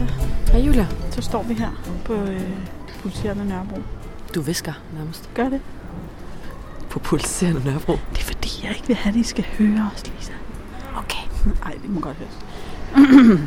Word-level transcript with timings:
Lisa. 0.00 0.12
Hej 0.52 0.60
Julia. 0.60 0.86
Så 1.10 1.22
står 1.22 1.42
vi 1.42 1.54
her 1.54 1.70
på 2.04 2.14
øh, 2.14 2.40
Pulserende 3.02 3.48
Nørrebro. 3.48 3.82
Du 4.34 4.40
visker 4.40 4.72
nærmest. 4.98 5.30
Gør 5.34 5.48
det? 5.48 5.60
På 6.90 6.98
pulserende 6.98 7.64
Nørrebro. 7.64 7.92
Det 7.92 8.18
er 8.18 8.24
fordi, 8.24 8.60
jeg 8.62 8.70
ikke 8.76 8.86
vil 8.86 8.96
have, 8.96 9.12
at 9.12 9.16
I 9.16 9.22
skal 9.22 9.44
høre 9.58 9.90
os, 9.94 10.06
Lisa. 10.06 10.32
Okay. 10.96 11.52
Nej, 11.64 11.72
det 11.82 11.90
må 11.90 12.00
godt 12.00 12.16
høres. 12.16 12.38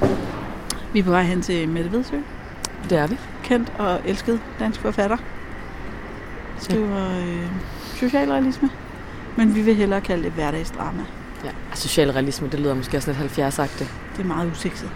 vi 0.93 1.00
er 1.00 1.04
på 1.04 1.09
vej 1.09 1.23
hen 1.23 1.41
til 1.41 1.70
Mette 1.70 1.91
Vedsø. 1.91 2.18
Det 2.89 2.97
er 2.97 3.07
vi. 3.07 3.18
Kendt 3.43 3.73
og 3.79 4.02
elsket 4.05 4.41
dansk 4.59 4.79
forfatter. 4.79 5.18
Skriver 6.60 7.19
øh, 7.19 7.47
socialrealisme. 7.96 8.69
Men 9.38 9.55
vi 9.55 9.61
vil 9.61 9.75
hellere 9.75 10.02
kalde 10.02 10.24
det 10.24 10.32
hverdagsdrama. 10.32 11.04
Ja. 11.46 11.50
Socialrealisme, 11.75 12.50
det 12.50 12.60
lyder 12.60 12.74
måske 12.74 12.97
også 12.97 13.11
lidt 13.11 13.39
70-agtigt. 13.39 13.91
Det 14.16 14.24
er 14.24 14.27
meget 14.27 14.52
usekset. 14.52 14.89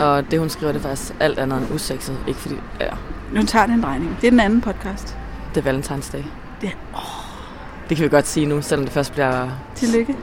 Og 0.00 0.30
det 0.30 0.38
hun 0.38 0.48
skriver, 0.50 0.72
det 0.72 0.78
er 0.84 0.88
faktisk 0.88 1.14
alt 1.20 1.38
andet 1.38 1.58
end 1.58 1.74
usekset. 1.74 2.18
Ikke 2.28 2.40
fordi, 2.40 2.54
ja, 2.80 2.88
Nu 3.32 3.42
tager 3.42 3.66
det 3.66 3.74
en 3.74 3.82
drejning. 3.82 4.16
Det 4.20 4.26
er 4.26 4.30
den 4.30 4.40
anden 4.40 4.60
podcast. 4.60 5.16
det 5.54 5.60
er 5.60 5.64
Valentinsdag. 5.64 6.24
Det 6.60 6.76
Det 7.88 7.96
kan 7.96 8.04
vi 8.04 8.08
godt 8.08 8.26
sige 8.26 8.46
nu, 8.46 8.62
selvom 8.62 8.84
det 8.84 8.92
først 8.92 9.12
bliver... 9.12 9.48
Tillykke. 9.74 10.16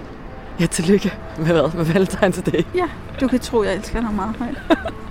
Ja, 0.59 0.65
tillykke 0.65 1.13
med 1.37 1.45
hvad? 1.45 1.73
Med 1.77 1.85
Valentinsdag. 1.85 2.65
Ja, 2.75 2.85
du 3.21 3.27
kan 3.27 3.39
tro, 3.39 3.63
jeg 3.63 3.75
elsker 3.75 4.01
dig 4.01 4.13
meget 4.13 4.35
højt. 4.39 4.61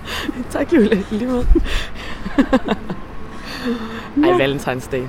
tak, 0.52 0.72
Julie. 0.72 1.04
Lige 1.10 1.26
måde. 1.26 1.46
Ej, 4.24 4.30
Valentinsdag. 4.38 5.08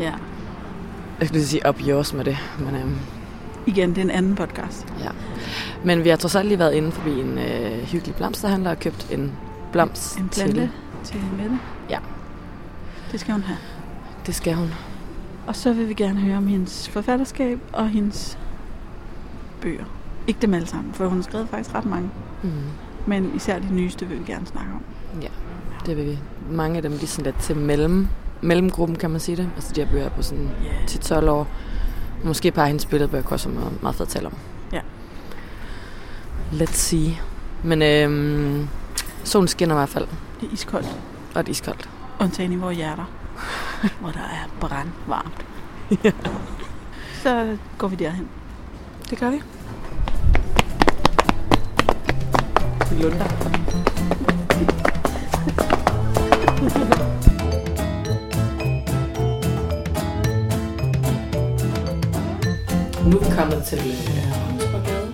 Ja. 0.00 0.12
Jeg 1.20 1.28
skulle 1.28 1.46
sige 1.46 1.68
up 1.68 1.76
yours 1.88 2.14
med 2.14 2.24
det. 2.24 2.38
Men, 2.58 2.74
øhm, 2.76 2.96
Igen, 3.66 3.88
det 3.90 3.98
er 3.98 4.02
en 4.02 4.10
anden 4.10 4.34
podcast. 4.34 4.86
ja. 5.00 5.10
men 5.84 6.04
vi 6.04 6.08
har 6.08 6.16
trods 6.16 6.34
alt 6.34 6.48
lige 6.48 6.58
været 6.58 6.74
inde 6.74 6.92
forbi 6.92 7.10
en 7.20 7.38
øh, 7.38 7.82
hyggelig 7.82 8.14
blomsterhandler 8.14 8.70
og 8.70 8.78
købt 8.80 9.08
en 9.12 9.32
blomst 9.72 10.16
En 10.18 10.28
til. 10.28 10.42
plante 10.44 10.70
til 11.04 11.20
Mette. 11.38 11.58
Ja. 11.90 11.98
Det 13.12 13.20
skal 13.20 13.32
hun 13.32 13.42
have. 13.42 13.58
Det 14.26 14.34
skal 14.34 14.54
hun. 14.54 14.68
Og 15.46 15.56
så 15.56 15.72
vil 15.72 15.88
vi 15.88 15.94
gerne 15.94 16.20
høre 16.20 16.36
om 16.36 16.46
hendes 16.46 16.88
forfatterskab 16.88 17.58
og 17.72 17.88
hendes 17.88 18.38
bøger. 19.60 19.84
Ikke 20.26 20.40
dem 20.42 20.54
alle 20.54 20.66
sammen, 20.66 20.94
for 20.94 21.06
hun 21.06 21.18
har 21.18 21.22
skrevet 21.22 21.48
faktisk 21.48 21.74
ret 21.74 21.86
mange. 21.86 22.10
Mm. 22.42 22.50
Men 23.06 23.32
især 23.36 23.58
de 23.58 23.74
nyeste 23.74 24.06
vil 24.06 24.18
vi 24.18 24.24
gerne 24.32 24.46
snakke 24.46 24.70
om. 24.72 24.82
Ja, 25.22 25.28
det 25.86 25.96
vil 25.96 26.06
vi. 26.06 26.18
Mange 26.50 26.76
af 26.76 26.82
dem 26.82 26.92
de 26.92 27.02
er 27.02 27.06
sådan 27.06 27.24
lidt 27.24 27.42
til 27.42 27.56
mellem, 27.56 28.08
mellemgruppen, 28.40 28.96
kan 28.98 29.10
man 29.10 29.20
sige 29.20 29.36
det. 29.36 29.48
Altså 29.56 29.72
de 29.74 29.80
her 29.84 29.90
bøger 29.90 30.08
på 30.08 30.22
sådan 30.22 30.50
Yeah. 30.64 31.22
10-12 31.24 31.30
år. 31.30 31.46
Måske 32.26 32.50
par 32.50 32.66
hendes 32.66 32.86
billedbøger 32.86 33.24
også 33.30 33.48
være 33.48 33.58
meget, 33.60 33.82
meget 33.82 33.96
fedt 33.96 34.08
at 34.08 34.12
tale 34.12 34.26
om. 34.26 34.32
Ja. 34.72 34.80
Let's 36.52 36.72
see. 36.74 37.16
Men 37.62 37.82
øhm, 37.82 38.68
solen 39.24 39.48
skinner 39.48 39.74
i 39.74 39.78
hvert 39.78 39.88
fald, 39.88 40.06
Det 40.40 40.48
er 40.48 40.52
iskoldt. 40.52 40.86
og 41.34 41.46
det 41.46 41.48
er 41.48 41.50
iskoldt. 41.50 41.88
Undtagen 42.20 42.52
i 42.52 42.56
vores 42.56 42.76
hjerter. 42.76 43.04
hvor 44.00 44.10
der 44.10 44.20
er 44.20 44.48
brandvarmt. 44.60 45.46
Ja. 46.04 46.12
Så 47.22 47.56
går 47.78 47.88
vi 47.88 47.96
derhen. 47.96 48.28
Det 49.10 49.18
gør 49.18 49.30
vi. 49.30 49.42
Vi 52.90 53.02
lunder. 53.02 53.95
Kommet 63.36 63.64
til 63.64 63.78
øh, 63.78 64.32
Ravnsborgade, 64.32 65.12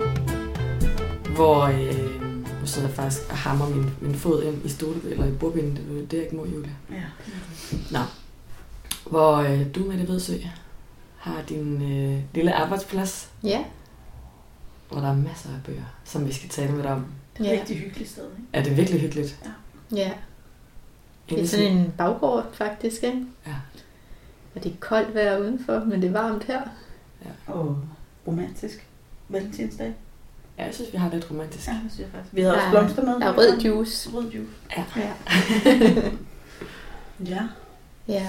hvor 1.34 1.62
øh, 1.62 2.20
nu 2.60 2.66
sidder 2.66 2.88
jeg 2.88 2.96
faktisk 2.96 3.22
og 3.30 3.36
hammer 3.36 3.68
min, 3.68 3.90
min 4.00 4.14
fod 4.14 4.42
ind 4.42 4.64
i 4.64 4.68
stolet, 4.68 5.04
eller 5.04 5.26
i 5.26 5.30
bordbinden, 5.32 5.76
det, 5.76 6.02
er- 6.02 6.06
det 6.06 6.18
er 6.18 6.22
ikke 6.22 6.36
må, 6.36 6.44
Julia. 6.46 6.70
Ja. 6.90 7.02
Nå. 7.90 7.98
Hvor 9.10 9.36
øh, 9.36 9.74
du, 9.74 9.80
Mette 9.84 10.08
Vedsø, 10.08 10.32
har 11.18 11.42
din 11.48 11.82
øh, 11.92 12.18
lille 12.34 12.54
arbejdsplads, 12.54 13.30
Ja, 13.42 13.64
hvor 14.90 15.00
der 15.00 15.08
er 15.10 15.16
masser 15.16 15.48
af 15.48 15.62
bøger, 15.66 15.84
som 16.04 16.26
vi 16.26 16.32
skal 16.32 16.48
tale 16.48 16.72
med 16.72 16.82
dig 16.82 16.92
om. 16.92 17.06
Det 17.38 17.46
er 17.46 17.50
et 17.50 17.54
Ja. 17.54 17.60
rigtig 17.60 17.76
hyggeligt 17.78 18.10
sted, 18.10 18.24
ikke? 18.24 18.48
Er 18.52 18.62
det 18.62 18.76
virkelig 18.76 19.00
hyggeligt? 19.00 19.44
ja. 19.94 20.12
Det 21.30 21.40
er 21.42 21.46
sådan 21.46 21.76
en 21.76 21.92
baggård, 21.98 22.46
faktisk, 22.52 23.02
ikke? 23.02 23.22
Ja. 23.46 23.54
Og 24.54 24.64
det 24.64 24.72
er 24.72 24.76
koldt 24.80 25.14
vejr 25.14 25.38
udenfor, 25.38 25.78
men 25.84 26.02
det 26.02 26.08
er 26.08 26.12
varmt 26.12 26.44
her. 26.44 26.60
Og 27.46 27.78
romantisk. 28.26 28.86
Valentinsdag. 29.28 29.92
Ja, 30.58 30.64
jeg 30.64 30.74
synes, 30.74 30.92
vi 30.92 30.98
har 30.98 31.08
det 31.08 31.14
lidt 31.14 31.30
romantisk. 31.30 31.68
Ja, 31.68 31.72
det 31.72 31.80
synes 31.92 31.98
jeg 31.98 32.08
faktisk. 32.14 32.36
Vi 32.36 32.40
havde 32.40 32.54
også 32.54 32.70
blomster 32.70 33.04
med. 33.04 33.20
Der 33.20 33.26
er 33.26 33.38
rød 33.38 33.60
juice. 33.60 34.10
Rød 34.10 34.30
juice. 34.30 34.52
Ja. 34.76 34.84
Ja. 34.96 35.12
Ja. 37.26 37.42
ja. 38.08 38.28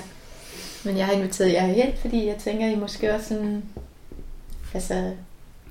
Men 0.86 0.98
jeg 0.98 1.06
har 1.06 1.14
inviteret 1.14 1.54
jer 1.54 1.74
hjem, 1.74 1.94
fordi 2.02 2.26
jeg 2.28 2.38
tænker, 2.38 2.68
I 2.68 2.76
måske 2.76 3.14
også 3.14 3.28
sådan... 3.28 3.64
Altså, 4.74 4.94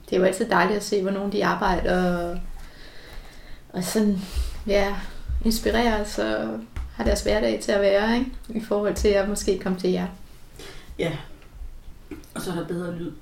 det 0.05 0.17
er 0.17 0.21
jo 0.21 0.25
altid 0.25 0.51
dejligt 0.51 0.77
at 0.77 0.85
se, 0.85 1.03
hvor 1.03 1.11
nogen 1.11 1.33
de 1.33 1.45
arbejder 1.45 2.19
og, 2.19 2.39
og 3.69 3.85
sådan, 3.85 4.19
ja, 4.67 4.97
inspirerer 5.45 6.03
os 6.03 6.19
og 6.19 6.61
har 6.95 7.05
deres 7.05 7.23
hverdag 7.23 7.61
til 7.63 7.73
at 7.73 7.81
være, 7.81 8.19
ikke? 8.19 8.31
I 8.49 8.61
forhold 8.61 8.95
til 8.95 9.09
at 9.09 9.29
måske 9.29 9.59
komme 9.59 9.79
til 9.79 9.91
jer. 9.91 10.07
Ja. 10.99 11.13
Og 12.35 12.43
så 12.43 12.51
er 12.51 12.55
der 12.55 12.67
bedre 12.67 12.97
lyd. 12.97 13.13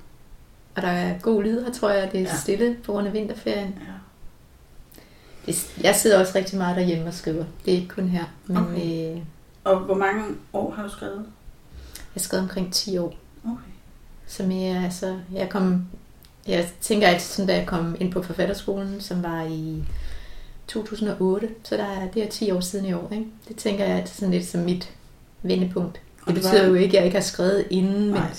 Og 0.77 0.83
der 0.83 0.89
er 0.89 1.19
god 1.19 1.43
lyd 1.43 1.65
her, 1.65 1.73
tror 1.73 1.91
jeg. 1.91 2.13
Det 2.13 2.21
er 2.21 2.25
Ja. 2.25 2.37
stille 2.37 2.77
på 2.85 2.93
grund 2.93 3.07
af 3.07 3.13
vinterferien. 3.13 3.69
Ja. 3.87 3.93
Det, 5.47 5.79
jeg 5.83 5.95
sidder 5.97 6.21
også 6.21 6.33
rigtig 6.35 6.59
meget 6.59 6.77
derhjemme 6.77 7.07
og 7.07 7.15
skriver. 7.15 7.45
Det 7.65 7.73
er 7.75 7.77
ikke 7.79 7.89
kun 7.89 8.09
her. 8.09 8.25
Men 8.47 8.57
Okay. 8.57 9.15
øh, 9.17 9.23
Og 9.65 9.79
hvor 9.81 9.95
mange 9.95 10.25
år 10.53 10.71
har 10.71 10.83
du 10.83 10.89
skrevet? 10.89 11.25
jeg 11.95 12.03
har 12.15 12.21
skrevet 12.21 12.43
omkring 12.43 12.73
10 12.73 12.99
år. 12.99 13.15
Okay. 13.45 13.55
Som 14.27 14.51
jeg, 14.53 14.77
altså, 14.85 15.19
jeg 15.33 15.49
kom... 15.49 15.87
Jeg 16.47 16.69
tænker 16.81 17.07
altid 17.09 17.27
sådan, 17.35 17.47
da 17.47 17.57
jeg 17.57 17.67
kom 17.67 17.97
ind 18.01 18.13
på 18.13 18.23
forfatterskolen, 18.23 19.01
som 19.01 19.23
var 19.23 19.43
i 19.43 19.85
2008, 20.69 21.49
så 21.65 21.77
der 21.77 21.85
er, 21.85 22.09
det 22.11 22.23
er 22.25 22.29
10 22.29 22.51
år 22.51 22.61
siden 22.61 22.87
i 22.87 22.93
år, 22.93 23.09
ikke? 23.13 23.27
Det 23.49 23.57
tænker 23.57 23.85
jeg 23.85 23.97
altid 23.97 24.15
sådan 24.15 24.31
lidt 24.35 24.47
som 24.47 24.61
mit 24.61 24.91
vendepunkt. 25.43 26.01
Og 26.27 26.35
Det 26.35 26.35
betyder 26.35 26.67
jo 26.67 26.75
ikke, 26.75 26.89
at 26.89 26.95
jeg 26.95 27.05
ikke 27.05 27.17
har 27.17 27.25
skrevet 27.25 27.67
inden, 27.71 28.05
men, 28.05 28.11
Nej, 28.11 28.35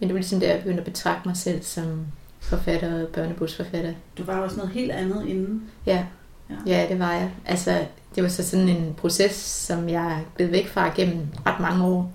men 0.00 0.08
det 0.08 0.14
var 0.14 0.20
ligesom 0.20 0.40
der, 0.40 0.48
jeg 0.48 0.58
begyndte 0.58 0.80
at 0.80 0.84
betragte 0.84 1.28
mig 1.28 1.36
selv 1.36 1.62
som 1.62 2.06
forfatter 2.40 3.02
og 3.02 3.08
børnebogsforfatter. 3.08 3.92
Du 4.18 4.24
var 4.24 4.38
også 4.38 4.56
noget 4.56 4.72
helt 4.72 4.90
andet 4.90 5.26
inden. 5.26 5.62
Ja. 5.86 6.04
Ja. 6.50 6.54
ja, 6.66 6.86
det 6.88 6.98
var 6.98 7.12
jeg. 7.12 7.30
Altså, 7.46 7.84
det 8.14 8.22
var 8.22 8.28
så 8.28 8.42
sådan 8.48 8.68
en 8.68 8.94
proces, 8.96 9.32
som 9.34 9.88
jeg 9.88 10.12
er 10.12 10.18
blevet 10.34 10.52
væk 10.52 10.68
fra 10.68 10.92
gennem 10.96 11.26
ret 11.46 11.60
mange 11.60 11.84
år. 11.84 12.12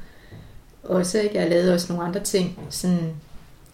Også, 0.84 1.20
ikke? 1.20 1.38
Jeg 1.38 1.50
lavede 1.50 1.74
også 1.74 1.94
nogle 1.94 2.08
andre 2.08 2.20
ting, 2.20 2.60
sådan, 2.70 3.14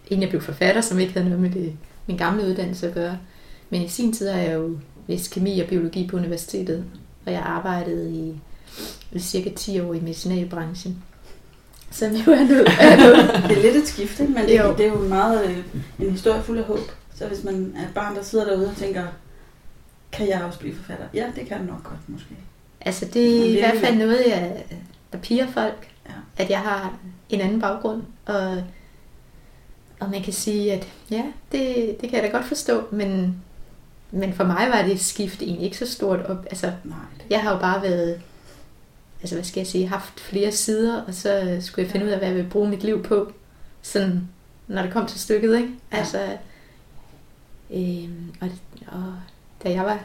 inden 0.07 0.21
jeg 0.21 0.29
blev 0.29 0.41
forfatter, 0.41 0.81
som 0.81 0.99
ikke 0.99 1.13
havde 1.13 1.29
noget 1.29 1.41
med 1.41 1.49
det, 1.49 1.73
min 2.07 2.17
gamle 2.17 2.43
uddannelse 2.43 2.87
at 2.87 2.93
gøre. 2.93 3.17
Men 3.69 3.81
i 3.81 3.87
sin 3.87 4.13
tid 4.13 4.29
har 4.29 4.39
jeg 4.39 4.53
jo 4.53 4.77
læst 5.07 5.31
kemi 5.31 5.59
og 5.59 5.67
biologi 5.67 6.07
på 6.07 6.17
universitetet, 6.17 6.85
og 7.25 7.31
jeg 7.31 7.41
arbejdede 7.41 8.11
i, 8.11 8.39
i 9.11 9.19
cirka 9.19 9.49
10 9.55 9.79
år 9.79 9.93
i 9.93 9.99
medicinalbranchen. 9.99 11.03
Som 11.91 12.11
jo 12.11 12.31
er 12.31 12.47
noget 12.47 12.67
Det 13.49 13.57
er 13.57 13.61
lidt 13.61 13.75
et 13.75 13.87
skift, 13.87 14.19
ikke? 14.19 14.33
men 14.33 14.45
det, 14.45 14.57
Jo. 14.59 14.73
det 14.77 14.85
er 14.85 14.89
jo 14.89 14.97
meget 15.07 15.45
øh, 15.49 15.57
en 15.99 16.11
historie 16.11 16.43
fuld 16.43 16.57
af 16.59 16.63
håb. 16.65 16.79
Så 17.15 17.27
hvis 17.27 17.43
man 17.43 17.73
er 17.77 17.81
et 17.81 17.93
barn, 17.95 18.15
der 18.15 18.23
sidder 18.23 18.45
derude 18.45 18.69
og 18.69 18.75
tænker, 18.75 19.03
kan 20.11 20.27
jeg 20.29 20.43
også 20.43 20.59
blive 20.59 20.75
forfatter? 20.75 21.05
Ja, 21.13 21.25
det 21.35 21.47
kan 21.47 21.57
du 21.59 21.63
nok 21.73 21.83
godt 21.83 21.99
måske. 22.07 22.29
Altså 22.81 23.05
det 23.05 23.39
er 23.39 23.43
i 23.45 23.57
er 23.59 23.67
hvert 23.69 23.83
fald 23.85 23.97
noget, 23.97 24.21
jeg, 24.27 24.63
der 25.13 25.17
piger 25.17 25.47
folk. 25.51 25.87
Ja. 26.07 26.13
At 26.43 26.49
jeg 26.49 26.59
har 26.59 26.93
en 27.29 27.41
anden 27.41 27.61
baggrund. 27.61 28.01
Og, 28.25 28.63
og 29.99 30.09
man 30.09 30.23
kan 30.23 30.33
sige, 30.33 30.73
at 30.73 30.87
ja, 31.11 31.23
det, 31.51 31.95
det 32.01 32.09
kan 32.09 32.13
jeg 32.13 32.23
da 32.23 32.37
godt 32.37 32.45
forstå. 32.47 32.83
Men, 32.91 33.35
men 34.11 34.33
for 34.33 34.43
mig 34.43 34.67
var 34.73 34.81
det 34.81 34.99
skift 34.99 35.41
egentlig 35.41 35.65
ikke 35.65 35.77
så 35.77 35.91
stort 35.91 36.19
op. 36.19 36.45
Altså, 36.49 36.71
Nej, 36.83 36.97
det, 37.17 37.25
jeg 37.29 37.41
har 37.41 37.53
jo 37.53 37.59
bare 37.59 37.81
været, 37.81 38.21
altså 39.25 39.35
hvad 39.35 39.43
skal 39.43 39.59
jeg 39.59 39.67
sige, 39.67 39.87
haft 39.87 40.19
flere 40.19 40.51
sider. 40.51 41.01
Og 41.01 41.13
så 41.13 41.57
skulle 41.61 41.83
jeg 41.85 41.91
finde 41.91 42.05
ud 42.05 42.11
af, 42.11 42.17
hvad 42.17 42.27
jeg 42.27 42.37
vil 42.37 42.47
bruge 42.49 42.69
mit 42.69 42.83
liv 42.83 43.03
på. 43.03 43.31
Sådan, 43.81 44.27
når 44.67 44.81
det 44.81 44.93
kom 44.93 45.07
til 45.07 45.19
stykket, 45.19 45.55
ikke? 45.57 45.69
Ja. 45.91 45.97
Altså, 45.97 46.37
øhm, 47.73 48.31
og, 48.41 48.49
og 48.87 49.13
da 49.63 49.69
jeg 49.71 49.83
var 49.83 49.99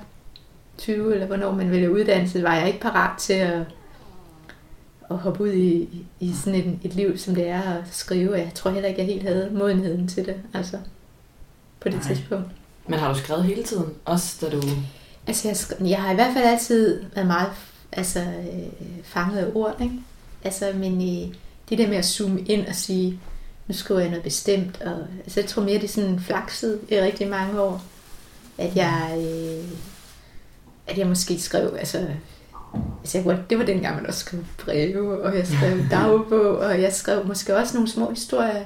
20, 0.78 1.12
eller 1.14 1.26
hvornår 1.26 1.52
man 1.54 1.70
vælger 1.70 1.88
uddannelse, 1.88 2.42
var 2.42 2.54
jeg 2.54 2.66
ikke 2.66 2.80
parat 2.80 3.18
til 3.18 3.32
at, 3.32 3.60
at 5.10 5.16
hoppe 5.16 5.42
ud 5.44 5.52
i, 5.52 5.88
i- 6.20 6.32
sådan 6.44 6.60
et, 6.60 6.78
et 6.82 6.94
liv, 6.94 7.18
som 7.18 7.34
det 7.34 7.48
er 7.48 7.62
at 7.62 7.84
skrive. 7.90 8.34
Jeg 8.34 8.50
tror 8.54 8.70
heller 8.70 8.88
ikke, 8.88 9.00
jeg 9.00 9.06
helt 9.06 9.22
havde 9.22 9.50
modenheden 9.52 10.08
til 10.08 10.26
det, 10.26 10.36
altså 10.54 10.76
på 11.80 11.88
det 11.88 11.94
Nej. 11.94 12.14
tidspunkt. 12.14 12.46
Men 12.88 12.98
har 12.98 13.12
du 13.12 13.18
skrevet 13.18 13.44
hele 13.44 13.62
tiden? 13.62 13.86
Også 14.04 14.46
da 14.46 14.56
du... 14.56 14.62
Altså, 15.26 15.48
jeg, 15.48 15.88
jeg 15.88 16.02
har 16.02 16.12
i 16.12 16.14
hvert 16.14 16.32
fald 16.34 16.44
altid 16.44 17.02
været 17.14 17.26
meget 17.26 17.48
altså, 17.92 18.20
øh, 18.20 19.02
fanget 19.04 19.38
af 19.38 19.50
ord, 19.54 19.76
ikke? 19.80 19.94
Altså, 20.44 20.72
men 20.74 20.94
øh, 20.94 21.34
det 21.68 21.78
der 21.78 21.88
med 21.88 21.96
at 21.96 22.04
zoome 22.04 22.40
ind 22.40 22.66
og 22.66 22.74
sige, 22.74 23.20
nu 23.68 23.74
skriver 23.74 24.00
jeg 24.00 24.10
noget 24.10 24.24
bestemt, 24.24 24.82
og 24.82 25.06
altså, 25.24 25.40
jeg 25.40 25.48
tror 25.48 25.62
mere, 25.62 25.74
det 25.74 25.84
er 25.84 25.88
sådan 25.88 26.20
flakset 26.20 26.80
i 26.88 27.00
rigtig 27.00 27.28
mange 27.28 27.60
år, 27.60 27.82
at 28.58 28.76
jeg, 28.76 29.14
øh, 29.18 29.70
at 30.86 30.98
jeg 30.98 31.06
måske 31.06 31.40
skrev, 31.40 31.76
altså, 31.78 32.06
altså 33.00 33.18
jeg, 33.18 33.38
det 33.50 33.58
var 33.58 33.64
dengang, 33.64 33.96
man 33.96 34.06
også 34.06 34.20
skrev 34.20 34.44
breve, 34.58 35.22
og 35.22 35.36
jeg 35.36 35.46
skrev 35.46 35.78
dagbog, 35.90 36.58
og 36.58 36.82
jeg 36.82 36.92
skrev 36.92 37.26
måske 37.26 37.56
også 37.56 37.74
nogle 37.74 37.88
små 37.88 38.10
historier, 38.10 38.64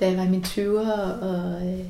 da 0.00 0.08
jeg 0.08 0.16
var 0.16 0.24
i 0.24 0.28
mine 0.28 0.44
20'er, 0.44 1.22
og 1.22 1.66
øh, 1.66 1.84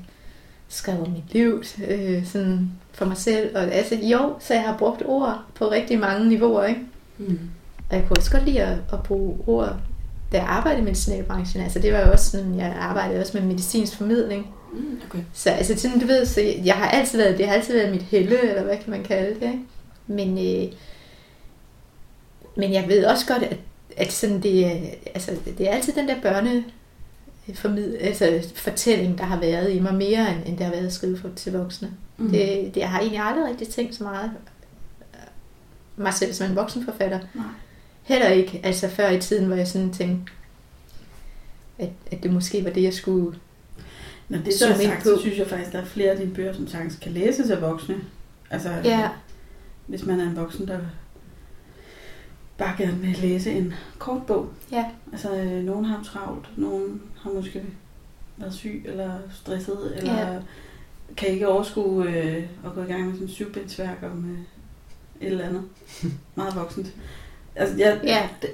skrev 0.69 1.01
om 1.03 1.11
mit 1.11 1.33
liv 1.33 1.63
øh, 1.89 2.27
sådan 2.27 2.71
for 2.93 3.05
mig 3.05 3.17
selv. 3.17 3.57
Og, 3.57 3.63
altså 3.63 3.95
jo, 4.03 4.35
så 4.41 4.55
jeg 4.55 4.63
har 4.63 4.77
brugt 4.79 5.03
ord 5.05 5.41
på 5.55 5.71
rigtig 5.71 5.99
mange 5.99 6.29
niveauer, 6.29 6.65
ikke? 6.65 6.81
Mm. 7.19 7.39
Og 7.91 7.97
jeg 7.97 8.05
kunne 8.09 8.17
også 8.17 8.31
godt 8.31 8.45
lide 8.45 8.61
at, 8.63 8.79
at 8.93 9.03
bruge 9.03 9.39
ord, 9.47 9.77
da 10.33 10.37
jeg 10.39 10.47
arbejdede 10.47 10.83
i 10.83 10.85
medicinalbranchen. 10.85 11.63
Altså 11.63 11.79
det 11.79 11.93
var 11.93 12.01
jo 12.01 12.13
også 12.13 12.31
sådan, 12.31 12.59
jeg 12.59 12.77
arbejdede 12.81 13.21
også 13.21 13.39
med 13.39 13.47
medicinsk 13.47 13.97
formidling. 13.97 14.47
Mm, 14.73 15.01
okay. 15.09 15.19
Så 15.33 15.51
altså 15.51 15.77
sådan, 15.79 16.01
du 16.01 16.07
ved, 16.07 16.27
så 16.27 16.41
jeg 16.65 16.75
har 16.75 16.89
altid 16.89 17.19
været, 17.19 17.39
det 17.39 17.47
har 17.47 17.55
altid 17.55 17.75
været 17.75 17.93
mit 17.93 18.03
helle, 18.03 18.49
eller 18.49 18.63
hvad 18.63 18.77
kan 18.77 18.91
man 18.91 19.03
kalde 19.05 19.35
det, 19.41 19.43
ikke? 19.43 19.59
Men, 20.07 20.39
øh, 20.39 20.73
men 22.57 22.73
jeg 22.73 22.85
ved 22.89 23.05
også 23.05 23.27
godt, 23.27 23.43
at, 23.43 23.57
at 23.97 24.13
sådan 24.13 24.43
det, 24.43 24.67
er- 24.67 24.91
altså, 25.15 25.31
det 25.59 25.69
er 25.69 25.75
altid 25.75 25.93
den 25.93 26.09
der 26.09 26.21
børne 26.23 26.65
formid, 27.55 27.97
altså 28.01 28.53
fortælling, 28.55 29.19
der 29.19 29.25
har 29.25 29.41
været 29.41 29.73
i 29.73 29.81
mig 29.81 29.95
mere, 29.95 30.35
end, 30.35 30.47
end 30.47 30.59
det 30.59 30.67
har 30.67 30.73
været 30.73 30.87
at 30.87 30.93
skrive 30.93 31.19
for, 31.19 31.29
til 31.37 31.53
voksne. 31.53 31.91
Mm. 32.17 32.31
Det, 32.31 32.75
det 32.75 32.81
jeg 32.81 32.91
har 32.91 32.99
egentlig 32.99 33.21
aldrig 33.21 33.49
rigtig 33.49 33.69
tænkt 33.69 33.95
så 33.95 34.05
meget 34.05 34.31
øh, 35.15 36.03
mig 36.05 36.15
selv 36.15 36.33
som 36.33 36.51
en 36.51 36.57
voksenforfatter. 36.57 37.19
Nej. 37.35 37.45
Heller 38.03 38.29
ikke, 38.29 38.61
altså 38.65 38.89
før 38.89 39.11
i 39.11 39.21
tiden, 39.21 39.47
hvor 39.47 39.57
jeg 39.57 39.69
sådan 39.69 39.93
tænkte, 39.93 40.33
at, 41.79 41.91
at 42.11 42.23
det 42.23 42.33
måske 42.33 42.65
var 42.65 42.71
det, 42.71 42.83
jeg 42.83 42.95
skulle... 42.95 43.39
Når 44.29 44.39
det 44.39 44.55
så 44.55 44.67
er 44.67 44.75
sagt, 44.75 45.03
på. 45.03 45.09
så 45.09 45.21
synes 45.21 45.39
jeg 45.39 45.47
faktisk, 45.47 45.73
der 45.73 45.81
er 45.81 45.85
flere 45.85 46.11
af 46.11 46.17
dine 46.19 46.35
bøger, 46.35 46.53
som 46.53 46.69
sagtens 46.69 46.97
kan 46.97 47.13
læses 47.13 47.51
af 47.51 47.63
voksne. 47.63 47.97
Altså, 48.51 48.71
Ja, 48.85 49.09
hvis 49.87 50.07
man 50.07 50.21
er 50.21 50.25
en 50.31 50.37
voksen, 50.37 50.69
der 50.69 50.79
bare 52.59 52.75
gerne 52.79 52.99
vil 52.99 53.19
læse 53.23 53.53
en 53.53 53.75
kort 53.99 54.27
bog. 54.27 54.49
ja, 54.73 54.85
Altså, 55.13 55.35
øh, 55.37 55.65
nogen 55.65 55.85
har 55.85 56.03
travlt, 56.03 56.49
nogen 56.59 57.03
har 57.23 57.31
måske 57.31 57.63
været 58.37 58.55
syg 58.55 58.83
eller 58.87 59.11
stresset, 59.33 59.93
eller 59.97 60.33
Ja. 60.33 60.39
kan 61.17 61.29
ikke 61.29 61.49
overskue 61.49 62.09
øh, 62.11 62.43
at 62.65 62.73
gå 62.75 62.83
i 62.83 62.87
gang 62.87 63.05
med 63.05 63.13
sådan 63.13 63.27
en 63.27 63.33
syvbindsværk 63.33 63.99
om 64.03 64.31
øh, 64.31 64.39
et 65.27 65.33
eller 65.33 65.45
andet. 65.49 65.63
Meget 66.35 66.57
voksent. 66.57 66.95
Altså, 67.57 67.77
jeg, 67.79 68.01
ja, 68.05 68.29
det, 68.43 68.51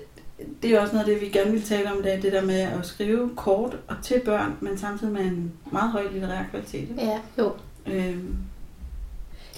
det 0.63 0.71
er 0.71 0.81
også 0.81 0.93
noget 0.95 1.09
af 1.09 1.13
det, 1.13 1.21
vi 1.21 1.29
gerne 1.39 1.51
vil 1.53 1.63
tale 1.63 1.93
om 1.93 1.99
i 1.99 2.03
dag, 2.03 2.23
det 2.23 2.33
der 2.33 2.45
med 2.45 2.55
at 2.61 2.87
skrive 2.87 3.31
kort 3.37 3.77
og 3.89 3.97
til 4.03 4.21
børn, 4.25 4.57
men 4.61 4.79
samtidig 4.79 5.13
med 5.13 5.21
en 5.25 5.53
meget 5.73 5.91
høj 5.91 6.03
litterær 6.13 6.45
kvalitet. 6.51 6.81
ikke? 6.81 6.95
ja, 7.03 7.19
jo. 7.39 7.53
Øhm, 7.87 8.37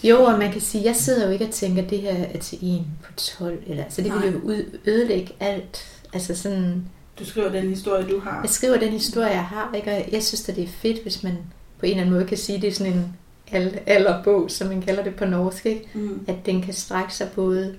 Jo, 0.05 0.23
og 0.23 0.39
man 0.39 0.53
kan 0.53 0.61
sige, 0.61 0.85
jeg 0.85 0.97
sidder 0.97 1.27
jo 1.27 1.33
ikke 1.33 1.45
og 1.45 1.51
tænker, 1.51 1.83
at 1.83 1.91
det 1.91 1.99
her 2.01 2.11
er 2.35 2.39
til 2.39 2.59
en 2.63 2.87
på 3.03 3.13
12, 3.17 3.63
eller, 3.67 3.85
så 3.89 4.03
det 4.03 4.13
vil 4.13 4.33
jo 4.33 4.39
ud, 4.39 4.79
ødelægge 4.87 5.33
alt. 5.41 6.01
Altså 6.13 6.35
sådan, 6.35 6.85
du 7.19 7.25
skriver 7.25 7.49
den 7.53 7.69
historie, 7.69 8.09
du 8.09 8.21
har. 8.21 8.41
jeg 8.43 8.51
skriver 8.51 8.77
den 8.79 8.89
historie, 8.93 9.29
jeg 9.29 9.45
har, 9.45 9.73
ikke? 9.77 9.91
og 9.93 10.13
jeg 10.13 10.23
synes 10.23 10.49
at 10.49 10.57
det 10.57 10.65
er 10.65 10.69
fedt, 10.69 11.03
hvis 11.03 11.23
man 11.23 11.33
på 11.79 11.87
en 11.87 11.91
eller 11.91 12.03
anden 12.03 12.15
måde 12.15 12.27
kan 12.27 12.39
sige, 12.39 12.57
at 12.57 12.63
det 12.63 12.69
er 12.69 12.73
sådan 12.75 12.93
en 12.93 13.17
al- 13.53 13.81
alderbog, 13.87 14.51
som 14.51 14.69
man 14.69 14.83
kalder 14.83 15.03
det 15.05 15.15
på 15.15 15.25
norsk, 15.25 15.67
ikke? 15.67 15.89
Mm. 15.95 16.25
at 16.29 16.37
den 16.47 16.63
kan 16.63 16.75
strække 16.75 17.15
sig 17.15 17.29
både 17.35 17.75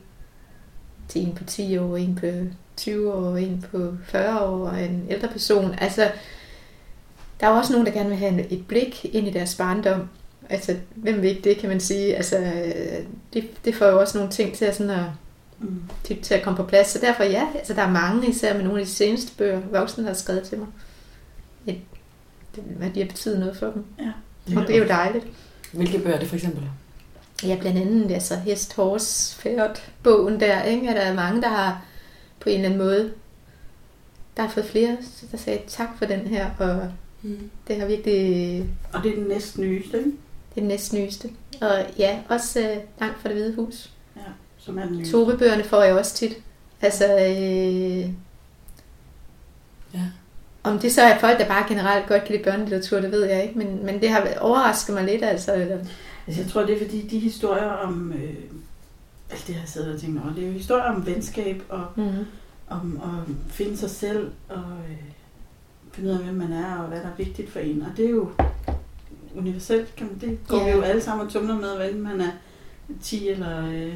til 1.07 1.21
en 1.21 1.35
på 1.35 1.43
10 1.43 1.77
år, 1.77 1.97
en 1.97 2.15
på 2.15 2.25
20 2.77 3.13
år, 3.13 3.35
en 3.37 3.65
på 3.71 3.93
40 4.05 4.39
år 4.39 4.67
og 4.67 4.83
en 4.83 5.05
ældre 5.09 5.27
person. 5.27 5.75
Altså, 5.81 6.11
der 7.39 7.47
er 7.47 7.51
jo 7.51 7.57
også 7.57 7.71
nogen, 7.73 7.85
der 7.87 7.93
gerne 7.93 8.09
vil 8.09 8.17
have 8.17 8.51
et 8.51 8.67
blik 8.67 9.05
ind 9.13 9.27
i 9.27 9.31
deres 9.31 9.55
barndom. 9.55 10.09
Altså, 10.49 10.75
hvem 10.95 11.23
ikke 11.23 11.41
det, 11.41 11.57
kan 11.57 11.69
man 11.69 11.79
sige. 11.79 12.15
Altså, 12.15 12.51
det, 13.33 13.49
det 13.65 13.75
får 13.75 13.85
jo 13.85 13.99
også 13.99 14.17
nogle 14.17 14.31
ting 14.33 14.53
til 14.55 14.65
at, 14.65 14.75
sådan 14.75 14.89
at, 14.89 15.03
Mm. 15.59 15.81
til, 16.03 16.21
til 16.21 16.33
at 16.33 16.41
komme 16.43 16.57
på 16.57 16.63
plads. 16.63 16.87
Så 16.87 16.99
derfor 16.99 17.23
ja, 17.23 17.47
altså, 17.55 17.73
der 17.73 17.81
er 17.81 17.91
mange, 17.91 18.27
især 18.29 18.53
med 18.53 18.63
nogle 18.63 18.79
af 18.79 18.85
de 18.85 18.91
seneste 18.91 19.37
bøger, 19.37 19.59
voksne 19.71 20.07
har 20.07 20.13
skrevet 20.13 20.43
til 20.43 20.57
mig. 20.57 20.67
Et, 21.67 21.77
det, 22.55 22.63
hvad 22.63 22.89
de 22.89 22.99
har 22.99 23.07
betydet 23.07 23.39
noget 23.39 23.57
for 23.57 23.65
dem. 23.71 23.83
Ja. 23.99 24.11
Og 24.61 24.67
det 24.67 24.75
er 24.75 24.79
jo 24.79 24.87
dejligt. 24.87 25.25
Hvilke 25.73 25.99
bøger 25.99 26.15
er 26.15 26.19
det 26.19 26.27
for 26.27 26.35
eksempel? 26.35 26.63
Ja, 27.43 27.57
blandt 27.61 27.79
andet 27.79 28.11
altså 28.11 28.35
hest, 28.35 28.73
horse, 28.75 29.35
fært, 29.35 29.91
bogen 30.03 30.39
der, 30.39 30.63
ikke? 30.63 30.87
Er 30.87 30.93
der 30.93 31.01
er 31.01 31.13
mange, 31.13 31.41
der 31.41 31.49
har 31.49 31.85
på 32.39 32.49
en 32.49 32.55
eller 32.55 32.65
anden 32.65 32.79
måde, 32.79 33.11
der 34.37 34.43
har 34.43 34.49
fået 34.49 34.65
flere, 34.65 34.97
der 35.31 35.37
sagde 35.37 35.59
tak 35.67 35.89
for 35.97 36.05
den 36.05 36.19
her, 36.27 36.49
og 36.59 36.91
Mm. 37.21 37.49
det 37.67 37.79
har 37.79 37.85
virkelig, 37.87 38.65
Og 38.93 39.03
det 39.03 39.11
er 39.11 39.15
den 39.15 39.27
næst 39.27 39.57
nyeste, 39.57 39.97
ikke? 39.97 40.11
Det 40.55 40.61
er 40.61 40.61
den 40.61 40.67
næst 40.67 40.93
nyeste. 40.93 41.29
Og 41.61 41.85
ja, 41.97 42.19
også 42.29 42.59
øh, 42.59 42.77
langt 42.99 43.21
fra 43.21 43.29
det 43.29 43.37
hvide 43.37 43.55
hus. 43.55 43.89
Ja, 44.15 44.21
som 44.57 44.77
er 44.79 44.85
den 44.85 44.97
nyeste. 44.97 45.11
Tove-bøgerne 45.17 45.63
får 45.63 45.83
jeg 45.83 45.93
også 45.97 46.15
tit. 46.15 46.37
Altså, 46.81 47.05
øh, 47.05 48.09
Ja. 49.93 50.01
om 50.63 50.79
det 50.79 50.91
så 50.93 51.01
er 51.01 51.19
folk, 51.19 51.39
der 51.39 51.47
bare 51.47 51.65
generelt 51.69 52.07
godt 52.07 52.23
kan 52.23 52.31
lide 52.35 52.43
børnelitteratur, 52.43 52.99
det 52.99 53.11
ved 53.11 53.23
jeg 53.25 53.43
ikke, 53.43 53.57
men, 53.57 53.85
men 53.85 54.01
det 54.01 54.09
har 54.09 54.27
overrasket 54.41 54.95
mig 54.95 55.03
lidt, 55.03 55.23
altså. 55.23 55.53
Eller, 55.53 55.77
Altså, 56.27 56.41
jeg 56.41 56.51
tror, 56.51 56.61
det 56.61 56.75
er 56.81 56.85
fordi, 56.85 57.07
de 57.07 57.19
historier 57.19 57.69
om... 57.69 58.11
Øh, 58.13 58.33
alt 59.31 59.47
det, 59.47 59.53
jeg 59.53 59.59
har 59.59 59.67
siddet 59.67 59.93
og 59.93 60.01
tænkt 60.01 60.21
over, 60.23 60.33
det 60.33 60.43
er 60.43 60.47
jo 60.47 60.53
historier 60.53 60.83
om 60.83 61.05
venskab 61.05 61.63
og 61.69 61.85
mm, 61.95 62.25
om 62.69 63.01
at 63.03 63.35
finde 63.53 63.77
sig 63.77 63.89
selv 63.89 64.31
og 64.49 64.63
øh, 64.89 64.97
finde 65.91 66.09
ud 66.09 66.15
af, 66.15 66.23
hvem 66.23 66.35
man 66.35 66.51
er 66.53 66.75
og 66.77 66.87
hvad 66.87 66.97
der 66.99 67.05
er 67.05 67.15
vigtigt 67.17 67.49
for 67.51 67.59
en. 67.59 67.81
Og 67.81 67.97
det 67.97 68.05
er 68.05 68.09
jo 68.09 68.29
universelt, 69.37 69.95
kan 69.95 70.07
man 70.07 70.29
det 70.29 70.47
går 70.47 70.57
Ja. 70.57 70.65
vi 70.65 70.71
jo 70.71 70.81
alle 70.81 71.01
sammen 71.01 71.27
og 71.27 71.33
tumler 71.33 71.55
med, 71.55 71.75
hvad 71.75 71.91
man 71.93 72.21
er 72.21 72.31
10 73.03 73.29
eller 73.29 73.67
øh, 73.69 73.93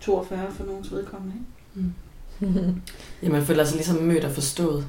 42 0.00 0.52
for 0.52 0.64
nogens 0.64 0.92
vedkommende. 0.92 1.34
Ikke? 1.36 1.46
Mm. 1.74 1.92
Jamen, 3.22 3.36
jeg 3.36 3.46
føler 3.46 3.64
sig 3.64 3.76
ligesom 3.76 3.96
mødt 3.96 4.24
og 4.24 4.30
forstået. 4.32 4.86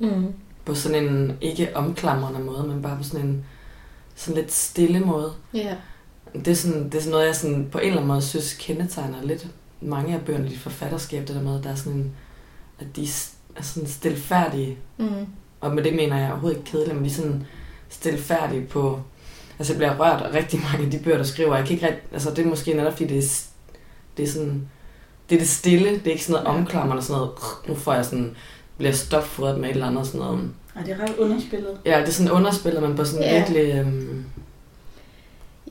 mm, 0.00 0.32
På 0.64 0.74
sådan 0.74 1.04
en 1.04 1.36
ikke 1.40 1.76
omklamrende 1.76 2.40
måde, 2.40 2.66
men 2.68 2.82
bare 2.82 2.96
på 2.96 3.02
sådan 3.02 3.26
en 3.26 3.44
sådan 4.14 4.40
lidt 4.42 4.52
stille 4.52 5.00
måde. 5.00 5.32
ja, 5.54 5.76
Det 6.34 6.48
er, 6.48 6.54
sådan, 6.54 6.84
det 6.84 6.94
er 6.94 6.98
sådan 7.00 7.10
noget, 7.10 7.26
jeg 7.26 7.36
sådan 7.36 7.68
på 7.72 7.78
en 7.78 7.84
eller 7.84 7.96
anden 7.96 8.08
måde 8.08 8.22
synes 8.22 8.54
kendetegner 8.54 9.22
lidt 9.22 9.46
mange 9.80 10.14
af 10.14 10.24
bøgerne 10.24 10.46
i 10.46 10.48
dit 10.48 10.58
forfatterskab, 10.58 11.28
det 11.28 11.36
der 11.36 11.42
med, 11.42 11.58
at 11.58 11.64
der 11.64 11.70
er 11.70 11.74
sådan 11.74 11.98
en, 11.98 12.12
at 12.80 12.86
de 12.96 13.02
er 13.56 13.62
sådan 13.62 13.88
stilfærdige, 13.88 14.78
mm, 14.98 15.26
og 15.60 15.74
med 15.74 15.84
det 15.84 15.94
mener 15.96 16.16
jeg 16.18 16.30
overhovedet 16.30 16.58
ikke 16.58 16.70
kedeligt, 16.70 16.94
men 16.96 17.04
de 17.04 17.10
er 17.10 17.14
sådan 17.14 17.46
stilfærdige 17.88 18.66
på, 18.66 19.00
altså 19.58 19.72
jeg 19.72 19.78
bliver 19.78 19.98
rørt 20.00 20.22
af 20.22 20.34
rigtig 20.34 20.60
mange 20.72 20.84
af 20.84 20.90
de 20.90 20.98
bøger, 20.98 21.16
der 21.16 21.24
skriver, 21.24 21.56
jeg 21.56 21.64
kan 21.66 21.74
ikke 21.74 21.86
rigtig, 21.86 22.02
altså 22.12 22.30
det 22.30 22.38
er 22.38 22.48
måske 22.48 22.74
netop 22.74 22.92
fordi 22.92 23.06
det 23.06 23.18
er, 23.18 23.42
det 24.16 24.22
er 24.22 24.28
sådan, 24.28 24.68
det 25.28 25.34
er 25.34 25.38
det 25.38 25.48
stille, 25.48 25.90
det 25.90 26.06
er 26.06 26.10
ikke 26.10 26.24
sådan 26.24 26.42
noget 26.44 26.58
omklamrende, 26.60 27.02
sådan 27.02 27.16
noget, 27.20 27.32
nu 27.68 27.74
får 27.74 27.94
jeg 27.94 28.04
sådan, 28.04 28.36
bliver 28.78 28.92
stopfodret 28.92 29.60
med 29.60 29.68
et 29.68 29.74
eller 29.74 29.86
andet 29.86 30.06
sådan 30.06 30.20
noget, 30.20 30.50
Ej, 30.76 30.82
det 30.82 30.92
er 30.92 31.02
ret 31.02 31.16
underspillet. 31.18 31.78
ja, 31.84 32.00
det 32.00 32.08
er 32.08 32.12
sådan 32.12 32.32
underspillet, 32.32 32.82
men 32.82 32.96
på 32.96 33.04
sådan 33.04 33.22
Ja. 33.24 33.38
virkelig, 33.38 33.74
øhm, 33.78 34.24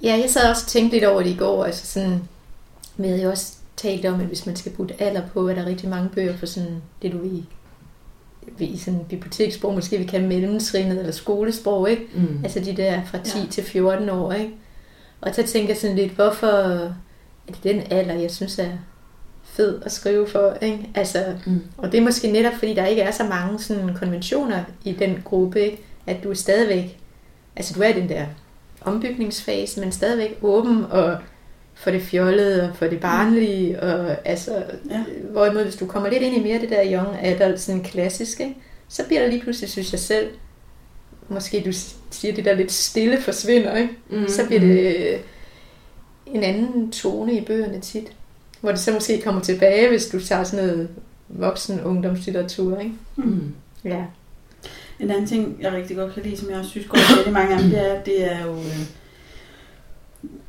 Ja, 0.03 0.17
jeg 0.21 0.29
sad 0.29 0.49
også 0.49 0.63
og 0.65 0.67
tænkte 0.67 0.95
lidt 0.95 1.05
over 1.05 1.21
det 1.23 1.29
i 1.29 1.35
går, 1.35 1.65
altså 1.65 1.85
sådan, 1.87 2.21
vi 2.97 3.07
havde 3.07 3.23
jo 3.23 3.29
også 3.29 3.53
talt 3.77 4.05
om, 4.05 4.19
at 4.19 4.25
hvis 4.25 4.45
man 4.45 4.55
skal 4.55 4.71
putte 4.71 5.01
alder 5.03 5.21
på, 5.33 5.47
er 5.49 5.55
der 5.55 5.65
rigtig 5.65 5.89
mange 5.89 6.09
bøger 6.09 6.37
for 6.37 6.45
sådan, 6.45 6.81
det 7.01 7.11
du 7.11 7.23
i, 7.23 7.45
i 8.59 8.77
sådan 8.77 9.05
bibliotekssprog 9.09 9.73
måske 9.73 9.97
vi 9.97 10.03
kalde 10.03 10.27
mellemtrinnet 10.27 10.99
eller 10.99 11.11
skolesprog, 11.11 11.89
ikke? 11.89 12.07
mm, 12.13 12.39
Altså 12.43 12.59
de 12.59 12.77
der 12.77 13.01
fra 13.05 13.17
10 13.23 13.37
Ja. 13.37 13.43
ja. 13.43 13.49
til 13.49 13.63
14 13.63 14.09
år, 14.09 14.31
ikke? 14.33 14.51
Og 15.21 15.35
så 15.35 15.43
tænker 15.43 15.69
jeg 15.69 15.77
sådan 15.77 15.95
lidt, 15.95 16.11
hvorfor 16.11 16.47
er 16.47 16.91
det 17.47 17.63
den 17.63 17.81
alder, 17.91 18.13
jeg 18.13 18.31
synes 18.31 18.59
er 18.59 18.69
fed 19.43 19.81
at 19.85 19.91
skrive 19.91 20.27
for, 20.27 20.57
ikke? 20.61 20.89
Altså, 20.95 21.23
mm, 21.45 21.61
og 21.77 21.91
det 21.91 21.97
er 21.97 22.01
måske 22.01 22.31
netop, 22.31 22.53
fordi 22.53 22.73
der 22.73 22.85
ikke 22.85 23.01
er 23.01 23.11
så 23.11 23.23
mange 23.23 23.59
sådan 23.59 23.93
konventioner 23.95 24.63
i 24.85 24.91
den 24.91 25.17
gruppe, 25.25 25.61
ikke? 25.61 25.81
at 26.07 26.23
du 26.23 26.29
er 26.29 26.33
stadigvæk, 26.33 26.99
altså 27.55 27.73
du 27.73 27.81
er 27.81 27.87
i 27.87 27.99
den 28.01 28.09
der 28.09 28.25
ombygningsfase, 28.81 29.79
men 29.79 29.91
stadigvæk 29.91 30.37
åben 30.41 30.85
og 30.89 31.17
for 31.81 31.91
det 31.91 32.01
fjollede 32.01 32.69
og 32.69 32.75
for 32.75 32.85
det 32.87 32.99
barnlige, 32.99 33.79
og 33.81 34.15
altså, 34.25 34.63
Ja. 34.91 35.03
hvorimod 35.31 35.63
hvis 35.63 35.75
du 35.75 35.85
kommer 35.85 36.09
lidt 36.09 36.23
ind 36.23 36.35
i 36.35 36.39
mere 36.43 36.61
det 36.61 36.69
der 36.69 36.91
young 36.93 37.17
adult, 37.25 37.59
sådan 37.59 37.83
klassiske, 37.83 38.55
så 38.89 39.03
bliver 39.07 39.21
der 39.21 39.27
lige 39.29 39.41
pludselig, 39.41 39.69
synes 39.69 39.91
jeg 39.91 39.99
selv, 39.99 40.27
måske 41.29 41.61
du 41.65 41.71
siger, 42.11 42.33
det 42.33 42.45
der 42.45 42.53
lidt 42.55 42.71
stille 42.71 43.21
forsvinder, 43.21 43.75
ikke? 43.77 43.89
mm, 44.09 44.27
så 44.27 44.45
bliver 44.45 44.59
det 44.59 44.95
øh, 44.95 45.19
en 46.25 46.43
anden 46.43 46.91
tone 46.91 47.33
i 47.33 47.41
bøgerne 47.45 47.79
tit. 47.79 48.11
Hvor 48.61 48.71
det 48.71 48.79
så 48.79 48.93
måske 48.93 49.21
kommer 49.21 49.41
tilbage, 49.41 49.89
hvis 49.89 50.05
du 50.05 50.19
tager 50.19 50.43
sådan 50.43 50.65
noget 50.65 50.89
voksen 51.29 51.81
ungdomslitteratur, 51.81 52.79
ikke? 52.79 52.93
mm, 53.15 53.53
Ja. 53.85 54.03
En 54.99 55.11
anden 55.11 55.27
ting, 55.27 55.57
jeg 55.61 55.71
rigtig 55.73 55.97
godt 55.97 56.13
kan 56.13 56.23
lide, 56.23 56.37
som 56.37 56.49
jeg 56.49 56.57
også 56.59 56.69
synes 56.71 56.87
går 56.87 57.17
rigtig 57.17 57.33
mange 57.33 57.55
af 57.55 57.61
dem, 57.61 57.69
det 57.69 57.91
er, 57.91 58.03
det 58.03 58.31
er 58.31 58.45
jo, 58.45 58.51
øh, 58.53 58.79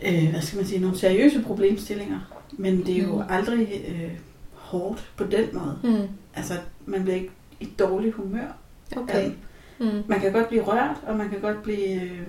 øh, 0.06 0.28
hvad 0.30 0.40
skal 0.40 0.56
man 0.56 0.66
sige, 0.66 0.80
nogle 0.80 0.98
seriøse 0.98 1.42
problemstillinger. 1.42 2.18
Men 2.52 2.86
det 2.86 2.98
er 2.98 3.02
jo 3.02 3.14
Mm. 3.16 3.22
aldrig 3.28 3.84
øh, 3.88 4.10
hårdt 4.52 5.10
på 5.16 5.24
den 5.24 5.44
måde. 5.52 5.78
Mm. 5.84 6.08
Altså, 6.34 6.54
man 6.86 7.02
bliver 7.02 7.16
ikke 7.16 7.30
i 7.60 7.68
dårlig 7.78 8.12
humør. 8.12 8.56
Okay. 8.96 9.26
Um, 9.26 9.34
Mm. 9.78 10.02
man 10.06 10.20
kan 10.20 10.32
godt 10.32 10.48
blive 10.48 10.62
rørt, 10.62 10.96
og 11.06 11.16
man 11.16 11.30
kan 11.30 11.40
godt 11.40 11.62
blive 11.62 12.02
øh, 12.02 12.20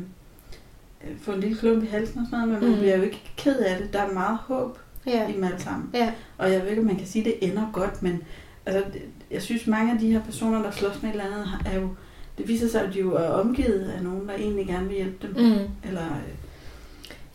øh, 1.04 1.18
få 1.22 1.32
en 1.32 1.40
lille 1.40 1.58
klump 1.58 1.84
i 1.84 1.88
halsen 1.88 2.20
og 2.20 2.26
sådan 2.32 2.48
noget, 2.48 2.62
men 2.62 2.70
man 2.70 2.78
Mm. 2.78 2.82
bliver 2.84 2.98
jo 2.98 3.04
ikke 3.04 3.22
ked 3.38 3.56
af 3.60 3.78
det. 3.82 3.94
Der 3.94 4.00
er 4.02 4.14
meget 4.14 4.38
håb. 4.38 4.78
Ja. 5.08 5.30
i 5.30 5.34
dem 5.34 5.44
alle 5.44 5.60
sammen. 5.60 5.90
Ja. 5.94 6.12
Og 6.38 6.52
jeg 6.52 6.62
ved 6.62 6.70
ikke, 6.70 6.82
om 6.82 6.88
man 6.88 6.96
kan 6.96 7.08
sige, 7.08 7.22
at 7.22 7.26
det 7.42 7.50
ender 7.50 7.70
godt, 7.74 8.04
men 8.04 8.22
altså, 8.66 8.84
jeg 9.32 9.42
synes, 9.42 9.68
mange 9.68 9.94
af 9.94 10.00
de 10.00 10.12
her 10.12 10.22
personer, 10.24 10.62
der 10.64 10.72
slås 10.72 11.02
med 11.02 11.10
et 11.10 11.14
eller 11.22 11.26
andet, 11.34 11.48
er 11.66 11.80
jo, 11.80 11.90
det 12.38 12.48
viser 12.48 12.68
sig, 12.68 12.82
at 12.82 12.94
de 12.94 13.00
jo 13.00 13.14
er 13.16 13.28
omgivet 13.28 13.94
af 13.98 14.04
nogen, 14.04 14.28
der 14.28 14.34
egentlig 14.34 14.68
gerne 14.68 14.88
vil 14.88 14.96
hjælpe 14.96 15.28
dem. 15.28 15.46
Mm. 15.46 15.58
Eller 15.88 16.04
øh, 16.06 16.34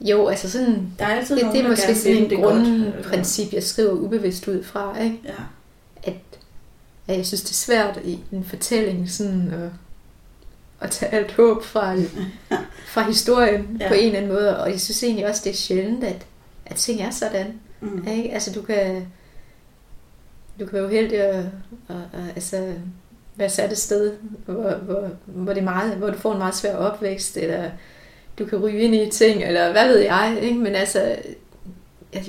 Jo, 0.01 0.27
altså 0.29 0.51
sådan, 0.51 0.93
der 0.99 1.05
er 1.05 1.17
altid 1.17 1.37
det, 1.37 1.45
nogen, 1.45 1.57
det 1.59 1.65
er 1.65 1.69
måske 1.69 1.95
sådan 1.95 2.29
godt. 2.29 2.41
grundprincip, 2.43 3.53
jeg 3.53 3.63
skriver 3.63 3.91
ubevidst 3.93 4.49
ud 4.49 4.65
fra, 4.65 5.03
ikke? 5.03 5.21
Ja. 5.25 5.33
At, 6.03 6.15
at 7.09 7.17
jeg 7.17 7.27
synes, 7.27 7.43
det 7.43 7.51
er 7.51 7.55
svært 7.55 8.01
i 8.05 8.19
en 8.33 8.45
fortælling 8.45 9.11
sådan 9.11 9.53
at, 9.53 9.71
at 10.81 10.91
tage 10.91 11.13
alt 11.15 11.33
håb 11.33 11.65
fra, 11.65 11.95
fra 12.93 13.03
historien 13.03 13.77
Ja. 13.81 13.89
på 13.89 13.95
en 13.95 14.07
eller 14.07 14.19
anden 14.19 14.33
måde. 14.33 14.59
Og 14.63 14.71
jeg 14.71 14.81
synes 14.81 15.03
egentlig 15.03 15.27
også, 15.29 15.41
det 15.45 15.51
er 15.51 15.55
sjældent, 15.57 16.05
at, 16.05 16.27
at 16.67 16.77
ting 16.77 17.01
er 17.01 17.11
sådan. 17.11 17.47
Mm. 17.81 18.09
Ikke? 18.09 18.33
Altså, 18.33 18.53
du 18.53 18.63
kan, 18.63 19.07
du 20.61 20.65
kan 20.67 20.73
være 20.73 20.85
uheldig 20.87 21.21
at, 21.21 21.45
at, 21.89 21.97
at 22.13 22.21
altså, 22.35 22.75
være 23.37 23.51
sat 23.51 23.73
et 23.73 23.79
sted, 23.79 24.13
hvor, 24.47 24.75
hvor, 24.75 25.09
hvor, 25.27 25.53
det 25.53 25.61
er 25.61 25.65
meget, 25.65 25.93
hvor 25.97 26.11
du 26.11 26.19
får 26.19 26.33
en 26.33 26.39
meget 26.39 26.55
svær 26.55 26.77
opvækst, 26.77 27.37
eller 27.37 27.71
du 28.39 28.45
kan 28.45 28.59
ryge 28.59 28.81
ind 28.81 28.95
i 28.95 29.11
ting, 29.11 29.43
eller 29.45 29.73
hvad 29.73 29.89
ved 29.89 29.99
jeg. 29.99 30.39
Ikke? 30.43 30.59
Men 30.59 30.75
altså, 30.75 31.17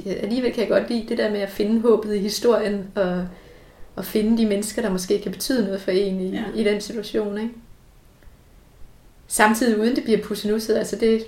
alligevel 0.06 0.52
kan 0.54 0.62
jeg 0.62 0.70
godt 0.70 0.90
lide 0.90 1.06
det 1.10 1.18
der 1.18 1.32
med 1.32 1.40
at 1.40 1.50
finde 1.50 1.82
håbet 1.82 2.16
i 2.16 2.20
historien, 2.20 2.88
og, 2.96 3.28
og 3.96 4.06
finde 4.06 4.38
de 4.38 4.46
mennesker, 4.46 4.82
der 4.82 4.90
måske 4.90 5.20
kan 5.22 5.32
betyde 5.32 5.66
noget 5.66 5.82
for 5.82 5.92
en 5.92 6.22
i, 6.22 6.30
Ja. 6.32 6.44
i 6.56 6.64
den 6.64 6.82
situation. 6.82 7.38
Ikke? 7.38 7.54
Samtidig 9.28 9.80
uden 9.80 9.96
det 9.96 10.04
bliver 10.04 10.22
pussenusset, 10.24 10.76
altså 10.76 10.96
det, 10.96 11.24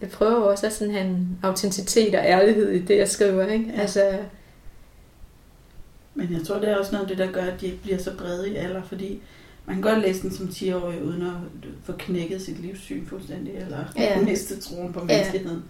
jeg 0.00 0.10
prøver 0.10 0.34
også 0.40 0.66
at 0.66 0.72
sådan 0.72 0.94
have 0.94 1.06
en 1.06 1.38
autenticitet 1.42 2.14
og 2.14 2.20
ærlighed 2.24 2.70
i 2.70 2.78
det, 2.78 2.96
jeg 2.96 3.08
skriver. 3.08 3.46
Ikke? 3.46 3.72
Ja. 3.74 3.80
Altså, 3.80 4.18
Men 6.14 6.32
jeg 6.32 6.46
tror, 6.46 6.58
det 6.58 6.68
er 6.68 6.76
også 6.76 6.92
noget 6.92 7.10
af 7.10 7.16
det, 7.16 7.18
der 7.26 7.32
gør, 7.32 7.42
at 7.42 7.60
de 7.60 7.66
ikke 7.66 7.82
bliver 7.82 7.98
så 7.98 8.10
brede 8.18 8.50
i 8.50 8.56
alder, 8.56 8.82
fordi 8.82 9.20
man 9.68 9.82
kan 9.82 9.92
godt 9.92 10.02
læse 10.02 10.22
den 10.22 10.36
som 10.36 10.46
10-årig, 10.46 11.04
uden 11.04 11.22
at 11.22 11.34
få 11.84 11.92
knækket 11.98 12.42
sit 12.42 12.58
livssyn 12.58 13.06
fuldstændig, 13.06 13.54
eller 13.54 13.84
ja. 13.96 14.20
Miste 14.24 14.60
troen 14.60 14.92
på 14.92 15.04
menneskeheden. 15.04 15.64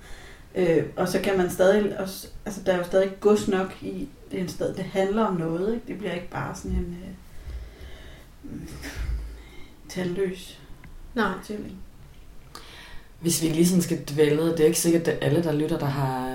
Ja. 0.54 0.78
Øh, 0.78 0.86
og 0.96 1.08
så 1.08 1.20
kan 1.20 1.36
man 1.36 1.50
stadig, 1.50 2.00
også, 2.00 2.28
altså 2.46 2.60
der 2.66 2.72
er 2.72 2.78
jo 2.78 2.84
stadig 2.84 3.10
gods 3.20 3.48
nok 3.48 3.76
i, 3.82 4.08
det, 4.30 4.38
er 4.38 4.42
en 4.42 4.48
sted, 4.48 4.74
det 4.74 4.84
handler 4.84 5.24
om 5.24 5.36
noget, 5.36 5.74
ikke? 5.74 5.86
det 5.88 5.98
bliver 5.98 6.14
ikke 6.14 6.30
bare 6.30 6.54
sådan 6.54 6.70
en 6.70 6.98
øh, 7.02 8.52
mm, 8.52 8.68
tandløs 9.88 10.60
nej. 11.14 11.32
fortælling. 11.38 11.76
Hvis 13.20 13.42
vi 13.42 13.48
lige 13.48 13.66
sådan 13.66 13.82
skal 13.82 14.04
dvæle 14.14 14.42
det 14.42 14.60
er 14.60 14.64
ikke 14.64 14.80
sikkert, 14.80 15.08
at 15.08 15.18
alle, 15.22 15.42
der 15.42 15.52
lytter, 15.52 15.78
der 15.78 15.86
har 15.86 16.27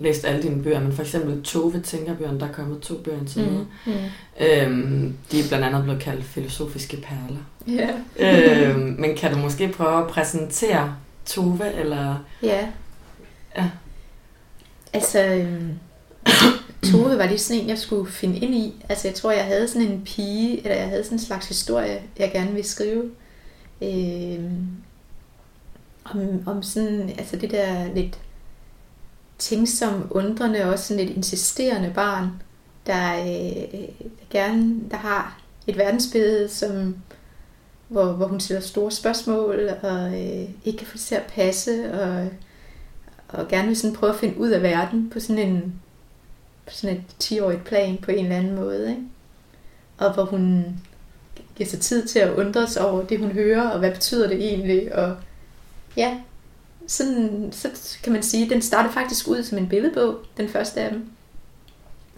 læst 0.00 0.24
alle 0.24 0.42
dine 0.42 0.62
bøger, 0.62 0.80
men 0.80 0.92
for 0.92 1.02
eksempel 1.02 1.42
Tove 1.42 1.80
Tænkerbjørn, 1.80 2.40
der 2.40 2.48
er 2.48 2.52
kommet 2.52 2.80
to 2.80 2.94
bøger 2.94 3.18
indtil 3.18 3.42
videre. 3.42 3.66
Mm. 3.86 3.92
Mm. 3.92 4.46
Øhm, 4.46 5.16
de 5.32 5.40
er 5.40 5.48
blandt 5.48 5.64
andet 5.64 5.82
blevet 5.82 6.00
kaldt 6.00 6.24
filosofiske 6.24 6.96
perler. 6.96 7.40
Ja. 7.66 7.90
øhm, 8.68 8.96
men 8.98 9.16
kan 9.16 9.32
du 9.32 9.38
måske 9.38 9.68
prøve 9.68 10.02
at 10.02 10.06
præsentere 10.06 10.96
Tove, 11.26 11.72
eller... 11.74 12.24
Ja. 12.42 12.68
Ja. 13.56 13.70
Altså, 14.92 15.24
øhm, 15.24 15.70
Tove 16.92 17.18
var 17.18 17.26
lige 17.26 17.38
sådan 17.38 17.62
en, 17.62 17.68
jeg 17.68 17.78
skulle 17.78 18.12
finde 18.12 18.38
ind 18.38 18.54
i. 18.54 18.84
Altså, 18.88 19.08
jeg 19.08 19.14
tror, 19.14 19.30
jeg 19.30 19.44
havde 19.44 19.68
sådan 19.68 19.88
en 19.88 20.02
pige, 20.04 20.58
eller 20.58 20.76
jeg 20.76 20.88
havde 20.88 21.04
sådan 21.04 21.18
en 21.18 21.24
slags 21.24 21.48
historie, 21.48 22.02
jeg 22.18 22.30
gerne 22.32 22.50
ville 22.52 22.68
skrive. 22.68 23.10
Øhm, 23.82 24.66
om, 26.04 26.42
om 26.46 26.62
sådan, 26.62 27.10
altså 27.18 27.36
det 27.36 27.50
der 27.50 27.94
lidt 27.94 28.18
tænksom, 29.40 30.06
undrende, 30.10 30.64
også 30.64 30.84
sådan 30.84 31.08
et 31.08 31.16
insisterende 31.16 31.92
barn, 31.94 32.28
der, 32.86 33.20
øh, 33.20 33.72
der 34.00 34.26
gerne, 34.30 34.74
der 34.90 34.96
har 34.96 35.40
et 35.66 35.78
verdensbillede, 35.78 36.48
som, 36.48 36.96
hvor, 37.88 38.12
hvor 38.12 38.26
hun 38.26 38.40
stiller 38.40 38.60
store 38.60 38.90
spørgsmål, 38.90 39.70
og 39.82 40.06
øh, 40.06 40.48
ikke 40.64 40.78
kan 40.78 40.86
få 40.86 40.92
det 40.92 41.00
til 41.00 41.14
at 41.14 41.32
passe, 41.34 41.92
og, 41.92 42.28
og 43.28 43.48
gerne 43.48 43.68
vil 43.68 43.76
sådan 43.76 43.96
prøve 43.96 44.12
at 44.12 44.18
finde 44.18 44.38
ud 44.38 44.50
af 44.50 44.62
verden 44.62 45.10
på 45.10 45.20
sådan 45.20 45.48
en 45.48 45.80
på 46.66 46.74
sådan 46.74 46.96
et 46.96 47.24
10-årigt 47.24 47.64
plan 47.64 47.98
på 48.02 48.10
en 48.10 48.24
eller 48.24 48.36
anden 48.36 48.54
måde. 48.54 48.90
Ikke? 48.90 49.02
Og 49.98 50.14
hvor 50.14 50.24
hun 50.24 50.64
giver 51.56 51.68
sig 51.68 51.80
tid 51.80 52.06
til 52.06 52.18
at 52.18 52.34
undre 52.34 52.66
sig 52.66 52.90
over 52.90 53.04
det, 53.04 53.18
hun 53.18 53.30
hører, 53.30 53.68
og 53.68 53.78
hvad 53.78 53.90
betyder 53.90 54.28
det 54.28 54.36
egentlig, 54.48 54.94
og 54.94 55.16
ja, 55.96 56.18
sådan, 56.90 57.48
så 57.52 57.68
kan 58.02 58.12
man 58.12 58.22
sige, 58.22 58.50
den 58.50 58.62
startede 58.62 58.94
faktisk 58.94 59.28
ud 59.28 59.42
som 59.42 59.58
en 59.58 59.68
billedbog, 59.68 60.16
den 60.36 60.48
første 60.48 60.80
af 60.80 60.90
dem. 60.90 61.10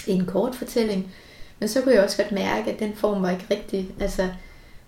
En 0.07 0.27
kort 0.27 0.55
fortælling. 0.55 1.13
Men 1.59 1.69
så 1.69 1.81
kunne 1.81 1.95
jeg 1.95 2.05
også 2.05 2.23
godt 2.23 2.33
mærke, 2.33 2.73
at 2.73 2.81
den 2.81 2.95
form 2.95 3.23
var 3.23 3.31
ikke 3.31 3.47
rigtig, 3.51 3.91
altså, 4.01 4.29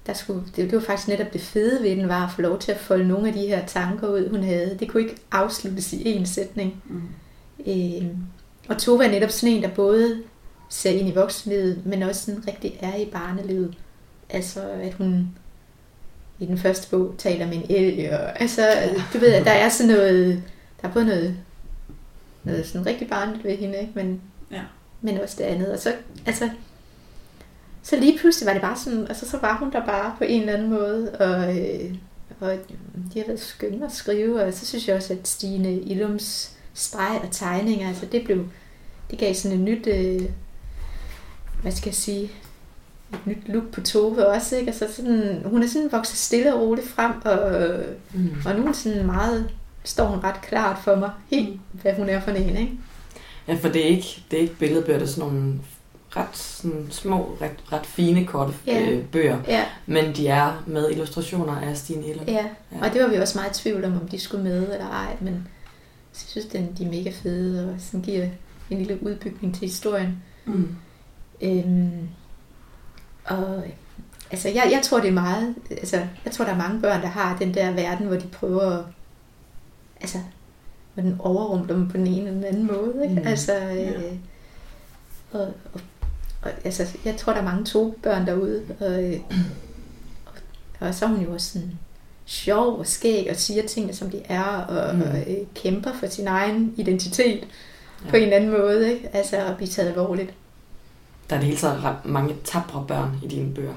der 0.07 0.13
skulle, 0.13 0.43
det, 0.57 0.71
det 0.71 0.73
var 0.73 0.81
faktisk 0.81 1.09
netop 1.09 1.33
det 1.33 1.41
fede 1.41 1.83
ved 1.83 1.91
den, 1.91 2.09
var 2.09 2.27
at 2.27 2.33
få 2.33 2.43
lov 2.43 2.59
til 2.59 2.73
at 2.73 2.81
folde 2.81 3.09
nogle 3.09 3.29
af 3.29 3.35
de 3.35 3.47
her 3.47 3.67
tanker 3.67 4.09
ud, 4.09 4.31
hun 4.31 4.43
havde. 4.43 4.77
Det 4.81 4.89
kunne 4.89 5.03
ikke 5.03 5.17
afsluttes 5.33 5.93
i 5.93 6.19
én 6.19 6.25
sætning. 6.25 6.83
Mm. 6.85 7.03
Øh, 7.67 8.07
og 8.69 8.79
Tove 8.79 9.05
er 9.05 9.11
netop 9.11 9.31
sådan 9.31 9.55
en, 9.55 9.63
der 9.63 9.69
både 9.69 10.23
ser 10.69 10.91
ind 10.91 11.09
i 11.09 11.15
voksenlivet, 11.15 11.87
men 11.87 12.03
også 12.03 12.25
sådan 12.25 12.49
rigtig 12.49 12.79
er 12.81 12.97
i 12.97 13.05
barnelivet. 13.05 13.75
Altså, 14.31 14.61
at 14.61 14.95
hun 14.95 15.29
i 16.39 16.47
den 16.47 16.59
første 16.59 16.91
bog 16.91 17.15
taler 17.19 17.47
med 17.47 17.55
en 17.57 17.67
elg, 17.69 18.13
og 18.13 18.41
altså, 18.41 18.69
du 19.13 19.19
ved, 19.19 19.33
at 19.33 19.45
der 19.45 19.51
er 19.51 19.69
sådan 19.69 19.93
noget, 19.93 20.43
der 20.83 20.89
er 20.89 20.93
både 20.93 21.05
noget, 21.07 21.37
noget 22.45 22.67
sådan 22.67 22.87
rigtig 22.87 23.09
barnligt 23.09 23.45
ved 23.45 23.57
hende, 23.57 23.79
ikke? 23.81 23.93
Men, 23.95 24.21
Ja. 24.51 24.61
men 25.01 25.19
også 25.21 25.35
det 25.39 25.45
andet. 25.45 25.73
Og 25.73 25.79
så, 25.79 25.95
altså, 26.27 26.51
så 27.83 27.97
lige 27.97 28.19
pludselig 28.19 28.47
var 28.47 28.53
det 28.53 28.63
bare 28.63 28.77
sådan, 28.77 29.07
altså 29.09 29.31
så 29.31 29.39
var 29.39 29.57
hun 29.59 29.73
der 29.73 29.87
bare 29.87 30.15
på 30.19 30.25
en 30.25 30.41
eller 30.41 30.53
anden 30.55 30.71
måde, 30.71 31.11
og, 31.21 31.59
øh, 31.59 31.95
og 32.41 32.59
de 33.15 33.19
har 33.19 33.27
været 33.27 33.41
skønne 33.41 33.87
at 33.87 33.93
skrive, 33.93 34.43
og 34.43 34.55
så 34.55 34.67
synes 34.67 34.89
jeg 34.89 34.97
også, 34.97 35.13
at 35.13 35.29
Stine 35.29 35.73
Illums 35.81 36.53
streg 36.75 37.21
og 37.23 37.29
tegninger, 37.31 37.89
altså 37.89 38.07
det 38.13 38.25
blev, 38.25 38.47
det 39.11 39.19
gav 39.19 39.35
sådan 39.35 39.59
et 39.59 39.65
nyt, 39.65 39.87
øh, 39.87 40.23
hvad 41.63 41.73
skal 41.73 41.89
jeg 41.89 41.95
sige, 41.95 42.31
et 43.15 43.27
nyt 43.27 43.49
look 43.49 43.71
på 43.73 43.81
Tove 43.81 44.27
også, 44.27 44.57
ikke? 44.57 44.69
Altså 44.71 44.87
sådan, 44.97 45.43
hun 45.45 45.63
er 45.63 45.67
sådan 45.67 45.93
vokset 45.93 46.17
stille 46.19 46.55
og 46.55 46.61
roligt 46.61 46.89
frem, 46.89 47.13
og, 47.25 47.71
Mm. 48.13 48.31
og 48.47 48.55
nu 48.61 48.67
er 48.67 48.73
sådan 48.73 49.07
meget, 49.07 49.51
står 49.85 50.07
hun 50.07 50.19
ret 50.25 50.41
klart 50.43 50.79
for 50.85 50.97
mig, 50.97 51.11
helt 51.31 51.61
hvad 51.73 51.95
hun 51.95 52.09
er 52.09 52.21
for 52.21 52.31
en, 52.31 52.57
ikke? 52.57 52.73
Ja, 53.49 53.55
for 53.55 53.69
det 53.69 53.83
er 53.85 53.89
ikke, 53.89 54.25
det 54.31 54.37
er 54.37 54.43
ikke 54.43 54.55
billedbøger, 54.55 54.99
det 54.99 55.07
er 55.09 55.11
sådan 55.13 55.31
nogle 55.33 55.53
ret 56.17 56.37
sådan 56.37 56.87
små, 56.91 57.37
ret, 57.41 57.51
ret 57.73 57.87
fine, 57.87 58.27
korte 58.27 58.53
Ja. 58.67 58.91
øh, 58.91 59.05
bøger. 59.05 59.39
Ja, 59.49 59.65
Men 59.87 60.17
de 60.17 60.29
er 60.29 60.63
med 60.67 60.91
illustrationer 60.91 61.61
af 61.61 61.77
Stine 61.77 62.07
Illum. 62.07 62.25
ja. 62.29 62.33
Ja. 62.73 62.87
Og 62.87 62.93
det 62.95 63.03
var 63.03 63.09
vi 63.09 63.17
også 63.17 63.39
meget 63.39 63.59
i 63.59 63.63
tvivl 63.63 63.85
om, 63.85 63.93
om 63.93 64.09
de 64.09 64.19
skulle 64.21 64.45
med 64.45 64.63
eller 64.73 64.89
ej, 64.91 65.17
men 65.21 65.33
jeg 65.35 66.23
synes, 66.29 66.47
den, 66.47 66.69
de 66.79 66.85
er 66.85 66.91
mega 66.91 67.11
fede, 67.23 67.69
og 67.75 67.81
sådan 67.81 68.01
giver 68.01 68.29
en 68.71 68.79
lille 68.79 68.99
udbygning 69.03 69.55
til 69.55 69.69
historien. 69.69 70.23
Mm. 70.45 70.69
Øhm, 71.43 71.91
og 73.25 73.63
altså, 74.31 74.49
jeg, 74.49 74.69
jeg 74.73 74.81
tror, 74.83 75.01
det 75.01 75.09
er 75.09 75.13
meget, 75.13 75.55
altså, 75.71 76.07
jeg 76.25 76.33
tror, 76.33 76.45
der 76.45 76.53
er 76.53 76.57
mange 76.57 76.81
børn, 76.81 77.01
der 77.03 77.09
har 77.09 77.39
den 77.39 77.55
der 77.55 77.73
verden, 77.73 78.07
hvor 78.07 78.17
de 78.17 78.27
prøver 78.27 78.79
at, 78.79 78.85
altså, 80.01 80.19
hvor 80.95 81.03
den 81.03 81.17
overrumpler 81.19 81.77
dem 81.77 81.89
på 81.89 81.97
den 81.97 82.07
ene 82.07 82.19
eller 82.19 82.33
den 82.33 82.45
anden 82.45 82.67
måde, 82.67 82.95
ikke? 83.03 83.21
Mm. 83.21 83.27
Altså, 83.27 83.55
øh, 83.55 84.13
og, 85.33 85.41
og, 85.75 85.81
og, 86.43 86.51
altså, 86.65 86.87
jeg 87.05 87.17
tror, 87.17 87.33
der 87.33 87.41
er 87.41 87.45
mange 87.45 87.65
to 87.65 87.99
børn 88.03 88.27
derude, 88.27 88.63
og, 88.81 89.05
øh, 89.05 89.21
og, 90.27 90.33
og 90.81 90.95
så 90.95 91.05
er 91.05 91.09
hun 91.09 91.25
jo 91.25 91.33
også 91.33 91.53
sådan 91.53 91.79
sjov 92.27 92.79
og 92.79 92.87
skæg 92.87 93.27
og 93.31 93.37
siger 93.37 93.67
tingene, 93.67 93.95
som 93.95 94.11
de 94.11 94.23
er, 94.25 94.43
og, 94.43 94.97
mm. 94.97 95.03
og 95.03 95.19
øh, 95.19 95.37
kæmper 95.55 95.93
for 95.93 96.07
sin 96.07 96.27
egen 96.27 96.75
identitet 96.77 97.47
Ja. 98.05 98.11
på 98.11 98.17
en 98.17 98.23
eller 98.23 98.37
anden 98.37 98.51
måde, 98.51 98.93
ikke? 98.95 99.09
Altså 99.13 99.37
at 99.37 99.57
blive 99.57 99.69
taget 99.69 99.89
alvorligt. 99.89 100.35
Der 101.31 101.37
er 101.37 101.41
det 101.41 101.47
hele 101.47 101.59
taget 101.59 101.85
ret 101.85 101.97
mange 102.07 102.35
tabre 102.45 102.85
børn 102.89 103.11
i 103.25 103.27
dine 103.27 103.55
bøger. 103.55 103.73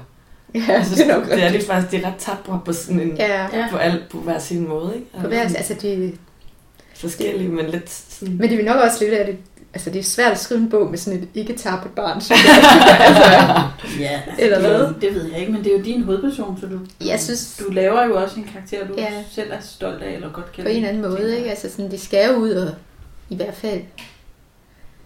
Ja, 0.54 0.64
Jeg 0.68 0.84
synes, 0.86 1.00
det 1.00 1.10
er 1.10 1.16
nok 1.18 1.26
det 1.30 1.42
er 1.44 1.52
det 1.52 1.62
faktisk, 1.62 1.90
de 1.92 1.96
er 1.96 2.06
ret 2.08 2.16
tabre 2.18 2.60
på 2.64 2.72
sådan 2.72 3.00
en, 3.00 3.16
Ja, 3.16 3.42
Ja. 3.58 3.68
på, 3.70 3.76
alt, 3.76 4.08
på 4.08 4.18
hver 4.18 4.38
sin 4.38 4.68
måde, 4.68 4.92
ikke? 4.94 5.06
på 5.20 5.28
hver, 5.28 5.40
altså 5.40 5.74
det, 5.82 6.14
Forskellige, 6.96 7.48
men 7.48 7.66
lidt 7.66 7.90
sådan... 7.90 8.36
men 8.36 8.50
det 8.50 8.60
er 8.60 8.64
nok 8.74 8.82
også 8.84 9.04
lidt 9.04 9.14
af 9.14 9.26
det, 9.26 9.36
altså 9.74 9.90
det 9.90 9.98
er 9.98 10.02
svært 10.02 10.32
at 10.32 10.38
skrive 10.38 10.60
en 10.60 10.70
bog 10.70 10.90
med 10.90 10.98
sådan 10.98 11.18
et 11.22 11.28
ikke 11.34 11.52
tabt 11.56 11.94
barn, 11.94 12.20
synes 12.20 12.44
jeg. 12.44 12.98
altså, 13.00 13.24
Ja, 14.00 14.20
altså, 14.26 14.44
Eller 14.44 14.58
det, 14.58 14.66
er 14.66 14.76
hvad? 14.78 14.86
jo- 14.88 14.94
det 15.00 15.14
ved 15.14 15.30
jeg 15.30 15.40
ikke, 15.40 15.52
men 15.52 15.64
det 15.64 15.72
er 15.74 15.78
jo 15.78 15.84
din 15.84 16.02
hovedperson, 16.02 16.58
så 16.60 16.66
du, 16.66 16.78
Jeg 17.06 17.20
synes- 17.20 17.62
du 17.66 17.72
laver 17.72 18.04
jo 18.06 18.22
også 18.22 18.36
en 18.40 18.48
karakter, 18.52 18.86
du 18.88 18.94
Ja. 18.98 19.12
selv 19.30 19.50
er 19.52 19.60
stolt 19.60 20.02
af, 20.02 20.12
eller 20.14 20.32
godt 20.32 20.52
kan 20.52 20.64
på 20.64 20.70
en 20.70 20.76
eller 20.76 20.88
anden 20.88 21.02
måde, 21.02 21.36
ikke? 21.38 21.50
Altså 21.50 21.70
sådan, 21.70 21.90
det 21.90 22.00
skal 22.00 22.28
jo 22.30 22.36
ud 22.36 22.50
og 22.50 22.70
i 23.30 23.36
hvert 23.36 23.54
fald 23.54 23.80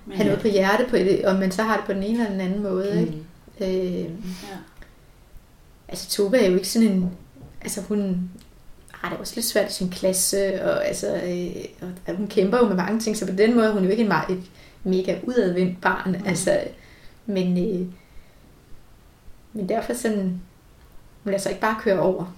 Men 0.06 0.16
have 0.16 0.24
ja. 0.24 0.30
noget 0.30 0.42
på 0.42 0.48
hjerte, 0.48 0.84
på 0.90 0.96
det, 0.96 1.24
og 1.24 1.36
man 1.36 1.52
så 1.52 1.62
har 1.62 1.76
det 1.76 1.86
på 1.86 1.92
den 1.92 2.02
ene 2.02 2.18
eller 2.18 2.30
den 2.30 2.40
anden 2.40 2.62
måde, 2.62 3.00
ikke? 3.00 3.12
Mm. 3.12 3.66
Øh, 3.66 4.10
Ja. 4.42 4.56
altså 5.88 6.08
Tove 6.08 6.38
er 6.38 6.50
jo 6.50 6.56
ikke 6.56 6.68
sådan 6.68 6.88
en, 6.88 7.10
altså 7.60 7.80
hun 7.80 8.30
har 8.90 9.10
det 9.10 9.18
også 9.18 9.32
lidt 9.36 9.46
svært 9.46 9.70
i 9.70 9.74
sin 9.74 9.90
klasse, 9.90 10.64
og, 10.64 10.86
altså, 10.86 11.14
øh, 11.14 11.64
og 12.06 12.14
hun 12.16 12.26
kæmper 12.26 12.58
jo 12.58 12.68
med 12.68 12.76
mange 12.76 13.00
ting, 13.00 13.16
så 13.16 13.26
på 13.26 13.36
den 13.36 13.54
måde 13.54 13.66
er 13.66 13.72
hun 13.72 13.84
jo 13.84 13.90
ikke 13.90 14.02
en 14.02 14.08
meget, 14.08 14.30
et 14.30 14.42
mega 14.84 15.18
udadvendt 15.22 15.80
barn, 15.80 16.10
mm. 16.10 16.26
altså, 16.26 16.60
men, 17.26 17.58
øh, 17.58 17.86
men 19.52 19.68
derfor 19.68 19.94
sådan, 19.94 20.40
hun 21.22 21.30
lader 21.30 21.38
sig 21.38 21.50
ikke 21.50 21.60
bare 21.60 21.76
køre 21.80 22.00
over. 22.00 22.36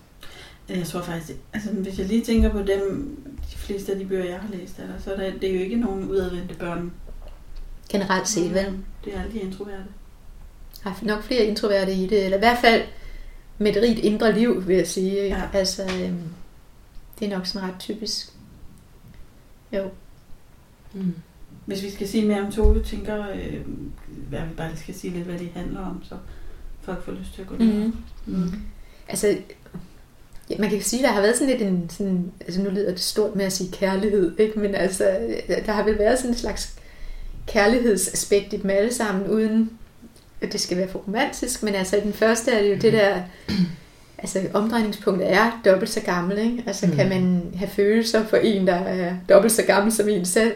Jeg 0.69 0.87
tror 0.87 1.03
faktisk, 1.03 1.39
altså 1.53 1.71
hvis 1.71 1.99
jeg 1.99 2.07
lige 2.07 2.25
tænker 2.25 2.51
på 2.51 2.59
dem, 2.59 3.17
de 3.53 3.57
fleste 3.57 3.93
af 3.93 3.99
de 3.99 4.05
bøger, 4.05 4.25
jeg 4.25 4.39
har 4.39 4.49
læst 4.53 4.77
dig, 4.77 4.89
så 5.05 5.13
er 5.15 5.17
det, 5.17 5.35
det 5.41 5.51
er 5.51 5.55
jo 5.55 5.61
ikke 5.61 5.77
nogen 5.77 6.09
udadvendte 6.09 6.55
børn. 6.55 6.93
Generelt 7.89 8.29
set, 8.29 8.55
vel? 8.55 8.79
Det 9.05 9.15
er 9.15 9.21
alle 9.21 9.33
de 9.33 9.41
introverte. 9.41 9.85
Jeg 10.85 10.93
har 10.93 11.07
nok 11.07 11.23
flere 11.23 11.45
introverte 11.45 11.93
i 11.95 12.07
det, 12.07 12.25
eller 12.25 12.37
i 12.37 12.41
hvert 12.41 12.59
fald 12.59 12.83
med 13.59 13.77
et 13.77 13.83
rigt 13.83 13.99
indre 13.99 14.33
liv, 14.33 14.69
vil 14.69 14.77
jeg 14.77 14.87
sige. 14.87 15.27
Ja. 15.27 15.43
Altså, 15.53 15.83
øhm, 15.83 16.23
det 17.19 17.27
er 17.27 17.37
nok 17.37 17.47
sådan 17.47 17.69
ret 17.69 17.79
typisk. 17.79 18.33
Jo. 19.73 19.91
Mm. 20.93 21.15
Hvis 21.67 21.83
vi 21.83 21.91
skal 21.91 22.09
sige 22.09 22.27
mere 22.27 22.41
om 22.41 22.53
Tove, 22.53 22.83
tænker 22.83 23.31
øh, 23.31 23.61
hvad 24.29 24.41
vi 24.41 24.55
bare 24.57 24.77
skal 24.77 24.95
sige 24.95 25.13
lidt, 25.13 25.25
hvad 25.25 25.39
de 25.39 25.49
handler 25.55 25.81
om, 25.81 26.03
så 26.05 26.15
folk 26.83 27.05
får 27.05 27.13
lyst 27.13 27.35
til 27.35 27.43
at 27.43 27.49
gå 27.49 27.57
ned. 27.57 27.85
Mm. 27.85 27.95
Mm. 28.27 28.53
Altså, 29.09 29.37
ja, 30.51 30.59
man 30.59 30.71
kan 30.71 30.83
sige, 30.83 31.01
at 31.01 31.09
der 31.09 31.13
har 31.13 31.21
været 31.21 31.37
sådan 31.37 31.59
lidt 31.59 31.63
en, 31.63 31.91
sådan, 31.91 32.33
altså 32.41 32.63
nu 32.63 32.71
lyder 32.71 32.91
det 32.91 33.01
stort 33.01 33.37
med 33.37 33.45
at 33.45 33.53
sige 33.53 33.73
kærlighed, 33.73 34.39
ikke? 34.39 34.59
men 34.59 34.75
altså, 34.75 35.05
der 35.67 35.73
har 35.73 35.85
vel 35.85 35.99
været 35.99 36.19
sådan 36.19 36.31
en 36.31 36.39
slags 36.39 36.77
kærlighedsaspekt 37.47 38.53
i 38.53 38.57
dem 38.57 38.71
alle 38.71 38.95
sammen, 38.95 39.27
uden 39.27 39.71
at 40.41 40.53
det 40.53 40.61
skal 40.61 40.77
være 40.77 40.89
for 40.89 40.99
romantisk, 40.99 41.63
men 41.63 41.75
altså 41.75 41.97
i 41.97 42.01
den 42.01 42.13
første 42.13 42.51
er 42.51 42.63
det 42.63 42.71
jo 42.71 42.77
det 42.77 42.93
der, 42.93 43.17
altså 44.19 44.43
omdrejningspunktet 44.55 45.33
er 45.33 45.61
dobbelt 45.65 45.91
så 45.91 46.01
gammel, 46.01 46.39
ikke? 46.39 46.65
Altså 46.67 46.87
Mm. 46.87 46.97
kan 46.97 47.09
man 47.09 47.43
have 47.57 47.69
følelser 47.71 48.27
for 48.27 48.37
en, 48.37 48.67
der 48.67 48.75
er 48.75 49.13
dobbelt 49.29 49.53
så 49.53 49.63
gammel 49.63 49.93
som 49.93 50.09
en 50.09 50.25
selv, 50.25 50.53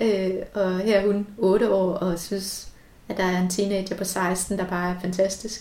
Ja. 0.00 0.06
øh, 0.28 0.34
og 0.54 0.78
her 0.78 0.96
er 1.00 1.06
hun 1.06 1.26
8 1.38 1.70
år, 1.72 1.92
og 1.92 2.18
synes, 2.18 2.68
at 3.08 3.16
der 3.16 3.24
er 3.24 3.40
en 3.42 3.48
teenager 3.50 3.96
på 3.96 4.04
16, 4.04 4.58
der 4.58 4.64
bare 4.66 4.90
er 4.90 5.00
fantastisk. 5.02 5.60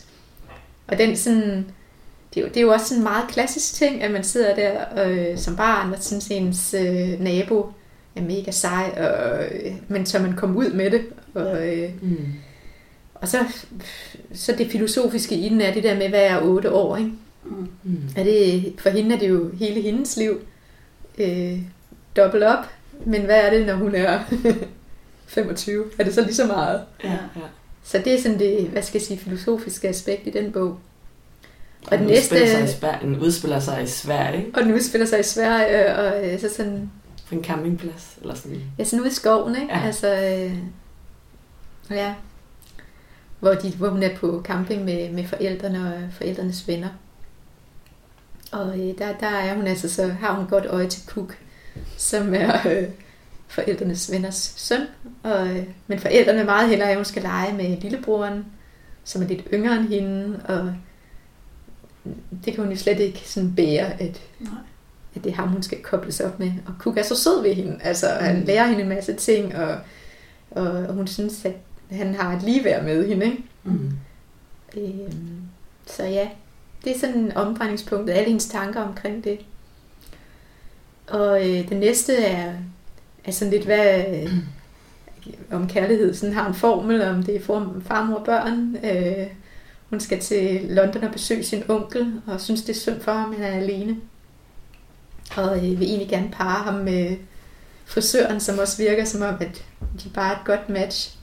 Og 0.87 0.97
den 0.97 1.15
sådan, 1.17 1.65
det 2.33 2.41
er, 2.41 2.41
jo, 2.41 2.47
det 2.47 2.57
er 2.57 2.61
jo 2.61 2.69
også 2.71 2.95
en 2.95 3.03
meget 3.03 3.27
klassisk 3.29 3.73
ting, 3.73 4.01
at 4.03 4.11
man 4.11 4.23
sidder 4.23 4.55
der 4.55 5.05
øh, 5.05 5.37
som 5.37 5.55
barn, 5.55 5.93
og 5.93 6.03
synes 6.03 6.27
ens 6.27 6.73
øh, 6.73 7.19
nabo 7.21 7.71
er 8.15 8.21
mega 8.21 8.51
sej, 8.51 8.93
og, 8.97 9.43
øh, 9.45 9.71
men 9.87 10.05
så 10.05 10.19
man 10.19 10.33
kommer 10.33 10.57
ud 10.59 10.69
med 10.73 10.91
det. 10.91 11.01
Og, 11.33 11.67
øh, 11.77 11.89
Mm. 12.01 12.17
og 13.13 13.27
så, 13.27 13.37
så 14.33 14.55
det 14.57 14.71
filosofiske 14.71 15.35
i 15.35 15.49
den 15.49 15.61
er 15.61 15.73
det 15.73 15.83
der 15.83 15.97
med, 15.97 16.09
hvad 16.09 16.23
er 16.23 16.41
8 16.41 16.71
år, 16.71 16.97
ikke? 16.97 17.11
Mm. 17.83 17.99
Er 18.17 18.23
det, 18.23 18.73
for 18.79 18.89
hende 18.89 19.15
er 19.15 19.19
det 19.19 19.29
jo 19.29 19.51
hele 19.59 19.81
hendes 19.81 20.17
liv 20.17 20.39
øh, 21.17 21.59
dobbelt 22.17 22.43
op, 22.43 22.65
men 23.05 23.21
hvad 23.21 23.41
er 23.41 23.49
det, 23.49 23.65
når 23.65 23.75
hun 23.75 23.95
er 23.95 24.19
25? 25.27 25.85
Er 25.99 26.03
det 26.03 26.13
så 26.13 26.21
lige 26.21 26.35
så 26.35 26.45
meget? 26.45 26.81
Ja, 27.03 27.09
ja. 27.11 27.17
Så 27.83 27.97
det 28.05 28.13
er 28.13 28.21
sådan 28.21 28.39
det, 28.39 28.67
hvad 28.67 28.81
skal 28.81 28.97
jeg 28.99 29.05
sige, 29.05 29.17
filosofiske 29.17 29.87
aspekt 29.87 30.27
i 30.27 30.29
den 30.29 30.51
bog. 30.51 30.63
Og 30.63 30.79
Og 31.91 31.97
den 31.97 32.07
den, 32.07 32.17
udspiller 32.17 32.45
næste- 32.45 32.57
sig 32.57 32.75
i 32.77 32.79
Sverige, 32.79 32.99
den 33.07 33.19
udspiller 33.19 33.59
sig 33.59 33.83
i 33.83 33.87
Sverige, 33.87 34.37
ikke? 34.45 34.51
Og 34.57 34.63
den 34.63 34.73
udspiller 34.73 35.07
sig 35.07 35.19
i 35.19 35.23
Sverige, 35.23 35.95
og 35.95 36.27
øh, 36.33 36.39
så 36.39 36.49
sådan, 36.57 36.91
På 37.29 37.35
en 37.35 37.43
campingplads, 37.43 38.17
eller 38.21 38.35
sådan. 38.35 38.61
ja, 38.79 38.83
sådan 38.83 38.99
ude 39.01 39.09
i 39.09 39.13
skoven, 39.13 39.55
ikke? 39.55 39.73
Ja. 39.73 39.85
Altså, 39.85 40.15
øh, 40.15 40.57
ja, 41.97 42.13
hvor, 43.39 43.53
de, 43.53 43.71
hvor 43.71 43.89
hun 43.89 44.03
er 44.03 44.15
på 44.15 44.41
camping 44.45 44.85
med, 44.85 45.11
med 45.11 45.27
forældrene 45.27 45.95
og 45.95 46.01
forældrenes 46.11 46.67
venner. 46.67 46.89
Og 48.51 48.79
øh, 48.79 48.97
der, 48.97 49.17
der 49.19 49.27
er 49.27 49.55
hun 49.55 49.67
altså, 49.67 49.89
så 49.89 50.07
har 50.07 50.35
hun 50.35 50.47
godt 50.47 50.65
øje 50.65 50.87
til 50.87 51.07
Cook, 51.07 51.37
som 51.97 52.33
er 52.33 52.67
øh, 52.67 52.89
forældrenes 53.47 54.11
venners 54.11 54.53
søn. 54.57 54.81
Og, 55.23 55.47
øh, 55.47 55.63
men 55.87 55.99
forældrene 55.99 56.39
er 56.39 56.45
meget 56.45 56.69
hellere, 56.69 56.89
at 56.89 56.95
hun 56.95 57.05
skal 57.05 57.21
lege 57.21 57.53
med 57.53 57.81
lillebroren, 57.81 58.45
som 59.03 59.21
er 59.21 59.27
lidt 59.27 59.47
yngre 59.53 59.75
end 59.75 59.87
hende, 59.87 60.39
og 60.47 60.73
det 62.45 62.53
kan 62.53 62.63
hun 62.63 62.71
jo 62.73 62.77
slet 62.77 62.99
ikke 62.99 63.21
sådan 63.25 63.55
bære, 63.55 64.01
at, 64.01 64.21
Nej. 64.39 64.51
At 65.15 65.23
det 65.23 65.31
er 65.31 65.35
ham, 65.35 65.47
hun 65.49 65.63
skal 65.63 65.81
kobles 65.81 66.19
op 66.19 66.39
med. 66.39 66.51
Og 66.65 66.73
Cook 66.79 66.97
er 66.97 67.03
så 67.03 67.15
sød 67.15 67.41
ved 67.41 67.53
hende. 67.53 67.77
Altså, 67.83 68.07
han 68.07 68.39
Mm. 68.39 68.45
lærer 68.45 68.67
hende 68.67 68.81
en 68.83 68.89
masse 68.89 69.13
ting, 69.13 69.55
og, 69.55 69.77
og, 70.51 70.67
og 70.67 70.93
hun 70.93 71.07
synes, 71.07 71.45
at 71.45 71.53
han 71.91 72.15
har 72.15 72.35
et 72.35 72.43
ligeværd 72.43 72.83
med 72.83 73.07
hende. 73.07 73.25
Ikke? 73.25 73.43
Mm. 73.63 73.91
Øhm, 74.77 75.41
så 75.87 76.03
ja, 76.03 76.27
det 76.83 76.95
er 76.95 76.99
sådan 76.99 77.15
en 77.19 77.31
omdrejningspunkt, 77.37 78.09
alle 78.09 78.25
hendes 78.27 78.47
tanker 78.47 78.81
omkring 78.81 79.23
det. 79.23 79.39
Og 81.07 81.49
øh, 81.49 81.69
det 81.69 81.77
næste 81.77 82.15
er, 82.15 82.53
er 83.25 83.31
sådan 83.31 83.51
lidt, 83.53 83.65
hvad 83.65 84.03
øh, 84.23 84.33
om 85.51 85.67
kærlighed 85.69 86.13
sådan 86.13 86.35
har 86.35 86.47
en 86.47 86.53
formel, 86.53 87.01
om 87.01 87.23
det 87.23 87.35
er 87.35 87.41
for 87.41 87.75
far, 87.87 88.05
mor 88.05 88.15
og 88.17 88.25
børn. 88.25 88.75
Øh, 88.85 89.27
hun 89.89 89.99
skal 89.99 90.19
til 90.19 90.61
London 90.69 91.03
og 91.03 91.11
besøge 91.11 91.43
sin 91.43 91.63
onkel, 91.69 92.21
og 92.27 92.41
synes, 92.41 92.61
det 92.61 92.69
er 92.75 92.79
synd 92.79 92.99
for 93.01 93.11
ham, 93.11 93.31
at 93.31 93.37
han 93.37 93.53
er 93.53 93.57
alene. 93.57 93.97
Og 95.37 95.57
øh, 95.57 95.79
vil 95.79 95.87
egentlig 95.87 96.09
gerne 96.09 96.31
parre 96.31 96.63
ham 96.63 96.73
med 96.73 97.17
frisøren, 97.85 98.39
som 98.39 98.59
også 98.59 98.77
virker 98.77 99.05
som 99.05 99.21
om, 99.21 99.35
at 99.39 99.63
de 100.03 100.09
bare 100.09 100.33
er 100.33 100.39
et 100.39 100.45
godt 100.45 100.69
match. 100.69 101.17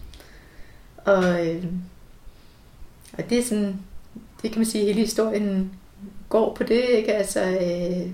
Og, 0.97 1.47
øh, 1.47 1.65
og 3.19 3.31
det 3.31 3.39
er 3.39 3.43
sådan, 3.43 3.77
det 4.43 4.51
kan 4.51 4.59
man 4.59 4.67
sige, 4.67 4.85
hele 4.85 5.01
historien 5.01 5.73
går 6.29 6.55
på 6.55 6.63
det, 6.63 6.85
ikke? 6.89 7.15
Altså, 7.15 7.41
øh, 7.41 8.11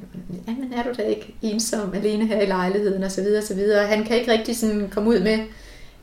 jamen 0.49 0.73
er 0.73 0.83
du 0.83 0.93
da 0.99 1.03
ikke 1.03 1.35
ensom 1.43 1.95
alene 1.95 2.27
her 2.27 2.41
i 2.41 2.47
lejligheden, 2.47 3.03
og 3.03 3.13
så 3.13 3.23
videre, 3.23 3.39
og 3.39 3.47
så 3.47 3.55
videre. 3.55 3.87
Han 3.87 4.05
kan 4.05 4.17
ikke 4.17 4.33
rigtig 4.33 4.57
sådan 4.57 4.89
komme 4.91 5.11
ud 5.11 5.21
med, 5.21 5.39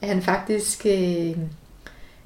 at 0.02 0.08
han 0.08 0.22
faktisk 0.22 0.86
øh, 0.86 1.38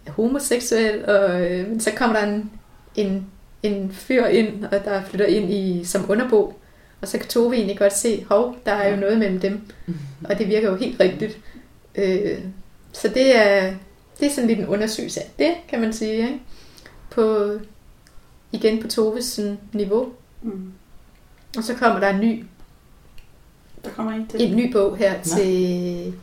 er 0.05 0.11
homoseksuel, 0.11 1.05
og 1.09 1.41
øh, 1.41 1.67
men 1.69 1.79
så 1.79 1.91
kommer 1.95 2.19
der 2.19 2.27
en, 2.27 2.51
en, 2.95 3.25
en 3.63 3.91
fyr 3.91 4.25
ind, 4.25 4.65
og 4.65 4.85
der 4.85 5.03
flytter 5.03 5.25
ind 5.25 5.53
i 5.53 5.85
som 5.85 6.11
underbo, 6.11 6.58
og 7.01 7.07
så 7.07 7.17
kan 7.17 7.27
Tove 7.27 7.55
egentlig 7.55 7.77
godt 7.77 7.93
se, 7.93 8.25
hov, 8.29 8.55
der 8.65 8.71
er 8.71 8.89
jo 8.89 8.95
noget 8.95 9.17
mellem 9.19 9.39
dem, 9.39 9.61
og 10.29 10.37
det 10.39 10.47
virker 10.47 10.69
jo 10.69 10.75
helt 10.75 10.99
rigtigt. 10.99 11.37
Øh, 11.95 12.39
så 12.93 13.07
det 13.07 13.35
er, 13.35 13.73
det 14.19 14.27
er 14.27 14.31
sådan 14.31 14.47
lidt 14.47 14.59
en 14.59 14.67
undersøgelse 14.67 15.19
af 15.21 15.31
det, 15.39 15.53
kan 15.69 15.81
man 15.81 15.93
sige, 15.93 16.11
ikke? 16.13 16.39
På, 17.09 17.51
igen 18.51 18.81
på 18.81 18.87
Toves 18.87 19.25
sådan, 19.25 19.59
niveau. 19.73 20.09
Mm. 20.41 20.71
Og 21.57 21.63
så 21.63 21.75
kommer 21.75 21.99
der 21.99 22.09
en 22.09 22.19
ny, 22.19 22.45
Der 23.85 23.89
kommer 23.89 24.11
en 24.11 24.27
til. 24.27 24.41
en 24.41 24.55
ny 24.55 24.71
bog 24.71 24.97
her 24.97 25.13
Nå. 25.17 25.23
til 25.23 26.13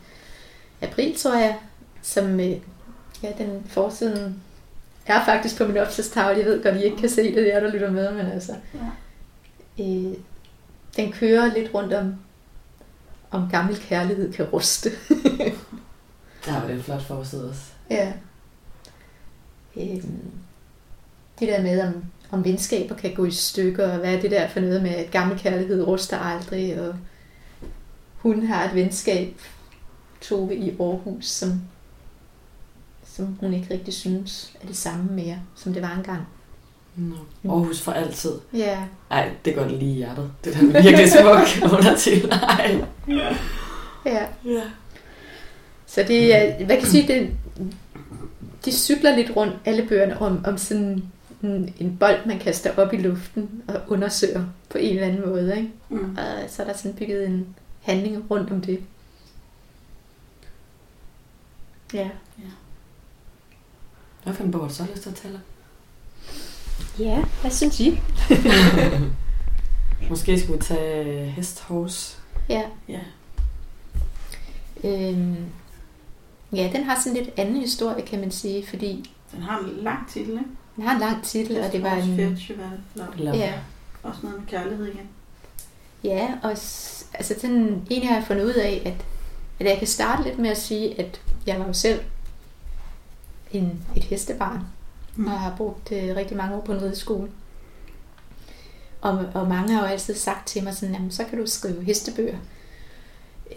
april, 0.81 1.15
tror 1.17 1.35
jeg, 1.35 1.55
som 2.01 2.39
øh, 2.39 2.51
ja, 3.23 3.31
den 3.37 3.63
forsiden 3.67 4.35
er 5.05 5.25
faktisk 5.25 5.57
på 5.57 5.67
min 5.67 5.77
opslagstavle. 5.77 6.37
Jeg 6.37 6.45
ved 6.45 6.63
godt, 6.63 6.75
I 6.75 6.83
ikke 6.83 6.97
kan 6.97 7.09
se 7.09 7.23
det, 7.23 7.35
det 7.35 7.53
er 7.55 7.59
der 7.59 7.71
lytter 7.71 7.91
med, 7.91 8.11
men 8.13 8.25
altså, 8.25 8.51
Ja. 9.77 9.83
øh, 9.83 10.13
den 10.97 11.11
kører 11.11 11.53
lidt 11.53 11.73
rundt 11.73 11.93
om, 11.93 12.15
om 13.31 13.49
gammel 13.51 13.77
kærlighed 13.77 14.33
kan 14.33 14.45
ruste. 14.45 14.89
Der 16.45 16.59
var 16.59 16.67
det 16.67 16.75
en 16.75 16.83
flot 16.83 17.01
forside 17.01 17.49
også. 17.49 17.61
Ja. 17.89 18.13
Øhm, 19.77 20.31
det 21.39 21.47
der 21.47 21.61
med, 21.61 21.81
om, 21.81 22.03
om 22.31 22.45
venskaber 22.45 22.95
kan 22.95 23.13
gå 23.13 23.25
i 23.25 23.31
stykker, 23.31 23.91
og 23.91 23.97
hvad 23.97 24.15
er 24.15 24.21
det 24.21 24.31
der 24.31 24.47
for 24.47 24.59
noget 24.59 24.81
med, 24.81 24.91
at 24.91 25.11
gammel 25.11 25.39
kærlighed 25.39 25.87
ruster 25.87 26.19
aldrig, 26.19 26.81
og 26.81 26.95
hun 28.17 28.45
har 28.45 28.65
et 28.65 28.75
venskab, 28.75 29.41
Tove 30.21 30.55
i 30.55 30.69
Aarhus, 30.79 31.25
som, 31.25 31.61
som 33.03 33.37
hun 33.39 33.53
ikke 33.53 33.73
rigtig 33.73 33.93
synes 33.93 34.53
er 34.61 34.67
det 34.67 34.77
samme 34.77 35.11
mere, 35.11 35.39
som 35.55 35.73
det 35.73 35.81
var 35.81 35.95
engang. 35.95 36.27
No. 36.97 37.15
Aarhus 37.51 37.81
for 37.81 37.91
altid. 37.91 38.31
Ja, 38.53 38.83
Ej, 39.11 39.31
det 39.45 39.55
går 39.55 39.65
lige 39.65 39.91
i 39.91 39.95
hjertet. 39.95 40.31
Det 40.43 40.55
er 40.55 40.59
da 40.59 40.81
virkelig 40.81 41.11
smuk 41.11 41.71
undertil. 41.73 42.29
Ej. 42.31 42.81
ja. 44.05 44.25
Ja. 44.45 44.61
Så 45.85 46.03
det 46.07 46.35
er, 46.35 46.55
hvad 46.65 46.75
kan 46.75 46.79
jeg 46.83 46.87
sige, 46.87 47.07
det, 47.07 47.29
de 48.65 48.71
cykler 48.71 49.15
lidt 49.15 49.35
rundt, 49.35 49.55
alle 49.65 49.87
bøgerne, 49.87 50.21
om, 50.21 50.45
om 50.45 50.57
sådan 50.57 51.03
en, 51.43 51.73
en 51.79 51.97
bold, 51.97 52.25
man 52.25 52.39
kaster 52.39 52.77
op 52.77 52.93
i 52.93 52.97
luften 52.97 53.63
og 53.67 53.81
undersøger 53.87 54.45
på 54.69 54.77
en 54.77 54.95
eller 54.95 55.07
anden 55.07 55.29
måde. 55.29 55.57
Ikke? 55.57 55.71
Mm. 55.89 56.17
Og 56.17 56.49
så 56.49 56.61
er 56.61 56.67
der 56.67 56.77
sådan 56.77 56.93
bygget 56.93 57.27
en 57.27 57.55
handling 57.81 58.31
rundt 58.31 58.51
om 58.51 58.61
det. 58.61 58.83
Ja. 61.93 62.09
Hvad 64.23 64.33
for 64.33 64.43
en 64.43 64.51
bog 64.51 64.61
har 64.61 64.67
du 64.67 64.73
så 64.73 64.85
lyst 64.93 65.03
til 65.03 65.09
at 65.09 65.15
tale 65.15 65.33
om? 65.35 65.41
Ja, 66.99 67.23
hvad 67.41 67.51
synes 67.51 67.79
I? 67.79 67.99
Måske 70.09 70.39
skulle 70.39 70.57
vi 70.59 70.63
tage 70.63 71.25
Hest 71.25 71.59
Horse. 71.61 72.17
Ja. 72.49 72.63
Ja. 72.87 72.99
Øhm, 74.83 75.35
ja, 76.53 76.69
den 76.73 76.83
har 76.83 76.99
sådan 77.03 77.17
lidt 77.23 77.29
anden 77.37 77.57
historie, 77.57 78.01
kan 78.05 78.19
man 78.19 78.31
sige, 78.31 78.67
fordi 78.67 79.11
Den 79.31 79.41
har 79.41 79.59
en 79.59 79.83
lang 79.83 80.09
titel, 80.09 80.31
ikke? 80.31 80.43
den 80.75 80.83
har 80.83 80.93
en 80.93 80.99
lang 80.99 81.23
titel, 81.23 81.59
og 81.61 81.71
det 81.71 81.83
var 81.83 81.93
en... 81.95 82.37
Eller, 83.17 83.35
Ja, 83.35 83.53
Også 84.03 84.19
noget 84.23 84.39
med 84.39 84.47
kærlighed 84.47 84.85
igen. 84.85 85.09
Ja, 86.03 86.27
og 86.43 86.49
altså 87.13 87.35
sådan, 87.41 87.81
egentlig 87.89 88.09
har 88.09 88.15
jeg 88.15 88.27
fundet 88.27 88.43
ud 88.45 88.53
af, 88.53 88.81
at, 88.85 89.05
at 89.59 89.71
jeg 89.71 89.77
kan 89.77 89.87
starte 89.87 90.23
lidt 90.23 90.39
med 90.39 90.49
at 90.49 90.57
sige, 90.57 90.99
at 90.99 91.21
jeg 91.45 91.59
var 91.59 91.67
jo 91.67 91.73
selv 91.73 91.99
en, 93.51 93.83
et 93.95 94.03
hestebarn, 94.03 94.59
Mm. 95.17 95.27
og 95.27 95.39
har 95.39 95.53
brugt 95.57 95.91
øh, 95.91 96.15
rigtig 96.15 96.37
mange 96.37 96.55
år 96.55 96.61
på 96.61 96.71
en 96.71 96.81
rideskole. 96.81 97.27
Og, 99.01 99.25
og 99.33 99.47
mange 99.47 99.73
har 99.73 99.81
jo 99.81 99.87
altid 99.87 100.13
sagt 100.13 100.47
til 100.47 100.63
mig 100.63 100.73
sådan, 100.73 100.95
jamen 100.95 101.11
så 101.11 101.23
kan 101.23 101.39
du 101.39 101.47
skrive 101.47 101.83
hestebøger. 101.83 102.37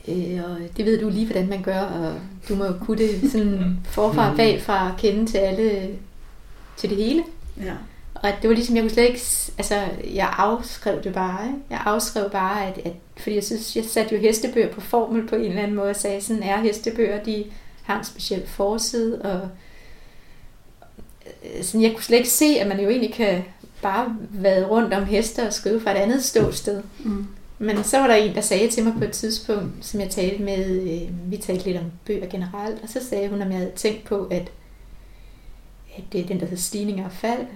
Øh, 0.09 0.41
og 0.45 0.59
det 0.77 0.85
ved 0.85 1.01
du 1.01 1.09
lige, 1.09 1.27
hvordan 1.27 1.49
man 1.49 1.63
gør, 1.63 1.81
og 1.81 2.15
du 2.49 2.55
må 2.55 2.65
jo 2.65 2.75
kunne 2.81 2.99
det 2.99 3.33
sådan 3.33 3.79
forfra 3.85 4.31
og 4.31 4.37
bagfra 4.37 4.95
kende 4.99 5.27
til 5.27 5.39
alle, 5.39 5.89
til 6.77 6.91
det 6.91 6.99
hele. 6.99 7.25
Ja. 7.61 7.75
Og 8.15 8.31
det 8.43 8.49
var 8.49 8.55
ligesom, 8.55 8.77
jeg 8.77 8.83
kunne 8.83 8.91
slet 8.91 9.05
ikke, 9.05 9.21
altså 9.59 9.75
jeg 10.15 10.35
afskrev 10.39 11.03
det 11.03 11.15
bare, 11.15 11.47
ikke? 11.47 11.59
Jeg 11.71 11.83
afskrev 11.85 12.31
bare, 12.31 12.67
at, 12.67 12.79
at 12.85 12.93
fordi 13.17 13.35
jeg 13.35 13.45
synes, 13.45 13.77
jeg 13.77 13.85
satte 13.85 14.15
jo 14.15 14.21
hestebøger 14.21 14.73
på 14.73 14.81
formel 14.81 15.27
på 15.27 15.35
en 15.35 15.43
eller 15.43 15.63
anden 15.63 15.77
måde, 15.77 15.91
og 15.91 15.97
sagde, 15.97 16.21
sådan 16.21 16.43
er 16.43 16.61
hestebøger, 16.61 17.25
de 17.25 17.45
har 17.83 17.99
en 17.99 18.05
speciel 18.05 18.47
forside, 18.47 19.23
og 19.23 19.49
sådan, 21.63 21.83
jeg 21.83 21.93
kunne 21.93 22.03
slet 22.03 22.19
ikke 22.19 22.31
se, 22.31 22.45
at 22.61 22.67
man 22.67 22.81
jo 22.81 22.89
egentlig 22.89 23.15
kan 23.15 23.43
bare 23.83 24.17
vade 24.31 24.67
rundt 24.67 24.95
om 24.95 25.05
heste 25.05 25.47
og 25.47 25.53
skrive 25.53 25.81
fra 25.81 25.91
et 25.91 25.97
andet 25.97 26.25
ståsted. 26.25 26.83
Mm. 27.05 27.27
Men 27.59 27.85
så 27.85 27.99
var 27.99 28.07
der 28.07 28.15
en, 28.15 28.35
der 28.35 28.41
sagde 28.41 28.69
til 28.69 28.85
mig 28.85 28.93
på 28.99 29.05
et 29.05 29.13
tidspunkt, 29.13 29.73
som 29.81 30.01
jeg 30.01 30.11
talte 30.11 30.43
med, 30.43 30.83
øh, 30.83 31.31
vi 31.31 31.37
talte 31.37 31.65
lidt 31.65 31.77
om 31.77 31.85
bøger 32.07 32.27
generelt, 32.27 32.83
og 32.83 32.89
så 32.89 33.01
sagde 33.09 33.29
hun, 33.29 33.43
om 33.43 33.51
jeg 33.51 33.59
havde 33.59 33.73
tænkt 33.77 34.05
på, 34.05 34.25
at, 34.25 34.51
at 35.97 36.03
det 36.13 36.21
er 36.21 36.27
den, 36.27 36.41
der 36.41 36.47
hedder 36.47 36.63
Stigning 36.63 37.05
og 37.05 37.13
Fald 37.13 37.47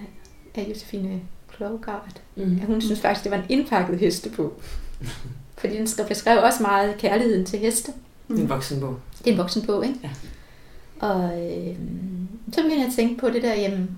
af 0.55 0.65
Josefine 0.69 1.21
Klogart. 1.57 2.21
Mm. 2.35 2.59
Hun 2.59 2.81
synes 2.81 2.99
faktisk, 2.99 3.23
det 3.23 3.31
var 3.31 3.37
en 3.37 3.45
indpakket 3.49 3.99
hestebog. 3.99 4.53
Fordi 5.57 5.77
den 5.77 5.87
skrev, 5.87 6.07
beskrev 6.07 6.43
også 6.43 6.63
meget 6.63 6.97
kærligheden 6.97 7.45
til 7.45 7.59
heste. 7.59 7.91
Det 8.27 8.37
er 8.37 8.41
en 8.41 8.49
voksenbog. 8.49 8.99
Det 9.17 9.27
er 9.27 9.31
en 9.31 9.37
voksen 9.37 9.65
bog, 9.65 9.85
ikke? 9.85 9.99
Ja. 10.03 10.09
Og 10.99 11.23
øh, 11.23 11.75
så 12.53 12.61
begyndte 12.61 12.77
jeg 12.79 12.87
at 12.87 12.93
tænke 12.95 13.17
på 13.17 13.29
det 13.29 13.41
der, 13.43 13.53
jamen, 13.53 13.89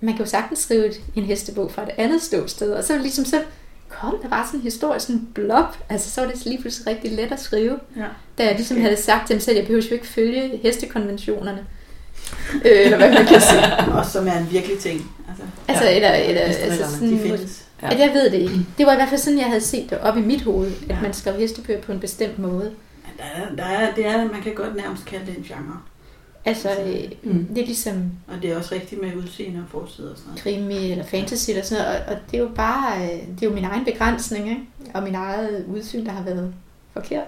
man 0.00 0.14
kan 0.16 0.24
jo 0.24 0.30
sagtens 0.30 0.58
skrive 0.58 0.86
et- 0.86 1.00
en 1.14 1.22
hestebog 1.24 1.70
fra 1.70 1.82
et 1.82 1.88
andet 1.98 2.22
ståsted, 2.22 2.72
og 2.72 2.84
så 2.84 2.98
ligesom 2.98 3.24
så 3.24 3.42
kom 3.88 4.14
der 4.22 4.28
bare 4.28 4.46
sådan 4.46 4.60
en 4.60 4.64
historie, 4.64 5.00
sådan 5.00 5.16
en 5.16 5.28
blob, 5.34 5.64
altså 5.88 6.10
så 6.10 6.20
var 6.20 6.30
det 6.30 6.44
lige 6.46 6.60
pludselig 6.60 6.86
rigtig 6.86 7.12
let 7.12 7.32
at 7.32 7.40
skrive, 7.40 7.78
Ja. 7.96 8.04
da 8.38 8.44
jeg 8.46 8.54
ligesom 8.54 8.80
havde 8.80 8.96
sagt 8.96 9.26
til 9.26 9.34
dem 9.34 9.40
selv, 9.40 9.56
jeg 9.56 9.66
behøver 9.66 9.82
jo 9.90 9.94
ikke 9.94 10.06
følge 10.06 10.60
hestekonventionerne, 10.62 11.66
øh, 12.64 12.80
eller 12.84 12.96
hvad 12.96 13.12
man 13.12 13.26
kan 13.26 13.40
sige. 13.40 13.92
Også 13.92 14.10
som 14.12 14.28
er 14.28 14.38
en 14.38 14.48
virkelig 14.50 14.78
ting. 14.78 15.10
Altså, 15.28 15.44
Altså, 15.68 15.84
Ja. 15.84 15.96
eller, 15.96 16.10
eller 16.12 16.40
altså 16.40 16.90
sådan, 16.94 17.12
de 17.12 17.18
findes. 17.18 17.64
Ja. 17.82 17.90
at 17.92 17.98
jeg 17.98 18.10
ved 18.14 18.30
det 18.30 18.38
ikke. 18.38 18.60
Det 18.78 18.86
var 18.86 18.92
i 18.92 18.96
hvert 18.96 19.08
fald 19.08 19.20
sådan, 19.20 19.38
jeg 19.38 19.46
havde 19.46 19.60
set 19.60 19.90
det 19.90 19.98
op 19.98 20.16
i 20.16 20.20
mit 20.20 20.42
hoved, 20.42 20.72
at 20.82 20.88
Ja. 20.88 21.00
man 21.02 21.12
skrev 21.14 21.34
hestebøger 21.36 21.80
på 21.80 21.92
en 21.92 22.00
bestemt 22.00 22.38
måde. 22.38 22.70
Der 23.18 23.24
er, 23.24 23.54
der 23.56 23.64
er, 23.64 23.94
det 23.94 24.06
er, 24.06 24.32
man 24.32 24.42
kan 24.42 24.54
godt 24.54 24.76
nærmest 24.76 25.06
kalde 25.06 25.26
det 25.26 25.36
en 25.38 25.42
genre. 25.44 25.80
Altså, 26.44 26.70
øh, 26.70 27.10
Mm. 27.32 27.46
det 27.46 27.62
er 27.62 27.66
ligesom 27.66 28.12
Og 28.28 28.42
det 28.42 28.50
er 28.52 28.56
også 28.56 28.74
rigtigt 28.74 29.00
med 29.02 29.16
udseende 29.16 29.60
og 29.60 29.80
forside 29.80 30.10
og 30.12 30.16
sådan 30.18 30.28
noget. 30.30 30.42
krimi 30.42 30.90
eller 30.90 31.04
fantasy 31.04 31.50
eller 31.50 31.62
sådan 31.62 31.84
noget, 31.84 32.00
og, 32.00 32.12
og 32.12 32.18
det 32.30 32.36
er 32.38 32.42
jo 32.42 32.50
bare, 32.54 33.04
øh, 33.04 33.10
det 33.10 33.42
er 33.42 33.46
jo 33.46 33.52
min 33.54 33.64
egen 33.64 33.84
begrænsning, 33.84 34.48
ikke? 34.48 34.62
og 34.94 35.02
min 35.02 35.14
eget 35.14 35.64
udsyn, 35.68 36.04
der 36.06 36.12
har 36.12 36.22
været 36.22 36.54
forkert. 36.92 37.26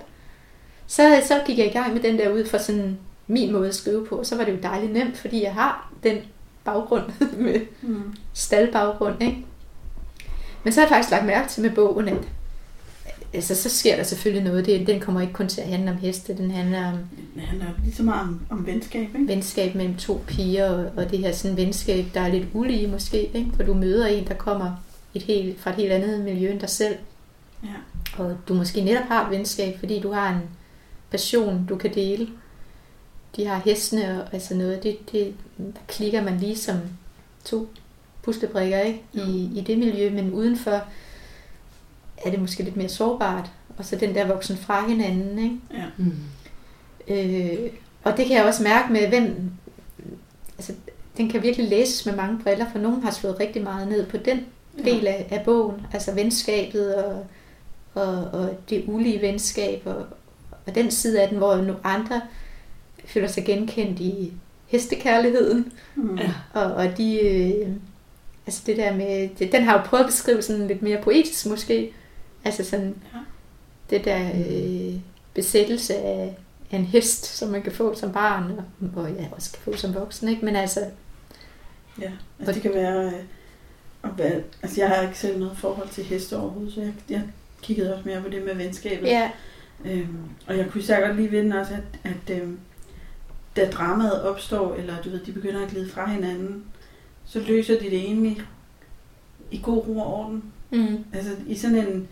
Så, 0.86 1.22
så 1.28 1.40
gik 1.46 1.58
jeg 1.58 1.66
i 1.66 1.70
gang 1.72 1.92
med 1.94 2.02
den 2.02 2.18
der 2.18 2.28
ud 2.32 2.46
fra 2.46 2.58
sådan 2.58 2.98
min 3.26 3.52
måde 3.52 3.68
at 3.68 3.74
skrive 3.74 4.06
på, 4.06 4.24
så 4.24 4.36
var 4.36 4.44
det 4.44 4.52
jo 4.52 4.58
dejligt 4.62 4.92
nemt, 4.92 5.16
fordi 5.18 5.42
jeg 5.42 5.54
har 5.54 5.92
den 6.02 6.16
baggrund 6.64 7.04
med 7.44 7.60
Mm. 7.82 8.14
staldbaggrund, 8.32 9.22
ikke? 9.22 9.44
Men 10.64 10.72
så 10.72 10.80
har 10.80 10.86
jeg 10.86 10.90
faktisk 10.94 11.10
lagt 11.10 11.26
mærke 11.26 11.48
til 11.48 11.62
med 11.62 11.70
bogen, 11.70 12.08
at 12.08 12.28
altså, 13.34 13.54
så 13.54 13.68
sker 13.68 13.96
der 13.96 14.02
selvfølgelig 14.02 14.44
noget. 14.44 14.66
Det, 14.66 14.86
den 14.86 15.00
kommer 15.00 15.20
ikke 15.20 15.32
kun 15.32 15.48
til 15.48 15.60
at 15.60 15.68
handle 15.68 15.90
om 15.90 15.96
heste, 15.96 16.36
den 16.36 16.50
handler 16.50 16.86
om 16.92 16.98
Det 17.34 17.42
handler 17.42 17.66
lige 17.84 17.94
så 17.94 18.02
meget 18.02 18.20
om, 18.20 18.40
om 18.50 18.66
venskab, 18.66 19.08
ikke? 19.14 19.28
venskab 19.28 19.74
mellem 19.74 19.96
to 19.96 20.22
piger, 20.26 20.70
og, 20.70 20.90
og 20.96 21.10
det 21.10 21.18
her 21.18 21.32
sådan 21.32 21.56
venskab, 21.56 22.04
der 22.14 22.20
er 22.20 22.28
lidt 22.28 22.46
ulige 22.54 22.86
måske, 22.88 23.22
ikke? 23.22 23.50
for 23.56 23.62
du 23.62 23.74
møder 23.74 24.06
en, 24.06 24.26
der 24.28 24.34
kommer 24.34 24.72
et 25.14 25.22
helt, 25.22 25.60
fra 25.60 25.70
et 25.70 25.76
helt 25.76 25.92
andet 25.92 26.20
miljø 26.24 26.50
end 26.50 26.60
dig 26.60 26.70
selv, 26.70 26.94
Ja. 27.64 28.22
og 28.22 28.36
du 28.48 28.54
måske 28.54 28.80
netop 28.80 29.04
har 29.08 29.24
et 29.24 29.30
venskab, 29.30 29.78
fordi 29.78 30.00
du 30.00 30.12
har 30.12 30.28
en 30.34 30.40
passion, 31.10 31.66
du 31.68 31.76
kan 31.76 31.94
dele. 31.94 32.28
De 33.36 33.46
har 33.46 33.62
hestene 33.64 34.22
og 34.22 34.34
altså 34.34 34.54
noget, 34.54 34.82
det, 34.82 35.12
det, 35.12 35.34
der 35.58 35.80
klikker 35.88 36.22
man 36.22 36.38
lige 36.38 36.56
som 36.56 36.76
to 37.44 37.68
puslebrikker 38.22 38.78
ikke? 38.80 39.02
I, 39.12 39.50
i 39.54 39.64
det 39.66 39.78
miljø, 39.78 40.10
men 40.10 40.32
udenfor 40.32 40.82
er 42.24 42.30
det 42.30 42.40
måske 42.40 42.62
lidt 42.62 42.76
mere 42.76 42.88
sårbart, 42.88 43.50
og 43.78 43.84
så 43.84 43.96
den 43.96 44.14
der 44.14 44.26
voksen 44.26 44.56
fra 44.56 44.88
hinanden, 44.88 45.38
ikke? 45.38 45.56
Ja. 45.74 45.84
Mm. 45.96 46.12
Øh, 47.08 47.70
og 48.04 48.16
det 48.16 48.26
kan 48.26 48.36
jeg 48.36 48.44
også 48.44 48.62
mærke 48.62 48.92
med, 48.92 49.08
hvem... 49.08 49.50
Altså, 50.58 50.72
den 51.16 51.30
kan 51.30 51.42
virkelig 51.42 51.68
læses 51.68 52.06
med 52.06 52.16
mange 52.16 52.38
briller, 52.42 52.66
for 52.72 52.78
nogen 52.78 53.02
har 53.02 53.10
slået 53.10 53.40
rigtig 53.40 53.62
meget 53.62 53.88
ned 53.88 54.06
på 54.06 54.16
den 54.16 54.40
del 54.84 55.06
af, 55.06 55.26
af 55.30 55.42
bogen. 55.44 55.86
Altså 55.92 56.14
venskabet 56.14 56.94
og, 56.94 57.26
og, 57.94 58.24
og 58.32 58.50
det 58.70 58.84
ulige 58.86 59.22
venskab, 59.22 59.82
og, 59.84 60.06
og 60.66 60.74
den 60.74 60.90
side 60.90 61.22
af 61.22 61.28
den, 61.28 61.38
hvor 61.38 61.56
nogle 61.56 61.76
andre 61.84 62.20
føler 63.04 63.28
sig 63.28 63.44
genkendt 63.44 64.00
i 64.00 64.32
hestekærligheden. 64.66 65.72
Mm. 65.94 66.16
Ja. 66.18 66.32
Og, 66.52 66.72
og 66.74 66.98
de... 66.98 67.20
Øh, 67.20 67.68
altså 68.46 68.62
det 68.66 68.76
der 68.76 68.96
med... 68.96 69.48
Den 69.52 69.62
har 69.62 69.72
jo 69.72 69.84
prøvet 69.84 70.04
at 70.04 70.10
beskrive 70.10 70.42
sådan 70.42 70.66
lidt 70.66 70.82
mere 70.82 71.02
poetisk 71.02 71.46
måske. 71.46 71.92
Altså 72.44 72.64
sådan... 72.64 72.94
Ja. 73.14 73.18
Det 73.90 74.04
der 74.04 74.30
øh, 74.34 75.00
besættelse 75.34 75.96
af, 75.96 76.36
af 76.70 76.78
en 76.78 76.84
hest, 76.84 77.24
som 77.24 77.48
man 77.48 77.62
kan 77.62 77.72
få 77.72 77.94
som 77.94 78.12
barn, 78.12 78.52
og, 78.58 79.02
og 79.02 79.10
ja, 79.12 79.26
også 79.32 79.52
kan 79.52 79.72
få 79.72 79.76
som 79.78 79.94
voksen, 79.94 80.28
ikke? 80.28 80.44
Men 80.44 80.56
altså... 80.56 80.80
Ja, 82.00 82.10
altså 82.38 82.52
det 82.52 82.62
kan 82.62 82.74
være... 82.74 83.06
øh, 83.06 83.12
at 84.02 84.10
være 84.18 84.42
altså 84.62 84.80
jeg 84.80 84.88
har 84.88 85.02
ikke 85.02 85.18
selv 85.18 85.38
noget 85.38 85.56
forhold 85.56 85.88
til 85.88 86.04
heste 86.04 86.36
overhovedet, 86.36 86.74
så 86.74 86.80
jeg, 86.80 86.92
jeg 87.08 87.22
kiggede 87.62 87.94
også 87.94 88.08
mere 88.08 88.22
på 88.22 88.28
det 88.28 88.44
med 88.44 88.54
venskabet. 88.54 89.06
Ja, 89.08 89.30
Øhm, 89.84 90.18
og 90.46 90.58
jeg 90.58 90.70
kunne 90.70 90.80
især 90.80 91.06
godt 91.06 91.16
lige 91.16 91.30
vinde 91.30 91.60
også, 91.60 91.74
at, 91.74 92.12
at 92.12 92.42
øhm, 92.42 92.58
da 93.56 93.70
dramaet 93.70 94.22
opstår, 94.22 94.74
eller 94.74 95.02
du 95.02 95.10
ved, 95.10 95.20
de 95.20 95.32
begynder 95.32 95.62
at 95.62 95.70
glide 95.70 95.90
fra 95.90 96.10
hinanden, 96.10 96.64
så 97.24 97.40
løser 97.40 97.78
de 97.78 97.84
det 97.84 97.98
egentlig 97.98 98.42
i 99.50 99.60
god 99.62 99.86
ro 99.88 99.98
og 99.98 100.14
orden. 100.14 100.44
mm, 100.70 101.04
Altså 101.12 101.30
i 101.46 101.54
sådan 101.54 101.76
en, 101.76 102.08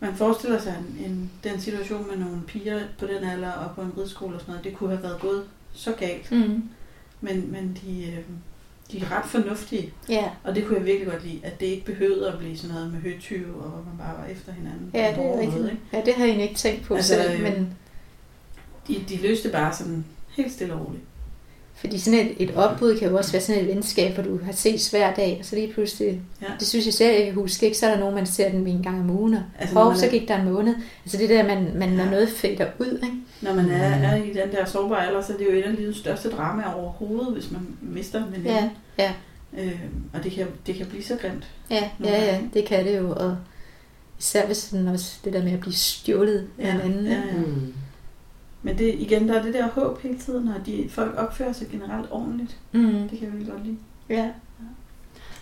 man 0.00 0.14
forestiller 0.14 0.60
sig 0.60 0.76
en, 0.78 1.04
en, 1.10 1.30
den 1.44 1.60
situation 1.60 2.06
med 2.08 2.16
nogle 2.16 2.42
piger 2.46 2.80
på 2.98 3.06
den 3.06 3.24
alder 3.24 3.52
og 3.52 3.74
på 3.74 3.80
en 3.82 3.92
ridskole 3.98 4.34
og 4.34 4.40
sådan 4.40 4.52
noget, 4.52 4.64
det 4.64 4.76
kunne 4.76 4.90
have 4.90 5.02
været 5.02 5.20
gået 5.20 5.44
så 5.72 5.92
galt. 5.92 6.32
mm, 6.32 6.62
Men, 7.20 7.52
men 7.52 7.78
de, 7.82 8.06
øh, 8.06 8.18
de 8.92 8.98
er 9.00 9.18
ret 9.18 9.24
fornuftige, 9.30 9.92
ja, 10.08 10.30
og 10.44 10.54
det 10.54 10.64
kunne 10.66 10.76
jeg 10.78 10.86
virkelig 10.86 11.12
godt 11.12 11.24
lide, 11.24 11.40
at 11.42 11.60
det 11.60 11.66
ikke 11.66 11.84
behøvede 11.84 12.32
at 12.32 12.38
blive 12.38 12.56
sådan 12.58 12.74
noget 12.74 12.92
med 12.92 13.00
høtyve, 13.00 13.54
og 13.62 13.70
hvor 13.70 13.84
man 13.90 13.98
bare 13.98 14.18
var 14.18 14.26
efter 14.26 14.52
hinanden. 14.52 14.90
ja, 14.94 15.14
det 15.16 15.24
er 15.24 15.38
rigtigt. 15.38 15.64
ikke? 15.64 15.78
Ja, 15.92 16.02
det 16.04 16.14
har 16.14 16.20
jeg 16.24 16.28
egentlig 16.28 16.48
ikke 16.48 16.58
tænkt 16.60 16.82
på 16.84 16.94
Altså, 16.94 17.14
altså, 17.14 17.30
selv, 17.30 17.46
øh, 17.46 17.52
men 17.54 17.76
De, 18.88 19.04
de 19.08 19.16
løste 19.16 19.48
bare 19.50 19.74
sådan 19.74 20.04
helt 20.36 20.52
stille 20.52 20.74
og 20.74 20.86
roligt. 20.86 21.02
Fordi 21.80 21.98
sådan 21.98 22.18
et, 22.20 22.32
et 22.38 22.54
opbud 22.56 22.98
kan 22.98 23.08
jo 23.08 23.16
også 23.16 23.32
være 23.32 23.42
sådan 23.42 23.62
et 23.62 23.68
venskab, 23.68 24.14
hvor 24.14 24.22
du 24.22 24.38
har 24.44 24.52
ses 24.52 24.90
hver 24.90 25.14
dag, 25.14 25.36
og 25.40 25.44
så 25.44 25.56
lige 25.56 25.72
pludselig, 25.72 26.20
Ja. 26.42 26.46
det 26.58 26.66
synes 26.66 26.86
jeg 26.86 26.94
selv, 26.94 27.16
jeg 27.16 27.24
kan 27.24 27.34
huske, 27.34 27.66
ikke? 27.66 27.78
så 27.78 27.86
er 27.86 27.90
der 27.90 27.98
nogen, 28.00 28.14
man 28.14 28.26
ser 28.26 28.48
den 28.50 28.66
en 28.66 28.82
gang 28.82 29.00
om 29.00 29.10
ugen, 29.10 29.34
og 29.34 29.42
Altså, 29.58 29.74
når 29.74 29.82
hov, 29.84 29.94
så 29.94 30.08
gik 30.08 30.28
der 30.28 30.38
en 30.42 30.52
måned. 30.52 30.74
Altså 31.04 31.18
det 31.18 31.28
der, 31.28 31.42
man, 31.46 31.72
man 31.76 31.88
når 31.88 32.04
Ja. 32.04 32.10
noget 32.10 32.28
fader 32.28 32.66
ud, 32.78 32.98
ikke? 33.04 33.16
Når 33.42 33.54
man 33.54 33.70
er, 33.70 33.96
Mm. 33.98 34.04
er 34.04 34.14
i 34.16 34.28
den 34.28 34.52
der 34.52 34.64
sårbare 34.64 35.06
alder, 35.06 35.22
så 35.22 35.32
er 35.32 35.36
det 35.36 35.44
jo 35.46 35.50
et 35.50 35.62
af 35.62 35.76
livets 35.76 35.98
største 35.98 36.30
dramaer 36.30 36.72
overhovedet, 36.74 37.32
hvis 37.32 37.50
man 37.50 37.60
mister 37.80 38.18
en 38.26 38.32
veninde. 38.32 38.50
Ja, 38.52 38.70
ja. 38.98 39.12
Øh, 39.64 39.80
og 40.14 40.24
det 40.24 40.32
kan, 40.32 40.46
det 40.66 40.74
kan 40.74 40.86
blive 40.86 41.02
så 41.04 41.16
grimt. 41.16 41.46
Ja, 41.70 41.90
ja, 42.04 42.24
ja, 42.24 42.38
det 42.54 42.64
kan 42.64 42.84
det 42.86 42.96
jo, 42.98 43.10
og 43.10 43.36
især 44.18 44.46
hvis 44.46 44.56
sådan 44.56 44.88
også 44.88 45.16
det 45.24 45.32
der 45.32 45.42
med 45.44 45.52
at 45.52 45.60
blive 45.60 45.74
stjålet 45.74 46.46
af 46.58 46.66
Ja, 46.66 46.74
en 46.74 46.80
anden. 46.80 47.06
ja, 47.06 47.12
ja. 47.12 47.36
Mm. 47.36 47.72
Men 48.68 48.78
det, 48.78 48.94
igen, 48.94 49.28
der 49.28 49.38
er 49.38 49.42
det 49.42 49.54
der 49.54 49.68
håb 49.68 50.02
hele 50.02 50.18
tiden, 50.18 50.48
og 50.48 50.66
de, 50.66 50.88
folk 50.90 51.14
opfører 51.16 51.52
sig 51.52 51.68
generelt 51.68 52.08
ordentligt. 52.10 52.56
Mm. 52.72 53.08
Det 53.08 53.18
kan 53.18 53.22
jeg 53.22 53.32
virkelig 53.32 53.52
godt 53.52 53.64
lide. 53.66 53.76
Ja. 54.08 54.30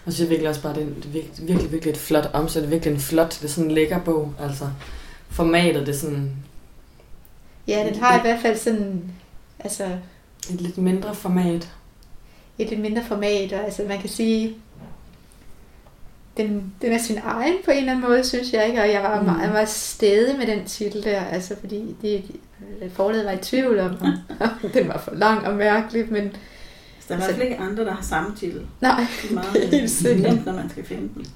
Og 0.04 0.12
så 0.12 0.22
er 0.22 0.24
det 0.24 0.30
virkelig 0.30 0.48
også 0.48 0.62
bare, 0.62 0.74
det 0.74 0.82
er, 0.82 1.08
virkelig, 1.08 1.48
virkelig, 1.48 1.72
virkelig 1.72 1.90
et 1.90 1.98
flot 1.98 2.30
omsæt. 2.32 2.62
Det 2.62 2.66
er 2.66 2.70
virkelig 2.70 2.94
en 2.94 3.00
flot, 3.00 3.38
det 3.40 3.44
er 3.44 3.48
sådan 3.48 3.70
en 3.70 3.74
lækker 3.74 4.00
bog. 4.00 4.32
Altså, 4.40 4.68
formatet, 5.28 5.86
det 5.86 5.94
er 5.94 5.98
sådan 5.98 6.32
ja, 7.68 7.88
den 7.88 8.00
har 8.00 8.18
i 8.18 8.20
hvert 8.20 8.42
fald 8.42 8.58
sådan, 8.58 9.04
altså 9.58 9.84
et 10.50 10.60
lidt 10.60 10.78
mindre 10.78 11.14
format. 11.14 11.72
et 12.58 12.68
lidt 12.70 12.80
mindre 12.80 13.04
format, 13.04 13.52
og 13.52 13.64
altså 13.64 13.82
man 13.88 13.98
kan 13.98 14.08
sige, 14.08 14.54
den, 16.36 16.72
den 16.82 16.92
er 16.92 16.98
sin 16.98 17.18
egen 17.24 17.54
på 17.64 17.70
en 17.70 17.76
eller 17.76 17.92
anden 17.92 18.08
måde, 18.08 18.24
synes 18.24 18.52
jeg 18.52 18.66
ikke, 18.66 18.80
og 18.82 18.88
jeg 18.90 19.02
var 19.02 19.20
Mm. 19.20 19.26
meget, 19.26 19.50
meget 19.52 19.68
stedig 19.68 20.38
med 20.38 20.46
den 20.46 20.64
titel 20.64 21.04
der, 21.04 21.20
altså 21.24 21.54
fordi 21.60 21.96
det, 22.02 22.24
forladet 22.92 23.24
var 23.26 23.32
i 23.32 23.36
tvivl 23.42 23.78
om, 23.78 23.96
om 24.40 24.70
den 24.74 24.88
var 24.88 24.98
for 24.98 25.14
lang 25.14 25.46
og 25.46 25.54
mærkelig, 25.56 26.12
men 26.12 26.32
Så 27.00 27.06
der 27.08 27.14
er 27.14 27.18
i 27.18 27.20
hvert 27.24 27.30
fald 27.36 27.42
ikke 27.42 27.56
andre, 27.62 27.84
der 27.84 27.92
har 27.94 28.02
samme 28.02 28.36
titel. 28.36 28.66
nej, 28.80 29.06
Det 29.22 29.30
er 29.30 29.34
meget 29.34 29.70
Helt 29.70 29.82
øh, 29.82 29.88
sikkert. 29.88 30.32
nemt, 30.32 30.46
når 30.46 30.52
man 30.52 30.70
skal 30.70 30.84
finde 30.84 31.08
den. 31.14 31.26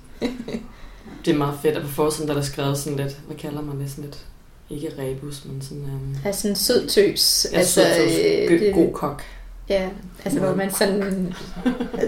det 1.25 1.35
er 1.35 1.39
meget 1.39 1.59
fedt, 1.63 1.77
at 1.77 1.83
på 1.83 1.89
forsiden 1.89 2.29
der 2.29 2.35
er 2.35 2.39
der 2.39 2.45
skrevet 2.47 2.79
sådan 2.79 2.97
lidt, 2.99 3.19
hvad 3.27 3.37
kalder 3.37 3.63
man 3.63 3.81
det, 3.81 3.91
sådan 3.91 4.05
lidt, 4.05 4.19
ikke 4.71 4.93
rebus, 4.99 5.45
men 5.45 5.63
sådan... 5.63 5.83
Um, 5.85 6.17
Altså 6.25 6.49
en 6.49 6.57
sød 6.57 6.87
tøs. 6.89 7.47
ja, 7.53 7.59
altså, 7.59 7.75
sød, 7.75 8.09
sød, 8.11 8.51
øh, 8.51 8.61
det, 8.61 8.75
god 8.75 8.93
kok. 8.93 9.23
Ja, 9.69 9.89
altså 10.25 10.41
hvor 10.41 10.55
man 10.55 10.71
sådan... 10.71 11.35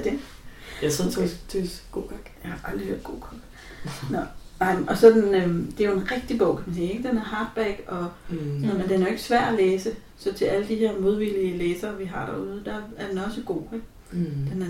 Det. 0.82 0.86
Ja, 0.86 0.90
sød 0.90 1.28
tøs, 1.48 1.82
kok. 1.90 2.12
Jeg 2.44 2.50
har 2.52 2.70
aldrig 2.70 2.88
hørt 2.88 3.04
god 3.04 3.20
kok. 3.20 3.34
Nå. 4.10 4.18
Nej, 4.60 4.76
og 4.88 4.96
så 4.98 5.10
den, 5.10 5.34
øh, 5.34 5.78
det 5.78 5.86
er 5.86 5.90
jo 5.90 5.96
en 5.96 6.10
rigtig 6.12 6.38
bog, 6.38 6.56
kan 6.56 6.64
man 6.66 6.74
sige. 6.74 6.92
Ikke? 6.92 7.08
Den 7.08 7.16
er 7.16 7.20
hardback, 7.22 7.82
og, 7.88 8.08
Mm. 8.30 8.36
mm. 8.36 8.42
men 8.60 8.82
den 8.88 8.92
er 8.92 8.98
jo 9.00 9.06
ikke 9.06 9.22
svær 9.22 9.40
at 9.40 9.54
læse. 9.54 9.90
Så 10.18 10.32
til 10.32 10.44
alle 10.44 10.68
de 10.68 10.74
her 10.76 11.00
modvillige 11.00 11.58
læsere, 11.58 11.98
vi 11.98 12.04
har 12.04 12.26
derude, 12.26 12.62
der 12.64 12.74
er 12.96 13.08
den 13.08 13.18
også 13.18 13.40
god. 13.46 13.62
Ikke? 13.72 13.84
Mm. 14.12 14.46
Den, 14.52 14.62
er, 14.62 14.66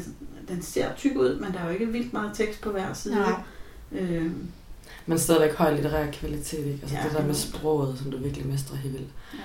den 0.48 0.62
ser 0.62 0.86
tyk 0.96 1.16
ud, 1.16 1.38
men 1.40 1.52
der 1.52 1.58
er 1.58 1.64
jo 1.64 1.70
ikke 1.72 1.86
vildt 1.86 2.12
meget 2.12 2.30
tekst 2.34 2.60
på 2.60 2.70
hver 2.70 2.92
side. 2.92 3.14
Nej. 3.14 3.32
Øh, 3.92 4.30
Men 5.06 5.18
stadigvæk 5.18 5.54
høj 5.54 5.74
litterær 5.74 6.10
kvalitet, 6.12 6.58
ikke? 6.58 6.78
Altså 6.82 6.96
Ja. 6.96 7.02
ja. 7.02 7.08
det 7.08 7.16
der 7.18 7.26
med 7.26 7.34
sproget, 7.34 7.98
som 7.98 8.10
du 8.10 8.16
virkelig 8.18 8.46
mestrer 8.46 8.76
helt 8.76 8.94
vildt. 8.94 9.08
ja. 9.34 9.38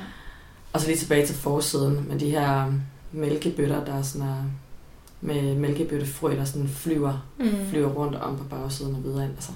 Og 0.74 0.82
så 0.82 0.88
lige 0.88 0.98
tilbage 0.98 1.26
til 1.26 1.36
forsiden 1.36 2.06
med 2.10 2.20
de 2.20 2.30
her 2.30 2.74
mælkebøtter, 3.12 3.86
der 3.86 3.94
er 3.96 4.02
sådan 4.02 4.28
er, 4.28 4.44
med 5.22 5.56
mælkebøttefrø, 5.56 6.36
der 6.38 6.46
sådan 6.46 6.68
flyver, 6.68 7.26
Mm. 7.40 7.68
flyver 7.70 7.90
rundt 7.90 8.16
om 8.16 8.38
på 8.38 8.44
bagsiden 8.44 8.96
og 8.96 9.04
videre 9.04 9.24
ind. 9.26 9.34
Altså, 9.34 9.52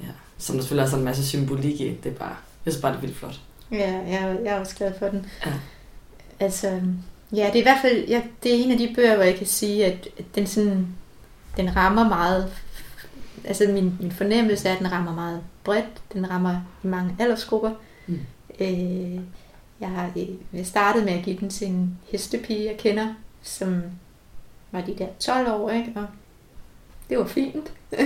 ja. 0.00 0.06
Som 0.38 0.54
der 0.56 0.62
selvfølgelig 0.62 0.84
er 0.84 0.90
sådan 0.90 1.00
en 1.00 1.04
masse 1.04 1.26
symbolik 1.28 1.80
i. 1.80 1.96
Det 2.04 2.12
er 2.12 2.16
bare, 2.16 2.36
jeg 2.64 2.72
synes 2.72 2.82
bare, 2.82 2.92
det 2.92 2.96
er 2.96 3.00
vildt 3.00 3.16
flot. 3.16 3.40
Ja, 3.72 3.92
jeg, 3.98 4.38
jeg 4.44 4.54
er 4.56 4.60
også 4.60 4.76
glad 4.76 4.92
for 4.98 5.08
den. 5.08 5.26
Ja. 5.46 5.52
Altså, 6.40 6.68
ja, 7.32 7.46
det 7.46 7.54
er 7.54 7.60
i 7.60 7.62
hvert 7.62 7.78
fald, 7.82 8.08
ja, 8.08 8.22
det 8.42 8.54
er 8.54 8.64
en 8.64 8.72
af 8.72 8.78
de 8.78 8.92
bøger, 8.94 9.14
hvor 9.14 9.24
jeg 9.24 9.34
kan 9.36 9.46
sige, 9.46 9.86
at 9.86 10.08
den 10.34 10.46
sådan, 10.46 10.86
den 11.56 11.76
rammer 11.76 12.08
meget, 12.08 12.52
altså 13.44 13.64
min, 13.72 13.96
min 14.00 14.12
fornemmelse 14.12 14.68
er, 14.68 14.72
at 14.72 14.78
den 14.78 14.92
rammer 14.92 15.14
meget 15.14 15.40
bredt, 15.64 16.12
den 16.12 16.30
rammer 16.30 16.60
i 16.84 16.86
mange 16.86 17.16
aldersgrupper. 17.18 17.70
Mm. 18.06 18.18
Øh, 18.60 19.20
jeg 19.80 19.88
har 19.88 20.10
jeg 20.52 20.66
startede 20.66 21.04
med 21.04 21.12
at 21.12 21.24
give 21.24 21.36
den 21.40 21.50
til 21.50 21.66
en 21.66 21.98
hestepige, 22.10 22.66
jeg 22.66 22.76
kender, 22.78 23.14
som 23.42 23.82
var 24.72 24.80
de 24.80 24.94
der 24.98 25.06
12 25.20 25.52
år, 25.52 25.70
ikke? 25.70 25.92
og 25.96 26.06
det 27.10 27.18
var 27.18 27.26
fint. 27.26 27.72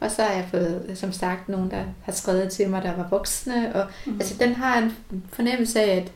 og 0.00 0.10
så 0.10 0.22
har 0.22 0.32
jeg 0.32 0.48
fået, 0.50 0.92
som 0.94 1.12
sagt, 1.12 1.48
nogen, 1.48 1.70
der 1.70 1.84
har 2.02 2.12
skrevet 2.12 2.50
til 2.52 2.70
mig, 2.70 2.82
der 2.82 2.96
var 2.96 3.08
voksne, 3.08 3.74
og 3.74 3.86
Mm. 4.06 4.12
Altså, 4.14 4.34
den 4.44 4.54
har 4.54 4.78
en 4.78 4.96
fornemmelse 5.32 5.80
af, 5.80 5.96
at, 5.96 6.12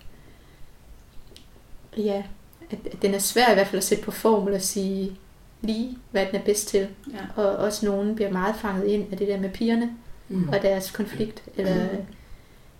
ja, 1.96 2.22
at, 2.70 2.78
at 2.92 3.02
den 3.02 3.14
er 3.14 3.18
svær 3.18 3.50
i 3.50 3.54
hvert 3.54 3.66
fald 3.66 3.78
at 3.78 3.84
sætte 3.84 4.04
på 4.04 4.10
formel 4.10 4.54
og 4.54 4.62
sige 4.62 5.16
lige, 5.60 5.98
hvad 6.10 6.26
den 6.26 6.34
er 6.36 6.44
bedst 6.44 6.68
til. 6.68 6.88
ja. 7.12 7.42
Og 7.42 7.56
også 7.56 7.86
nogen 7.86 8.14
bliver 8.14 8.30
meget 8.32 8.56
fanget 8.56 8.86
ind 8.86 9.12
af 9.12 9.18
det 9.18 9.28
der 9.28 9.40
med 9.40 9.50
pigerne 9.50 9.90
Mm. 10.28 10.48
og 10.48 10.62
deres 10.62 10.90
konflikt, 10.90 11.42
eller 11.56 11.88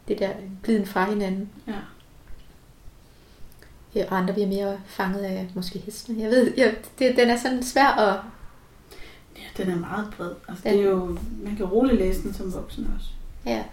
det 0.09 0.19
der 0.19 0.31
gliden 0.63 0.87
fra 0.87 1.11
hinanden. 1.11 1.51
Ja. 1.69 1.73
Ja, 3.95 4.05
Og 4.11 4.19
andre 4.19 4.35
bliver 4.35 4.49
mere 4.49 4.81
fanget 4.87 5.21
af 5.21 5.49
måske 5.55 5.79
hestene. 5.79 6.23
Jeg 6.23 6.31
ved, 6.31 6.53
jeg, 6.57 6.77
det, 6.99 7.17
den 7.17 7.31
er 7.31 7.37
sådan 7.37 7.63
svær 7.63 7.87
at... 7.89 8.21
ja, 9.37 9.63
den 9.65 9.73
er 9.73 9.77
meget 9.79 10.15
bred. 10.17 10.31
Altså, 10.49 10.65
Den- 10.65 10.73
det 10.79 10.85
er 10.85 10.89
jo, 10.91 11.19
man 11.45 11.57
kan 11.57 11.67
roligt 11.67 11.99
læse 11.99 12.23
den 12.23 12.35
som 12.35 12.55
voksen 12.55 12.91
også. 12.97 13.09
Ja, 13.47 13.65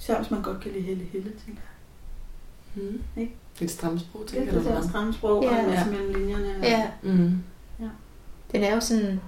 Især 0.00 0.18
hvis 0.20 0.30
man 0.30 0.42
godt 0.42 0.60
kan 0.60 0.72
lide 0.72 0.82
Helle 0.84 1.04
Helle, 1.12 1.30
tænker 1.46 1.62
jeg. 2.76 2.82
Mm. 2.84 3.02
Ikke? 3.16 3.34
Et 3.60 3.70
stramt 3.70 4.00
sprog, 4.00 4.22
Det 4.22 4.30
tænker 4.30 4.52
er 4.52 4.54
jeg. 4.56 4.64
det 4.64 4.72
der 4.72 4.88
stramme 4.88 5.12
sprog, 5.12 5.38
og 5.38 5.44
Ja. 5.44 5.60
en 5.60 5.70
masse 5.70 5.84
Ja. 5.84 5.90
mellem 5.90 6.14
linjerne. 6.14 6.56
og- 6.58 6.64
ja. 6.64 6.90
Mm. 7.02 7.42
Den 8.52 8.62
er 8.62 8.74
jo 8.74 8.80
sådan... 8.80 9.20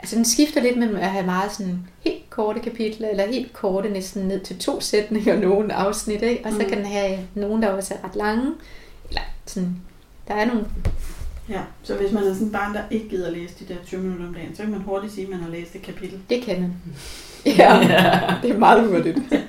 Altså 0.00 0.16
den 0.16 0.24
skifter 0.24 0.62
lidt 0.62 0.76
mellem 0.78 0.96
at 0.96 1.10
have 1.10 1.26
meget 1.26 1.52
sådan 1.52 1.78
helt 2.00 2.30
korte 2.30 2.60
kapitler, 2.60 3.08
eller 3.08 3.26
helt 3.26 3.52
korte 3.52 3.90
næsten 3.90 4.28
ned 4.28 4.40
til 4.40 4.58
to 4.58 4.80
sætninger, 4.80 5.40
nogle 5.40 5.74
afsnit, 5.74 6.22
ikke? 6.22 6.44
Og 6.44 6.52
så 6.52 6.58
Mm. 6.58 6.64
kan 6.68 6.78
den 6.78 6.86
have 6.86 7.18
nogen, 7.34 7.62
der 7.62 7.68
også 7.68 7.94
er 7.94 8.08
ret 8.08 8.16
lange. 8.16 8.52
Eller 9.08 9.20
sådan, 9.46 9.76
der 10.28 10.34
er 10.34 10.44
nogle... 10.46 10.64
Ja, 11.48 11.60
så 11.82 11.94
hvis 11.94 12.12
man 12.12 12.22
er 12.24 12.32
sådan 12.34 12.46
et 12.46 12.52
barn, 12.52 12.74
der 12.74 12.82
ikke 12.90 13.08
gider 13.08 13.30
læse 13.30 13.54
de 13.60 13.74
der 13.74 13.80
20 13.86 14.00
minutter 14.00 14.26
om 14.26 14.34
dagen, 14.34 14.56
så 14.56 14.62
kan 14.62 14.70
man 14.70 14.80
hurtigt 14.80 15.12
sige, 15.12 15.24
at 15.24 15.30
man 15.30 15.40
har 15.40 15.50
læst 15.50 15.74
et 15.74 15.82
kapitel. 15.82 16.18
Det 16.30 16.42
kan 16.42 16.60
man. 16.60 16.72
Ja, 17.46 17.80
det 18.42 18.50
er 18.50 18.58
meget 18.58 18.88
hurtigt. 18.88 19.18
Ja, 19.32 19.44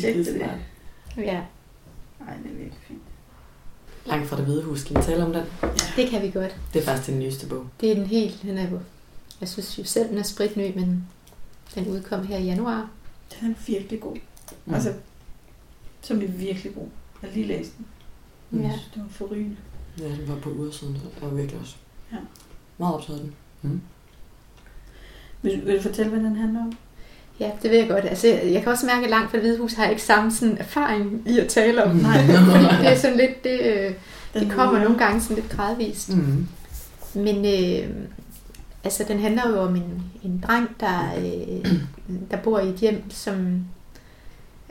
tjek 0.00 0.14
til 0.14 0.34
det. 0.34 0.50
Ja, 1.16 1.40
Nej, 2.20 2.34
det 2.42 2.50
er 2.50 2.56
virkelig 2.56 2.78
fint. 2.88 3.00
Langt 4.06 4.28
fra 4.28 4.36
det 4.36 4.44
hvide 4.44 4.62
hus, 4.62 4.82
kan 4.84 4.96
vi 4.96 5.02
tale 5.02 5.24
om 5.24 5.32
den? 5.32 5.42
det 5.96 6.08
kan 6.08 6.22
vi 6.22 6.30
godt. 6.30 6.56
Det 6.74 6.80
er 6.82 6.84
faktisk 6.84 7.08
den 7.10 7.18
nyeste 7.18 7.46
bog. 7.46 7.64
Det 7.80 7.90
er 7.90 7.94
den 7.94 8.06
helt... 8.06 8.42
Den 8.42 8.58
er 8.58 8.62
jo, 8.70 8.78
jeg 9.40 9.48
synes 9.48 9.78
jo 9.78 9.84
selv, 9.84 10.08
den 10.08 10.18
er 10.18 10.22
spritny, 10.22 10.74
men 10.78 11.06
den 11.74 11.86
udkom 11.88 12.26
her 12.26 12.38
i 12.38 12.44
januar. 12.44 12.88
Den 13.40 13.50
er 13.50 13.54
virkelig 13.66 14.00
god. 14.00 14.16
Mm. 14.66 14.74
Altså, 14.74 14.92
som 16.02 16.22
er 16.22 16.26
virkelig 16.26 16.74
god. 16.74 16.86
Jeg 17.22 17.30
har 17.30 17.34
lige 17.34 17.46
læst 17.46 17.76
den. 17.78 17.86
Mm. 18.50 18.60
Ja. 18.62 18.68
Det 18.94 19.02
var 19.02 19.08
forrygende. 19.10 19.56
Ja, 20.00 20.04
den 20.04 20.28
var 20.28 20.34
på 20.36 20.70
så 20.72 20.86
jeg 20.86 21.28
var 21.28 21.34
virkelig 21.34 21.60
også 21.60 21.76
Ja. 22.12 22.16
meget 22.78 22.94
optaget 22.94 23.20
den. 23.22 23.32
Mm. 23.62 23.80
Vil, 25.42 25.66
vil 25.66 25.76
du 25.76 25.82
fortælle, 25.82 26.10
hvad 26.12 26.20
den 26.20 26.36
handler 26.36 26.60
om? 26.60 26.72
Ja, 27.40 27.50
det 27.62 27.70
ved 27.70 27.78
jeg 27.78 27.88
godt. 27.88 28.04
Altså, 28.04 28.26
jeg 28.28 28.62
kan 28.62 28.72
også 28.72 28.86
mærke, 28.86 29.04
at 29.04 29.10
langt 29.10 29.30
fra 29.30 29.36
det 29.38 29.44
hvide 29.46 29.58
hus 29.58 29.72
har 29.72 29.82
jeg 29.82 29.92
ikke 29.92 30.02
samme 30.04 30.30
sådan, 30.32 30.58
erfaring 30.58 31.22
i 31.26 31.38
at 31.38 31.48
tale 31.48 31.84
om. 31.84 31.96
Nej. 31.96 32.20
Det 32.80 32.88
er 32.92 32.96
sådan 32.98 33.16
lidt... 33.16 33.44
Det, 33.44 33.60
øh, 33.60 33.94
det 34.34 34.50
kommer 34.52 34.78
er- 34.78 34.82
nogle 34.84 34.98
gange 34.98 35.20
sådan 35.20 35.36
lidt 35.36 35.48
gradvist. 35.50 36.16
Mm. 36.16 36.46
Men 37.14 37.36
øh, 37.36 37.90
altså, 38.86 39.04
den 39.08 39.18
handler 39.18 39.48
jo 39.48 39.60
om 39.60 39.76
en, 39.76 40.02
en 40.22 40.44
dreng, 40.46 40.68
der, 40.80 41.14
øh, 41.18 41.72
der 42.30 42.36
bor 42.36 42.58
i 42.58 42.68
et 42.68 42.74
hjem, 42.74 43.10
som 43.10 43.64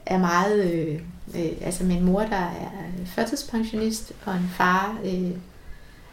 er 0.06 0.18
meget... 0.18 0.74
Øh, 0.74 1.00
øh, 1.36 1.52
altså 1.62 1.84
med 1.84 1.96
en 1.96 2.04
mor, 2.04 2.20
der 2.20 2.36
er 2.36 2.72
førtidspensionist, 3.06 4.14
og 4.26 4.34
en 4.34 4.50
far, 4.58 4.98
øh, 5.06 5.32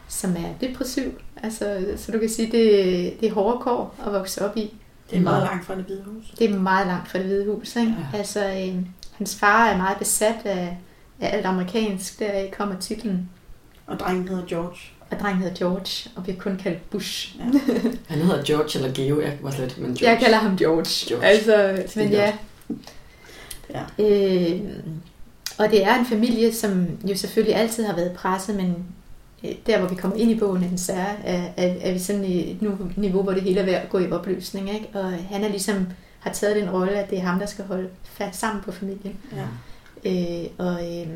som 0.07 0.31
er 0.31 0.67
depressiv. 0.67 1.11
Altså, 1.43 1.85
så 1.97 2.11
du 2.11 2.19
kan 2.19 2.29
sige, 2.29 2.51
det, 2.51 3.19
det 3.19 3.29
er 3.29 3.33
hårde 3.33 3.59
kår 3.61 3.95
at 4.05 4.13
vokse 4.13 4.45
op 4.45 4.57
i. 4.57 4.73
Det 5.09 5.17
er 5.17 5.21
meget 5.21 5.43
langt 5.43 5.65
fra 5.65 5.75
det 5.75 5.83
hvide 5.83 6.03
hus. 6.05 6.33
Det 6.39 6.51
er 6.51 6.59
meget 6.59 6.87
langt 6.87 7.09
fra 7.09 7.19
det 7.19 7.27
hvide 7.27 7.45
hus. 7.45 7.75
Ikke? 7.75 7.95
Ja. 8.13 8.17
Altså, 8.17 8.45
øh, 8.45 8.85
hans 9.17 9.35
far 9.35 9.67
er 9.67 9.77
meget 9.77 9.97
besat 9.97 10.45
af, 10.45 10.77
af 11.19 11.37
alt 11.37 11.45
amerikansk. 11.45 12.19
Der 12.19 12.51
kommer 12.57 12.79
titlen. 12.79 13.29
Og 13.87 13.99
drengen 13.99 14.27
hedder 14.27 14.45
George. 14.47 14.77
Og 15.13 15.19
drengen 15.19 15.41
hedder 15.43 15.55
George, 15.57 16.09
og 16.15 16.23
bliver 16.23 16.39
kun 16.39 16.57
kaldt 16.57 16.89
Bush. 16.89 17.35
Ja. 17.39 17.43
Han 18.07 18.21
hedder 18.21 18.43
George 18.43 18.79
eller 18.79 18.93
Geo, 18.93 19.21
jeg 19.21 19.37
var 19.41 19.51
slet, 19.51 19.77
men 19.77 19.93
George. 19.95 20.09
Jeg 20.11 20.19
kalder 20.19 20.37
ham 20.37 20.57
George. 20.57 21.07
George. 21.07 21.25
Altså, 21.25 21.83
men 21.95 22.09
ja. 22.11 22.33
Ja. 23.69 23.83
Øh, 23.99 24.61
og 25.57 25.69
det 25.71 25.83
er 25.83 25.99
en 25.99 26.05
familie, 26.05 26.53
som 26.53 26.87
jo 27.09 27.15
selvfølgelig 27.15 27.55
altid 27.55 27.85
har 27.85 27.95
været 27.95 28.11
presset, 28.11 28.55
men 28.55 28.75
øh, 29.43 29.51
der, 29.67 29.79
hvor 29.79 29.87
vi 29.87 29.95
kommer 29.95 30.17
ind 30.17 30.31
i 30.31 30.39
bogen, 30.39 30.63
er, 30.63 30.67
den 30.67 30.77
sær, 30.77 31.05
er, 31.23 31.43
er, 31.57 31.73
er 31.81 31.93
vi 31.93 31.99
sådan 31.99 32.25
i 32.25 32.51
et 32.51 32.61
nu- 32.61 32.91
niveau, 32.95 33.23
hvor 33.23 33.31
det 33.31 33.41
hele 33.41 33.59
er 33.59 33.65
ved 33.65 33.73
at 33.73 33.89
gå 33.89 33.99
i 33.99 34.11
opløsning. 34.11 34.73
Ikke? 34.73 34.87
Og 34.93 35.11
han 35.11 35.43
er 35.43 35.49
ligesom 35.49 35.87
har 36.19 36.31
taget 36.31 36.55
den 36.55 36.69
rolle, 36.69 36.91
at 36.91 37.09
det 37.09 37.17
er 37.17 37.21
ham, 37.21 37.39
der 37.39 37.45
skal 37.45 37.65
holde 37.65 37.89
fast 38.03 38.39
sammen 38.39 38.63
på 38.63 38.71
familien. 38.71 39.17
Ja. 39.35 39.45
Øh, 40.11 40.45
og, 40.57 40.97
øh, 40.97 41.07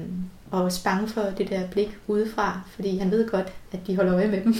og 0.52 0.64
også 0.64 0.84
bange 0.84 1.08
for 1.08 1.22
det 1.38 1.50
der 1.50 1.68
blik 1.68 1.98
udefra, 2.08 2.62
fordi 2.76 2.98
han 2.98 3.12
ved 3.12 3.30
godt, 3.30 3.48
at 3.72 3.80
de 3.88 3.96
holder 3.96 4.16
øje 4.16 4.28
med 4.28 4.42
dem. 4.44 4.56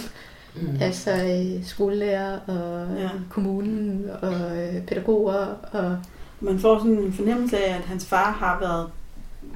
Mm. 0.54 0.76
Altså 0.80 1.10
øh, 1.10 1.64
skolelærer 1.64 2.38
og 2.46 2.86
Ja. 2.98 3.08
kommunen 3.30 4.06
og 4.22 4.34
øh, 4.58 4.82
pædagoger. 4.86 5.46
Og, 5.72 5.96
Man 6.40 6.58
får 6.58 6.78
sådan 6.78 6.98
en 6.98 7.12
fornemmelse 7.12 7.58
af, 7.64 7.74
at 7.74 7.80
hans 7.80 8.06
far 8.06 8.30
har 8.32 8.58
været 8.60 8.86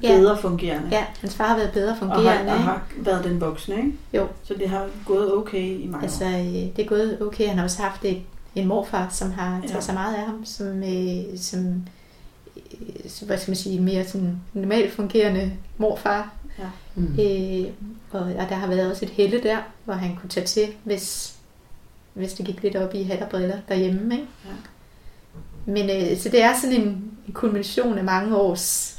ja, 0.03 0.17
bedre 0.19 0.39
fungerende. 0.39 0.89
ja, 0.93 1.05
hans 1.21 1.35
far 1.35 1.47
har 1.47 1.57
været 1.57 1.71
bedre 1.73 1.91
og, 1.91 1.97
har, 1.97 2.15
fungerende. 2.15 2.53
og 2.53 2.59
har 2.59 2.83
været 2.99 3.25
den 3.25 3.41
voksne, 3.41 3.77
ikke? 3.77 3.93
Jo. 4.15 4.27
Så 4.43 4.55
det 4.55 4.69
har 4.69 4.87
gået 5.07 5.35
okay 5.35 5.79
i 5.81 5.87
mange 5.91 6.03
Altså, 6.05 6.25
øh, 6.25 6.77
det 6.77 6.79
er 6.79 6.85
gået 6.89 7.23
okay. 7.23 7.47
Han 7.49 7.57
har 7.57 7.65
også 7.65 7.83
haft 7.83 8.05
et, 8.05 8.19
en 8.55 8.67
morfar, 8.69 9.09
som 9.11 9.31
har 9.31 9.61
taget 9.61 9.75
Ja. 9.75 9.81
sig 9.81 9.95
meget 9.95 10.15
af 10.15 10.23
ham, 10.23 10.45
som, 10.45 10.83
øh, 10.83 11.39
som 11.39 11.83
hvad 13.27 13.39
skal 13.39 13.51
man 13.51 13.57
sige, 13.57 13.81
mere 13.81 14.05
sådan 14.09 14.37
normalt 14.53 14.93
fungerende 14.93 15.53
morfar. 15.79 16.35
Mm. 16.95 17.19
Øh, 17.21 17.65
og, 18.11 18.21
og 18.21 18.49
der 18.49 18.55
har 18.55 18.67
været 18.67 18.91
også 18.91 19.05
et 19.05 19.11
helle 19.11 19.43
der, 19.43 19.59
hvor 19.85 19.95
han 19.95 20.17
kunne 20.17 20.31
tage 20.31 20.47
til, 20.47 20.69
hvis, 20.85 21.35
hvis 22.15 22.33
det 22.33 22.47
gik 22.47 22.63
lidt 22.63 22.77
op 22.77 22.95
i 22.95 23.03
hat 23.03 23.23
og 23.23 23.29
briller 23.29 23.57
derhjemme. 23.69 24.15
Ikke? 24.15 24.27
Ja. 24.47 24.51
Men 25.73 25.91
øh, 25.91 26.19
så 26.19 26.29
det 26.29 26.43
er 26.43 26.53
sådan 26.61 26.77
en, 26.77 26.89
en 27.29 27.33
kulmination 27.33 27.99
af 27.99 28.05
mange 28.05 28.37
års, 28.37 28.99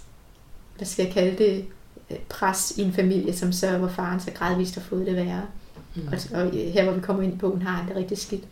hvad 0.77 0.85
skal 0.87 1.05
jeg 1.05 1.13
kalde 1.13 1.37
det, 1.43 1.65
øh, 2.11 2.17
pres 2.29 2.73
i 2.77 2.81
en 2.81 2.93
familie, 2.93 3.33
som 3.33 3.51
så, 3.51 3.77
hvor 3.77 3.87
faren 3.87 4.19
så 4.19 4.31
gradvist 4.31 4.75
har 4.75 4.81
fået 4.81 5.07
det 5.07 5.15
værre. 5.15 5.41
Mm. 5.95 6.07
Og, 6.07 6.41
og 6.43 6.51
her, 6.51 6.83
hvor 6.83 6.93
vi 6.93 7.01
kommer 7.01 7.23
ind 7.23 7.39
på, 7.39 7.49
hun 7.49 7.61
har 7.61 7.71
han 7.75 7.87
det 7.89 7.95
rigtig 7.95 8.17
skidt. 8.17 8.43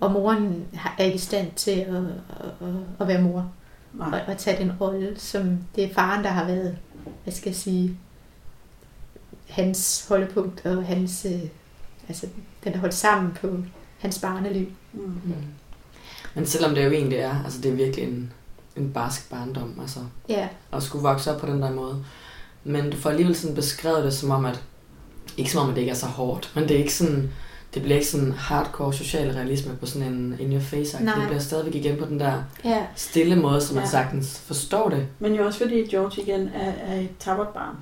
Og 0.00 0.12
moren 0.12 0.64
har- 0.74 0.94
er 0.98 1.04
ikke 1.04 1.14
i 1.16 1.18
stand 1.18 1.50
til 1.56 1.70
at, 1.70 1.94
at, 1.96 2.68
at, 2.68 2.74
at 3.00 3.08
være 3.08 3.22
mor 3.22 3.52
Nej. 3.98 4.24
og 4.28 4.38
tage 4.38 4.64
den 4.64 4.72
rolle, 4.80 5.14
som 5.16 5.58
det 5.76 5.84
er 5.84 5.94
faren, 5.94 6.24
der 6.24 6.30
har 6.30 6.44
været, 6.44 6.78
hvad 7.24 7.34
skal 7.34 7.50
jeg 7.50 7.56
sige, 7.56 7.98
hans 9.48 10.06
holdepunkt 10.08 10.66
og 10.66 10.86
hans, 10.86 11.26
øh, 11.30 11.42
altså 12.08 12.26
den 12.64 12.74
er 12.74 12.78
holdt 12.78 12.94
sammen 12.94 13.36
på 13.40 13.56
hans 13.98 14.18
barneliv. 14.18 14.66
Mm. 14.92 15.00
Mm. 15.24 15.34
Men 16.34 16.46
selvom 16.46 16.74
det 16.74 16.84
jo 16.84 16.90
egentlig 16.90 17.18
er, 17.18 17.44
altså 17.44 17.60
det 17.60 17.70
er 17.70 17.76
virkelig 17.76 18.04
en, 18.04 18.32
en 18.76 18.92
barsk 18.92 19.30
barndom, 19.30 19.78
altså 19.80 20.00
Ja, 20.28 20.48
at 20.72 20.82
skulle 20.82 21.02
vokse 21.02 21.34
op 21.34 21.40
på 21.40 21.46
den 21.46 21.62
der 21.62 21.72
måde. 21.72 22.04
Men 22.64 22.90
du 22.90 22.96
får 22.96 23.10
alligevel 23.10 23.36
sådan 23.36 23.54
beskrevet 23.54 24.04
det 24.04 24.14
som 24.14 24.30
om, 24.30 24.44
at 24.44 24.62
ikke 25.36 25.50
som 25.50 25.62
om, 25.62 25.68
at 25.68 25.74
det 25.74 25.80
ikke 25.80 25.90
er 25.90 25.96
så 25.96 26.06
hårdt, 26.06 26.52
men 26.54 26.64
det 26.64 26.70
er 26.70 26.78
ikke 26.78 26.94
sådan, 26.94 27.30
det 27.74 27.82
bliver 27.82 27.94
ikke 27.96 28.08
sådan 28.10 28.32
hardcore 28.32 28.92
social 28.92 29.30
realisme 29.30 29.76
på 29.76 29.86
sådan 29.86 30.08
en 30.12 30.36
in 30.40 30.52
your 30.52 30.60
face 30.60 31.04
Nej. 31.04 31.14
Det 31.14 31.26
bliver 31.26 31.40
stadigvæk 31.40 31.74
igen 31.74 31.96
på 31.98 32.04
den 32.04 32.20
der 32.20 32.32
ja, 32.64 32.78
stille 32.96 33.36
måde, 33.36 33.60
så 33.60 33.74
man 33.74 33.82
Ja. 33.84 33.88
sagtens 33.90 34.40
forstår 34.46 34.88
det. 34.88 35.06
Men 35.18 35.34
jo 35.34 35.46
også 35.46 35.58
fordi 35.58 35.74
George 35.90 36.22
igen 36.22 36.50
er, 36.54 36.72
er 36.94 37.00
et 37.00 37.08
tappert 37.18 37.48
barn. 37.48 37.74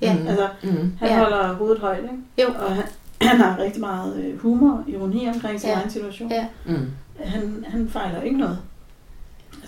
ja. 0.00 0.14
Mm. 0.14 0.26
Altså, 0.26 0.48
Mm. 0.62 0.92
han 0.98 1.08
Ja. 1.08 1.18
holder 1.18 1.52
hovedet 1.54 1.78
højt, 1.80 2.02
ikke? 2.02 2.14
Jo. 2.50 2.64
Og 2.66 2.74
han, 2.74 2.84
han 3.28 3.36
har 3.40 3.58
rigtig 3.58 3.80
meget 3.80 4.16
øh, 4.24 4.38
humor, 4.38 4.84
ironi 4.88 5.28
omkring 5.28 5.60
sin 5.60 5.68
ja. 5.70 5.74
egen 5.76 5.90
situation. 5.90 6.30
Ja. 6.30 6.46
Mm. 6.66 6.90
Han, 7.24 7.64
han 7.68 7.88
fejler 7.88 8.22
ikke 8.22 8.38
noget. 8.38 8.58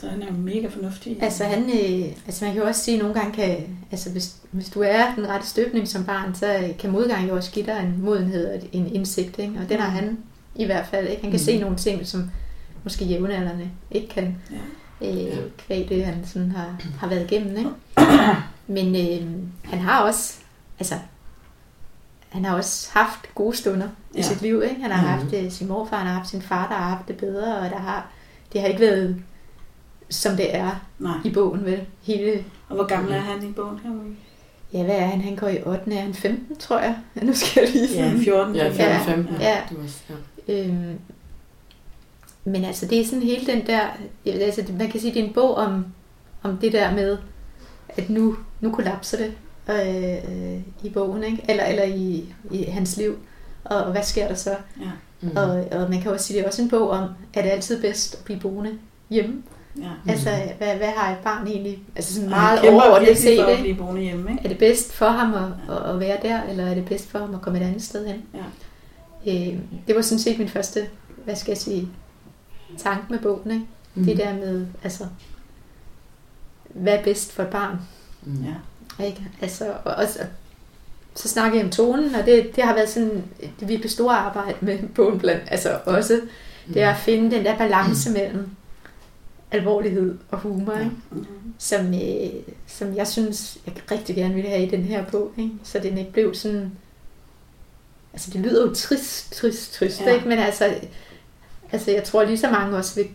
Altså, 0.05 0.11
han 0.11 0.23
er 0.23 0.27
jo 0.27 0.33
mega 0.43 0.69
fornuftig. 0.69 1.23
Altså, 1.23 1.45
han, 1.45 1.63
øh, 1.63 2.07
altså 2.27 2.45
man 2.45 2.55
kan 2.55 2.63
jo 2.63 2.69
også 2.69 2.81
sige, 2.85 2.97
at 2.97 3.03
nogle 3.03 3.21
gange 3.21 3.33
kan, 3.35 3.79
altså 3.91 4.11
hvis, 4.11 4.37
hvis 4.51 4.69
du 4.69 4.81
er 4.81 5.15
den 5.17 5.29
rette 5.29 5.47
støbning 5.47 5.89
som 5.89 6.05
barn, 6.05 6.35
så 6.35 6.71
kan 6.79 6.91
modgang 6.91 7.29
jo 7.29 7.37
også 7.37 7.51
give 7.51 7.67
dig 7.67 7.79
en 7.81 8.03
modenhed 8.05 8.47
og 8.55 8.61
en 8.73 8.95
indsigt, 8.95 9.39
ikke? 9.39 9.55
og 9.63 9.69
den 9.69 9.81
har 9.81 9.89
han 9.89 10.19
i 10.55 10.65
hvert 10.65 10.87
fald. 10.87 11.09
Ikke? 11.09 11.23
Han 11.23 11.31
kan 11.31 11.41
Mm. 11.41 11.45
se 11.45 11.59
nogle 11.61 11.77
ting, 11.77 12.07
som 12.07 12.31
måske 12.85 13.05
jævnaldrende 13.05 13.71
ikke 13.91 14.09
kan, 14.09 14.37
Ja. 15.01 15.07
øh, 15.13 15.39
kvæg 15.59 15.89
det, 15.89 16.05
han 16.05 16.27
sådan 16.27 16.51
har, 16.51 16.77
har 16.99 17.07
været 17.09 17.31
igennem. 17.31 17.57
Ikke? 17.57 17.71
Men 18.67 18.97
øh, 18.97 19.29
han 19.65 19.79
har 19.79 20.01
også, 20.03 20.35
altså, 20.79 20.95
han 22.29 22.45
har 22.45 22.55
også 22.57 22.89
haft 22.93 23.35
gode 23.35 23.57
stunder 23.57 23.89
i 24.15 24.17
Ja. 24.17 24.23
sit 24.23 24.43
liv. 24.43 24.63
Ikke? 24.71 24.83
Han 24.83 24.91
har 24.91 25.01
Mhm. 25.17 25.21
haft 25.23 25.45
øh, 25.45 25.51
sin 25.51 25.69
morfar, 25.69 25.97
han 25.99 26.07
har 26.07 26.15
haft 26.15 26.29
sin 26.29 26.43
far, 26.43 26.69
der 26.69 26.75
har 26.75 26.89
haft 26.95 27.09
det 27.09 27.17
bedre, 27.17 27.59
og 27.59 27.71
der 27.71 27.79
har, 27.79 28.11
det 28.53 28.61
har 28.61 28.69
ikke 28.69 28.81
været, 28.81 29.17
som 30.15 30.37
det 30.37 30.57
er 30.57 30.85
Nej. 30.99 31.15
i 31.25 31.31
bogen, 31.31 31.65
vel? 31.65 31.81
Hele, 32.03 32.45
Og 32.69 32.75
hvor 32.77 32.85
gammel 32.87 33.13
er 33.13 33.21
han 33.21 33.49
i 33.49 33.53
bogen 33.53 33.79
her? 33.85 33.91
Ja, 34.73 34.85
hvad 34.85 34.95
er 34.97 35.07
han? 35.07 35.21
Han 35.21 35.37
går 35.37 35.49
i 35.49 35.59
8. 35.67 35.95
Er 35.95 36.01
han 36.01 36.15
15, 36.15 36.57
tror 36.57 36.79
jeg? 36.79 36.97
Ja, 37.17 37.25
nu 37.25 37.35
skal 37.35 37.63
jeg 37.63 37.73
lige 37.73 37.89
Ja, 37.95 38.09
sådan. 38.11 38.25
14. 38.25 38.55
Ja, 38.57 38.63
14, 38.65 38.79
Ja. 38.79 38.99
15. 39.15 39.37
Ja. 39.41 39.59
Var, 39.71 40.17
ja. 40.49 40.69
Øhm, 40.69 40.99
men 42.45 42.65
altså, 42.65 42.87
det 42.87 43.01
er 43.01 43.05
sådan 43.05 43.23
hele 43.23 43.47
den 43.47 43.67
der, 43.67 43.81
altså, 44.27 44.65
man 44.79 44.91
kan 44.91 45.01
sige, 45.01 45.15
det 45.15 45.21
er 45.23 45.27
en 45.27 45.33
bog 45.33 45.55
om, 45.55 45.87
om 46.43 46.57
det 46.57 46.73
der 46.73 46.95
med, 46.95 47.19
at 47.89 48.11
nu, 48.11 48.37
nu 48.61 48.71
kollapser 48.73 49.17
det 49.19 49.33
øh, 49.71 50.61
i 50.83 50.89
bogen, 50.91 51.25
ikke? 51.25 51.45
Eller, 51.49 51.65
eller 51.65 51.85
i, 51.85 52.35
i 52.51 52.63
hans 52.63 52.97
liv. 52.97 53.19
Og, 53.65 53.85
og 53.85 53.93
hvad 53.93 54.03
sker 54.03 54.29
der 54.29 54.35
så? 54.35 54.51
Ja. 54.81 54.91
Mm. 55.21 55.31
Og, 55.37 55.65
og 55.73 55.91
man 55.91 56.01
kan 56.01 56.13
også 56.13 56.27
sige, 56.27 56.37
det 56.37 56.45
er 56.45 56.49
også 56.49 56.63
en 56.63 56.69
bog 56.69 56.91
om, 56.91 57.09
er 57.35 57.43
det 57.43 57.51
altid 57.51 57.81
bedst 57.81 58.15
at 58.15 58.25
blive 58.25 58.41
boende 58.41 58.79
hjemme? 59.11 59.43
Ja. 59.79 59.89
Mm. 60.05 60.11
Altså, 60.11 60.31
hvad, 60.59 60.77
hvad 60.77 60.89
har 60.89 61.13
et 61.13 61.19
barn 61.19 61.47
egentlig, 61.47 61.79
altså 61.97 62.15
sådan 62.15 62.31
meget 62.31 62.69
overordnet 62.69 63.19
set, 63.19 63.41
for 63.41 63.51
at 63.51 63.59
blive 63.61 63.77
boende 63.77 64.03
hjemme, 64.03 64.31
ikke? 64.31 64.45
Er 64.45 64.49
det 64.49 64.59
bedst 64.59 64.93
for 64.93 65.09
ham 65.09 65.35
at, 65.35 65.77
at, 65.77 65.91
at 65.91 66.01
være 66.01 66.19
der, 66.23 66.43
eller 66.43 66.67
er 66.67 66.75
det 66.75 66.85
bedst 66.85 67.11
for 67.11 67.19
ham 67.19 67.35
at 67.35 67.41
komme 67.41 67.61
et 67.61 67.65
andet 67.65 67.83
sted 67.83 68.07
hen? 68.07 68.23
Ja. 68.35 68.45
Øh, 69.27 69.59
det 69.87 69.97
var 69.97 70.03
sådan 70.03 70.19
set 70.19 70.39
min 70.39 70.49
første, 70.49 70.87
hvad 71.25 71.37
skal 71.37 71.51
jeg 71.51 71.59
sige, 71.59 71.89
tanke 72.79 73.05
med 73.11 73.19
bogen, 73.19 73.51
ikke? 73.51 73.67
Mm. 73.95 74.05
Det 74.05 74.17
der 74.17 74.35
med, 74.35 74.67
altså, 74.83 75.05
hvad 76.69 76.99
er 76.99 77.03
bedst 77.03 77.33
for 77.33 77.43
et 77.43 77.49
barn? 77.49 77.77
Mm. 78.23 78.45
Ja. 78.45 78.55
Ikke? 79.05 79.23
Altså, 79.41 79.73
og, 79.85 79.95
og, 79.95 80.09
så, 80.09 80.19
så 81.15 81.29
snakker 81.29 81.59
jeg 81.59 81.65
om 81.65 81.71
tonen, 81.71 82.15
og 82.15 82.27
det, 82.27 82.57
det 82.57 82.65
har 82.65 82.75
været 82.75 82.89
sådan 82.89 83.25
det 83.61 83.69
virkelig 83.69 83.91
store 83.91 84.17
arbejde 84.17 84.57
med 84.61 84.79
bogen 84.95 85.19
blandt, 85.19 85.43
altså 85.47 85.79
også, 85.87 86.21
det 86.75 86.83
er 86.83 86.91
at 86.91 86.97
finde 86.97 87.37
den 87.37 87.45
der 87.45 87.59
balance 87.59 88.11
mellem 88.11 88.49
alvorlighed 89.55 90.19
og 90.31 90.39
humor, 90.39 90.73
ikke? 90.73 90.91
Som, 91.59 91.95
øh, 91.95 92.31
som 92.67 92.97
jeg 92.97 93.09
synes, 93.09 93.59
jeg 93.67 93.75
rigtig 93.91 94.17
gerne 94.17 94.35
ville 94.35 94.51
have 94.51 94.67
i 94.67 94.71
den 94.71 94.83
her 94.83 95.05
bog. 95.05 95.33
Ikke? 95.39 95.53
Så 95.63 95.79
den 95.79 95.99
ikke 95.99 96.13
blev 96.13 96.35
sådan... 96.35 96.73
Altså, 98.13 98.31
det 98.31 98.41
lyder 98.41 98.67
jo 98.67 98.75
trist, 98.75 99.33
trist, 99.33 99.73
trist, 99.75 100.01
ja. 100.01 100.15
Ikke? 100.15 100.29
Men 100.29 100.39
altså, 100.39 100.75
altså, 101.73 101.91
jeg 101.91 102.05
tror 102.05 102.25
lige 102.25 102.39
så 102.39 102.51
mange 102.51 102.77
også 102.77 102.95
vil 102.95 103.09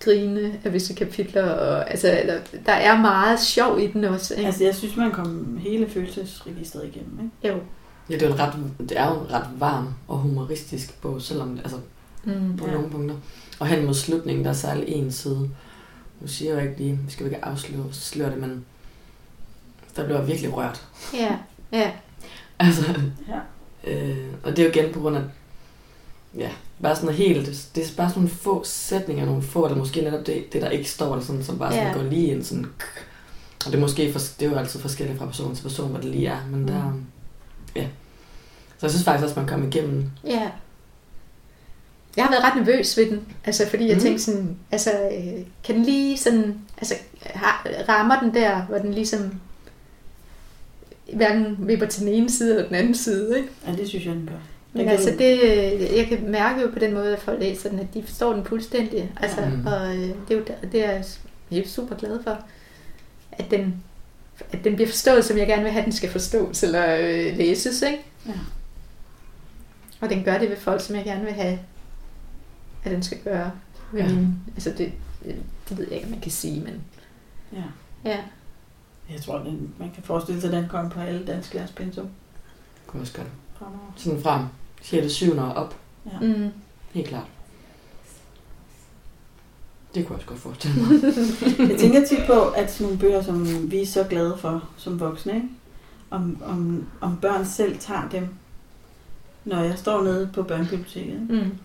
grine 0.00 0.60
af 0.64 0.72
visse 0.72 0.94
kapitler. 0.94 1.42
Og, 1.50 1.90
altså, 1.90 2.18
eller, 2.20 2.40
der 2.66 2.72
er 2.72 3.00
meget 3.00 3.40
sjov 3.40 3.80
i 3.80 3.86
den 3.86 4.04
også. 4.04 4.34
Ikke? 4.34 4.46
Altså, 4.46 4.64
jeg 4.64 4.74
synes, 4.74 4.96
man 4.96 5.10
kom 5.12 5.58
hele 5.62 5.88
følelsesregistret 5.88 6.84
igennem, 6.84 7.18
ikke? 7.42 7.54
jo. 7.56 7.62
Ja, 8.10 8.14
det 8.14 8.22
er, 8.22 8.26
jo 8.26 8.32
en 8.32 8.40
ret, 8.40 8.54
det 8.78 8.98
er 8.98 9.14
jo 9.14 9.20
en 9.20 9.32
ret 9.32 9.46
varm 9.58 9.88
og 10.08 10.18
humoristisk 10.18 11.00
bog, 11.02 11.22
selvom 11.22 11.58
altså 11.58 11.76
Mm. 12.24 12.56
på 12.56 12.66
ja. 12.66 12.72
nogle 12.72 12.90
punkter. 12.90 13.16
Og 13.60 13.66
hen 13.66 13.84
mod 13.86 13.94
slutningen, 13.94 14.44
der 14.44 14.50
er 14.50 14.54
særlig 14.54 14.88
en 14.88 15.12
side. 15.12 15.50
Nu 16.20 16.26
siger 16.26 16.54
jeg 16.54 16.62
jo 16.64 16.68
ikke 16.70 16.82
lige, 16.82 16.98
vi 17.06 17.12
skal 17.12 17.24
jo 17.26 17.30
ikke 17.32 17.44
afsløre 17.44 17.84
sløre 17.92 18.30
det, 18.30 18.38
men 18.38 18.64
der 19.96 20.04
blev 20.06 20.16
jeg 20.16 20.26
virkelig 20.26 20.56
rørt. 20.56 20.86
Ja, 21.14 21.36
ja. 21.72 21.90
Altså, 22.58 22.82
Ja. 23.28 23.90
øh, 23.92 24.16
og 24.42 24.50
det 24.50 24.58
er 24.58 24.62
jo 24.64 24.70
igen 24.70 24.92
på 24.92 25.00
grund 25.00 25.16
af, 25.16 25.22
ja, 26.36 26.50
bare 26.82 26.94
sådan 26.96 27.06
noget 27.06 27.18
helt, 27.26 27.68
det 27.74 27.84
er 27.84 27.88
bare 27.96 28.08
sådan 28.08 28.22
nogle 28.22 28.36
få 28.36 28.62
sætninger, 28.64 29.24
nogle 29.26 29.42
få, 29.42 29.64
eller 29.64 29.78
måske 29.78 30.00
netop 30.02 30.26
det, 30.26 30.52
det 30.52 30.62
der 30.62 30.68
ikke 30.70 30.90
står 30.90 31.14
der, 31.14 31.22
sådan, 31.22 31.44
som 31.44 31.58
bare 31.58 31.72
sådan 31.72 31.86
Ja. 31.86 31.92
går 31.94 32.02
lige 32.02 32.26
ind 32.32 32.44
sådan, 32.44 32.66
og 33.66 33.72
det 33.72 33.74
er 33.74 33.80
måske, 33.80 34.12
for, 34.12 34.18
det 34.40 34.46
er 34.46 34.50
jo 34.50 34.56
altid 34.56 34.80
forskelligt 34.80 35.18
fra 35.18 35.26
person 35.26 35.54
til 35.54 35.62
person, 35.62 35.90
hvad 35.90 36.02
det 36.02 36.10
lige 36.10 36.26
er, 36.26 36.38
men 36.50 36.60
Mm. 36.60 36.66
der, 36.66 36.92
ja. 37.76 37.86
Så 38.78 38.86
jeg 38.86 38.90
synes 38.90 39.04
faktisk 39.04 39.24
også, 39.24 39.40
man 39.40 39.48
kom 39.48 39.68
igennem 39.68 40.10
Ja. 40.24 40.50
Jeg 42.16 42.24
har 42.24 42.30
været 42.32 42.44
ret 42.44 42.66
nervøs 42.66 42.96
ved 42.96 43.10
den, 43.10 43.20
altså 43.44 43.66
fordi 43.68 43.86
jeg 43.86 43.94
Mhm. 43.96 44.02
tænkte 44.02 44.24
sådan, 44.24 44.56
altså 44.72 44.90
øh, 44.90 45.44
kan 45.64 45.74
den 45.74 45.84
lige 45.84 46.16
sådan, 46.18 46.54
altså 46.78 46.94
har, 47.24 47.66
rammer 47.88 48.20
den 48.20 48.34
der, 48.34 48.62
hvor 48.62 48.78
den 48.78 48.94
ligesom 48.94 49.34
hverken 51.12 51.56
vipper 51.58 51.86
til 51.86 52.00
den 52.00 52.08
ene 52.08 52.30
side 52.30 52.50
eller 52.54 52.66
den 52.66 52.74
anden 52.76 52.94
side, 52.94 53.36
ikke? 53.38 53.48
Ja, 53.66 53.72
det 53.72 53.88
synes 53.88 54.06
jeg, 54.06 54.14
den 54.14 54.26
gør. 54.26 54.38
Men 54.72 54.84
kan 54.84 54.92
altså 54.92 55.10
det, 55.18 55.40
øh, 55.42 55.96
jeg 55.98 56.06
kan 56.08 56.30
mærke 56.30 56.60
jo 56.60 56.70
på 56.72 56.78
den 56.78 56.94
måde, 56.94 57.12
at 57.16 57.22
folk 57.22 57.40
læser 57.40 57.68
den, 57.70 57.78
at 57.78 57.86
de 57.94 58.02
forstår 58.02 58.32
den 58.32 58.44
fuldstændig, 58.44 59.12
altså, 59.20 59.40
Mhm. 59.40 59.66
og 59.66 59.96
øh, 59.96 60.02
det 60.02 60.14
er 60.30 60.34
jo 60.34 60.44
der- 60.46 60.68
det 60.72 60.84
er 60.84 60.90
jeg 60.90 61.04
jeg 61.50 61.58
er 61.58 61.68
super 61.68 61.96
glad 61.96 62.22
for, 62.22 62.38
at 63.32 63.50
den, 63.50 63.74
at 64.52 64.64
den 64.64 64.74
bliver 64.74 64.88
forstået, 64.88 65.24
som 65.24 65.38
jeg 65.38 65.46
gerne 65.46 65.62
vil 65.62 65.72
have, 65.72 65.78
at 65.80 65.84
den 65.84 65.92
skal 65.92 66.10
forstås 66.10 66.62
eller 66.62 66.96
øh, 67.00 67.36
læses, 67.38 67.82
ikke? 67.82 67.98
Ja. 68.26 68.32
Og 70.00 70.10
den 70.10 70.24
gør 70.24 70.38
det 70.38 70.50
ved 70.50 70.56
folk, 70.56 70.80
som 70.84 70.96
jeg 70.96 71.04
gerne 71.04 71.24
vil 71.24 71.32
have, 71.32 71.58
at 72.84 72.90
den 72.90 73.02
skal 73.02 73.18
gøre 73.24 73.50
Ja. 73.94 74.16
altså 74.54 74.74
det, 74.78 74.92
det 75.68 75.78
ved 75.78 75.84
jeg 75.86 75.92
ikke, 75.94 76.04
om 76.06 76.10
man 76.10 76.20
kan 76.20 76.30
sige, 76.32 76.60
men 76.60 76.80
Ja. 77.52 77.62
ja. 78.10 78.18
Jeg 79.12 79.20
tror, 79.22 79.38
den, 79.38 79.74
man 79.78 79.90
kan 79.94 80.02
forestille 80.02 80.40
sig, 80.40 80.50
at 80.52 80.56
den 80.62 80.68
kommer 80.68 80.90
på 80.90 81.00
alle 81.00 81.26
dansk 81.26 81.54
lærs 81.54 81.70
pensum 81.70 82.08
kunne 82.86 83.02
også 83.02 83.12
godt. 83.16 83.26
Sådan 83.96 84.22
frem, 84.22 84.44
6. 84.82 85.12
7. 85.12 85.36
og 85.38 85.52
op, 85.54 85.76
Ja. 86.12 86.20
Mm. 86.26 86.50
helt 86.92 87.08
klart. 87.08 87.26
Det 89.94 90.06
kunne 90.06 90.18
jeg 90.18 90.28
også 90.28 90.28
godt 90.28 90.40
forestille 90.40 90.82
mig. 90.82 90.90
Jeg 91.70 91.78
tænker 91.78 92.06
tit 92.06 92.18
på, 92.26 92.48
at 92.48 92.72
sådan 92.72 92.84
nogle 92.86 92.98
bøger, 92.98 93.22
som 93.22 93.70
vi 93.70 93.82
er 93.82 93.86
så 93.86 94.04
glade 94.10 94.36
for 94.38 94.68
som 94.76 95.00
voksne, 95.00 95.34
ikke? 95.34 95.48
Om, 96.10 96.42
om, 96.44 96.86
om 97.00 97.16
børn 97.16 97.46
selv 97.46 97.78
tager 97.78 98.08
dem, 98.08 98.28
når 99.44 99.60
jeg 99.62 99.78
står 99.78 100.02
nede 100.02 100.30
på 100.34 100.42
børnebiblioteket? 100.42 101.20
Mm. 101.30 101.58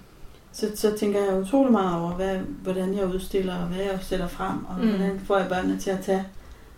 Så, 0.56 0.72
så 0.76 0.98
tænker 0.98 1.24
jeg 1.26 1.41
utrolig 1.41 1.72
meget 1.72 2.02
over, 2.02 2.12
hvad, 2.12 2.38
hvordan 2.38 2.94
jeg 2.98 3.08
udstiller, 3.08 3.56
og 3.56 3.68
hvad 3.68 3.78
jeg 3.78 4.00
sætter 4.02 4.28
frem, 4.28 4.65
og 4.65 4.76
Mm. 4.80 4.86
mm. 4.86 4.89
hvordan 4.89 5.20
får 5.26 5.38
jeg 5.38 5.48
børnene 5.50 5.79
til 5.79 5.90
at 5.90 6.00
tage 6.00 6.25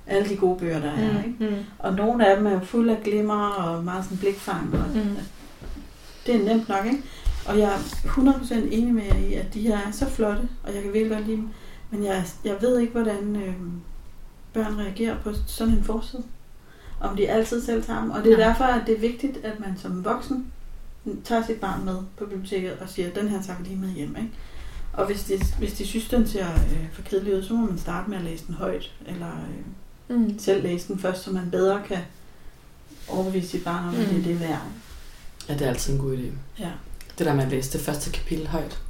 alle 0.07 0.29
de 0.29 0.35
gode 0.37 0.59
bøger, 0.59 0.79
der 0.79 0.91
er. 0.91 1.23
Ikke? 1.23 1.35
Mm. 1.39 1.45
Mm. 1.45 1.63
Og 1.79 1.93
nogle 1.93 2.27
af 2.27 2.37
dem 2.37 2.45
er 2.47 2.51
jo 2.51 2.59
fuld 2.59 2.89
af 2.89 2.97
glimmer 3.03 3.47
og 3.47 3.83
meget 3.83 4.03
sådan 4.03 4.17
blikfang. 4.17 4.73
Og 4.73 4.85
Mm. 4.95 5.01
Det 6.25 6.35
er 6.35 6.43
nemt 6.53 6.69
nok, 6.69 6.85
ikke? 6.85 7.03
Og 7.47 7.59
jeg 7.59 7.73
er 7.73 7.77
100% 8.05 8.53
enig 8.71 8.93
med 8.93 9.03
jer 9.03 9.17
i, 9.29 9.33
at 9.33 9.53
de 9.53 9.61
her 9.61 9.77
er 9.77 9.91
så 9.91 10.05
flotte, 10.09 10.41
og 10.63 10.73
jeg 10.73 10.83
kan 10.83 10.93
virkelig 10.93 11.17
godt 11.17 11.27
lide 11.27 11.37
dem. 11.37 11.49
Men 11.91 12.03
jeg, 12.03 12.25
jeg 12.45 12.55
ved 12.61 12.79
ikke, 12.79 12.91
hvordan 12.91 13.35
øh, 13.35 13.53
børn 14.53 14.77
reagerer 14.79 15.15
på 15.23 15.31
sådan 15.47 15.73
en 15.73 15.83
forside. 15.83 16.23
Om 17.01 17.15
de 17.15 17.29
altid 17.29 17.61
selv 17.61 17.83
tager 17.83 18.01
dem. 18.01 18.11
Og 18.11 18.23
det 18.23 18.33
er 18.33 18.37
Nej. 18.37 18.47
derfor, 18.47 18.63
at 18.63 18.81
det 18.87 18.95
er 18.95 18.99
vigtigt, 18.99 19.37
at 19.43 19.59
man 19.59 19.77
som 19.77 20.05
voksen 20.05 20.47
tager 21.23 21.45
sit 21.45 21.59
barn 21.59 21.85
med 21.85 21.97
på 22.17 22.25
biblioteket 22.25 22.73
og 22.73 22.89
siger, 22.89 23.09
den 23.09 23.27
her 23.29 23.41
tager 23.41 23.59
vi 23.59 23.63
lige 23.67 23.79
med 23.79 23.89
hjem. 23.89 24.15
Ikke? 24.15 24.29
Og 24.93 25.05
hvis 25.05 25.23
de, 25.23 25.33
hvis 25.59 25.73
de 25.73 25.87
synes, 25.87 26.09
den 26.09 26.27
ser 26.27 26.47
øh, 26.53 26.87
for 26.93 27.01
kedelig 27.01 27.35
ud, 27.37 27.43
så 27.43 27.53
må 27.53 27.65
man 27.65 27.77
starte 27.77 28.09
med 28.09 28.17
at 28.17 28.23
læse 28.23 28.45
den 28.47 28.55
højt. 28.55 28.93
Eller 29.07 29.27
øh, 29.27 29.65
Mm. 30.09 30.39
selv 30.39 30.63
læse 30.63 30.87
den 30.87 30.99
først, 30.99 31.23
så 31.23 31.31
man 31.31 31.51
bedre 31.51 31.81
kan 31.87 31.97
overbevise 33.09 33.47
sit 33.47 33.63
barn 33.63 33.87
om, 33.87 33.95
at 33.95 33.99
det 33.99 34.09
er 34.13 34.17
Mm. 34.17 34.23
det 34.23 34.39
værd. 34.39 34.61
Ja, 35.49 35.53
det 35.53 35.61
er 35.61 35.67
altid 35.69 35.93
en 35.93 35.99
god 35.99 36.17
idé. 36.17 36.25
Ja. 36.59 36.69
Det 37.17 37.25
der 37.25 37.33
med 37.33 37.43
at 37.43 37.49
læse 37.51 37.73
det 37.77 37.81
første 37.81 38.11
kapitel 38.11 38.47
højt 38.47 38.81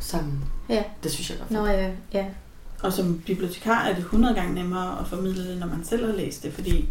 sammen, 0.00 0.44
Ja. 0.68 0.82
det 1.02 1.10
synes 1.10 1.30
jeg 1.30 1.38
er 1.38 1.52
Nå 1.52 1.66
ja, 1.66 1.90
ja. 2.12 2.26
Og 2.82 2.92
som 2.92 3.18
bibliotekar 3.26 3.82
er 3.84 3.94
det 3.94 3.98
100 4.04 4.34
gange 4.34 4.54
nemmere 4.54 5.00
at 5.00 5.06
formidle 5.06 5.50
det, 5.50 5.58
når 5.58 5.66
man 5.66 5.84
selv 5.84 6.06
har 6.06 6.12
læst 6.16 6.42
det, 6.42 6.52
fordi 6.52 6.88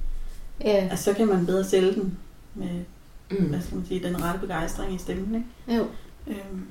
Ja, 0.62 0.88
altså, 0.92 1.04
så 1.06 1.14
kan 1.14 1.28
man 1.28 1.46
bedre 1.46 1.64
sælge 1.64 1.94
den 1.94 2.18
med 2.56 2.70
Mm. 3.32 3.46
hvad 3.46 3.62
skal 3.62 3.76
man 3.78 3.86
sige, 3.88 4.04
den 4.04 4.24
rette 4.24 4.40
begejstring 4.40 4.96
i 4.96 4.98
stemmen. 4.98 5.36
Ikke? 5.68 5.80
jo. 5.80 5.88
Øhm, 6.28 6.66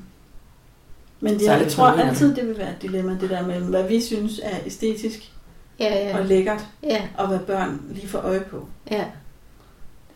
Men 1.21 1.35
det, 1.35 1.43
jeg 1.47 1.67
tror 1.71 1.87
altid, 1.87 2.35
det 2.37 2.49
vil 2.49 2.59
være 2.59 2.71
et 2.71 2.83
dilemma, 2.83 3.17
det 3.21 3.31
der 3.31 3.47
mellem, 3.47 3.67
hvad 3.69 3.89
vi 3.89 4.01
synes 4.01 4.41
er 4.43 4.57
æstetisk 4.67 5.33
Ja, 5.81 6.15
og 6.15 6.21
ja, 6.21 6.27
lækkert, 6.27 6.67
ja, 6.83 7.09
og 7.19 7.29
hvad 7.29 7.39
børn 7.39 7.81
lige 7.91 8.09
får 8.09 8.19
øje 8.19 8.45
på. 8.51 8.69
ja. 8.91 9.05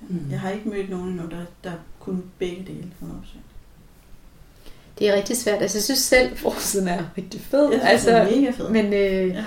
Mm. 0.08 0.26
Jeg 0.30 0.40
har 0.40 0.50
ikke 0.50 0.68
mødt 0.68 0.90
nogen 0.90 1.08
endnu, 1.08 1.22
der, 1.30 1.44
der 1.64 1.72
kunne 2.00 2.22
begge 2.38 2.64
dele 2.66 2.90
100%. 3.02 3.06
Det 4.98 5.08
er 5.08 5.14
rigtig 5.16 5.36
svært. 5.36 5.62
Altså, 5.62 5.78
jeg 5.78 5.82
synes 5.82 5.98
selv, 5.98 6.36
forsiden 6.46 6.88
er 6.88 7.04
rigtig 7.18 7.40
fed. 7.40 7.70
Jeg 7.70 7.80
synes, 7.80 7.90
altså, 7.90 8.10
det 8.10 8.18
er 8.36 8.40
mega 8.40 8.50
fedt. 8.50 8.70
Men, 8.72 8.84
øh, 8.92 9.28
Ja. 9.34 9.44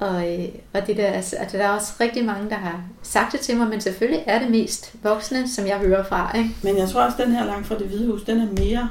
Og, 0.00 0.32
øh, 0.40 0.48
og 0.74 0.86
det 0.86 0.96
der, 0.96 1.06
altså, 1.06 1.36
altså, 1.36 1.56
der 1.56 1.64
er 1.64 1.70
også 1.70 1.92
rigtig 2.00 2.24
mange, 2.24 2.50
der 2.50 2.56
har 2.56 2.82
sagt 3.02 3.32
det 3.32 3.40
til 3.40 3.56
mig, 3.56 3.68
men 3.68 3.80
selvfølgelig 3.80 4.24
er 4.26 4.38
det 4.38 4.50
mest 4.50 4.94
voksne, 5.02 5.48
som 5.48 5.66
jeg 5.66 5.78
hører 5.78 6.04
fra. 6.04 6.36
Ikke? 6.36 6.50
Men 6.62 6.76
jeg 6.78 6.88
tror 6.88 7.02
også, 7.02 7.16
at 7.22 7.26
den 7.26 7.34
her 7.36 7.44
langt 7.44 7.66
fra 7.66 7.78
det 7.78 7.86
hvide 7.86 8.06
hus, 8.12 8.22
den 8.22 8.40
er 8.40 8.46
mere 8.64 8.88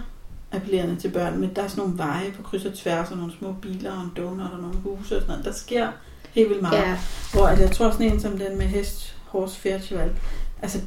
appellerende 0.52 0.96
til 0.96 1.10
børn. 1.10 1.40
Men 1.40 1.54
der 1.56 1.62
er 1.64 1.68
sådan 1.68 1.82
nogle 1.84 1.98
veje 1.98 2.32
på 2.32 2.42
kryds 2.44 2.66
og 2.66 2.74
tværs, 2.74 3.12
og 3.12 3.18
nogle 3.18 3.34
små 3.40 3.52
biler, 3.62 3.92
og 3.92 4.04
en 4.04 4.12
donut, 4.18 4.52
og 4.52 4.60
nogle 4.60 4.76
huse 4.84 5.16
og 5.16 5.22
sådan 5.22 5.28
noget. 5.28 5.46
Der 5.46 5.52
sker 5.54 5.88
helt 6.32 6.50
vildt 6.50 6.62
meget. 6.62 6.78
Ja, 6.78 6.98
Hvor 7.34 7.48
at 7.48 7.60
jeg 7.60 7.72
tror 7.72 7.92
sådan 7.92 8.12
en 8.14 8.20
som 8.20 8.38
den 8.38 8.58
med 8.58 8.66
hest, 8.66 9.16
horse 9.28 9.60
festival, 9.60 10.12
altså 10.62 10.80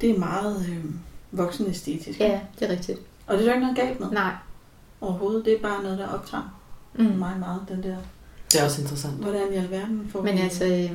det 0.00 0.10
er 0.10 0.18
meget 0.18 0.66
øh, 0.68 0.84
voksenæstetisk. 1.32 2.20
ja, 2.20 2.40
det 2.60 2.68
er 2.68 2.72
rigtigt. 2.72 2.98
Og 3.26 3.34
det 3.38 3.42
er 3.42 3.46
der 3.46 3.54
ikke 3.54 3.66
noget 3.66 3.76
galt 3.78 4.00
med 4.00 4.10
Nej. 4.10 4.32
overhovedet. 5.00 5.44
Det 5.44 5.52
er 5.52 5.62
bare 5.62 5.82
noget, 5.82 5.98
der 5.98 6.08
optager 6.08 6.60
Mm. 6.98 7.04
mig 7.04 7.36
meget, 7.38 7.60
den 7.68 7.82
der. 7.82 7.96
Det 8.58 8.60
er 8.60 8.64
også 8.64 8.80
interessant. 8.80 9.14
Hvordan 9.14 9.52
i 9.52 9.56
alverden 9.56 10.08
får, 10.12 10.22
Men 10.22 10.34
vi, 10.34 10.40
altså, 10.40 10.64
øh, 10.64 10.90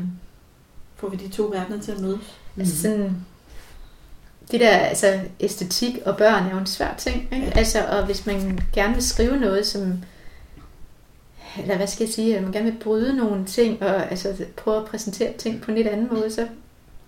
får 0.95 1.10
vi 1.10 1.18
de 1.18 1.28
to 1.28 1.43
verdener 1.43 1.82
til 1.82 1.91
at 1.91 1.99
mødes? 1.99 2.39
altså 2.57 2.82
sådan, 2.82 3.16
det 4.51 4.60
der, 4.60 4.78
altså 4.78 5.20
æstetik 5.39 5.97
og 6.05 6.18
børn 6.18 6.45
er 6.45 6.51
jo 6.51 6.57
en 6.57 6.66
svær 6.66 6.95
ting. 6.97 7.30
Ikke? 7.32 7.45
Ja. 7.45 7.51
Altså, 7.55 7.86
og 7.86 8.05
hvis 8.05 8.26
man 8.26 8.60
gerne 8.74 8.93
vil 8.93 9.03
skrive 9.03 9.38
noget, 9.38 9.68
som 9.68 9.93
eller 11.57 11.78
hvad 11.78 11.88
skal 11.88 12.05
jeg 12.05 12.14
sige, 12.14 12.38
at 12.38 12.43
man 12.43 12.51
gerne 12.51 12.72
vil 12.72 12.80
bryde 12.80 13.16
nogle 13.16 13.45
ting, 13.45 13.84
og 13.84 14.12
altså 14.12 14.45
prøve 14.57 14.78
at 14.78 14.86
præsentere 14.86 15.34
ting 15.38 15.62
på 15.62 15.72
en 15.72 15.78
lidt 15.78 15.88
anden 15.88 16.07
måde, 16.12 16.32
så 16.32 16.47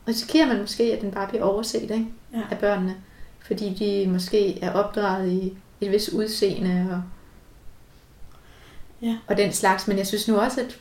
risikerer 0.08 0.48
man 0.48 0.62
måske, 0.62 0.84
at 0.84 1.02
den 1.02 1.12
bare 1.12 1.28
bliver 1.28 1.44
overset 1.44 1.82
ikke? 1.82 2.08
Ja. 2.34 2.42
af 2.52 2.58
børnene. 2.58 2.96
Fordi 3.40 3.74
de 3.74 4.12
måske 4.12 4.60
er 4.64 4.72
opdraget 4.72 5.32
i 5.32 5.54
et 5.82 5.92
vis 5.92 6.10
udseende 6.10 6.88
og, 6.92 7.02
Ja. 9.02 9.18
og 9.28 9.38
den 9.38 9.52
slags. 9.54 9.88
Men 9.88 9.98
jeg 9.98 10.08
synes 10.08 10.28
nu 10.28 10.38
også, 10.38 10.62
at, 10.62 10.78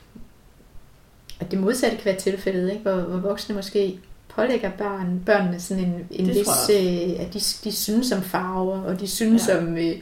at 1.40 1.50
det 1.50 1.58
modsatte 1.58 1.96
kan 1.96 2.04
være 2.04 2.16
tilfældet, 2.20 2.70
ikke? 2.70 2.82
Hvor, 2.82 3.00
hvor 3.00 3.18
voksne 3.18 3.54
måske 3.54 3.98
pålægger 4.28 4.70
børn, 4.70 5.22
børnene 5.26 5.60
sådan 5.60 5.84
en, 5.84 6.06
en 6.10 6.26
Det 6.26 6.34
vis, 6.34 6.70
øh, 6.70 7.20
at 7.26 7.34
de, 7.34 7.40
de 7.64 7.72
synes 7.72 8.12
om 8.12 8.22
farver, 8.22 8.80
og 8.80 9.00
de 9.00 9.06
synes 9.08 9.48
Ja. 9.48 9.58
om 9.58 9.76
øh, 9.78 9.96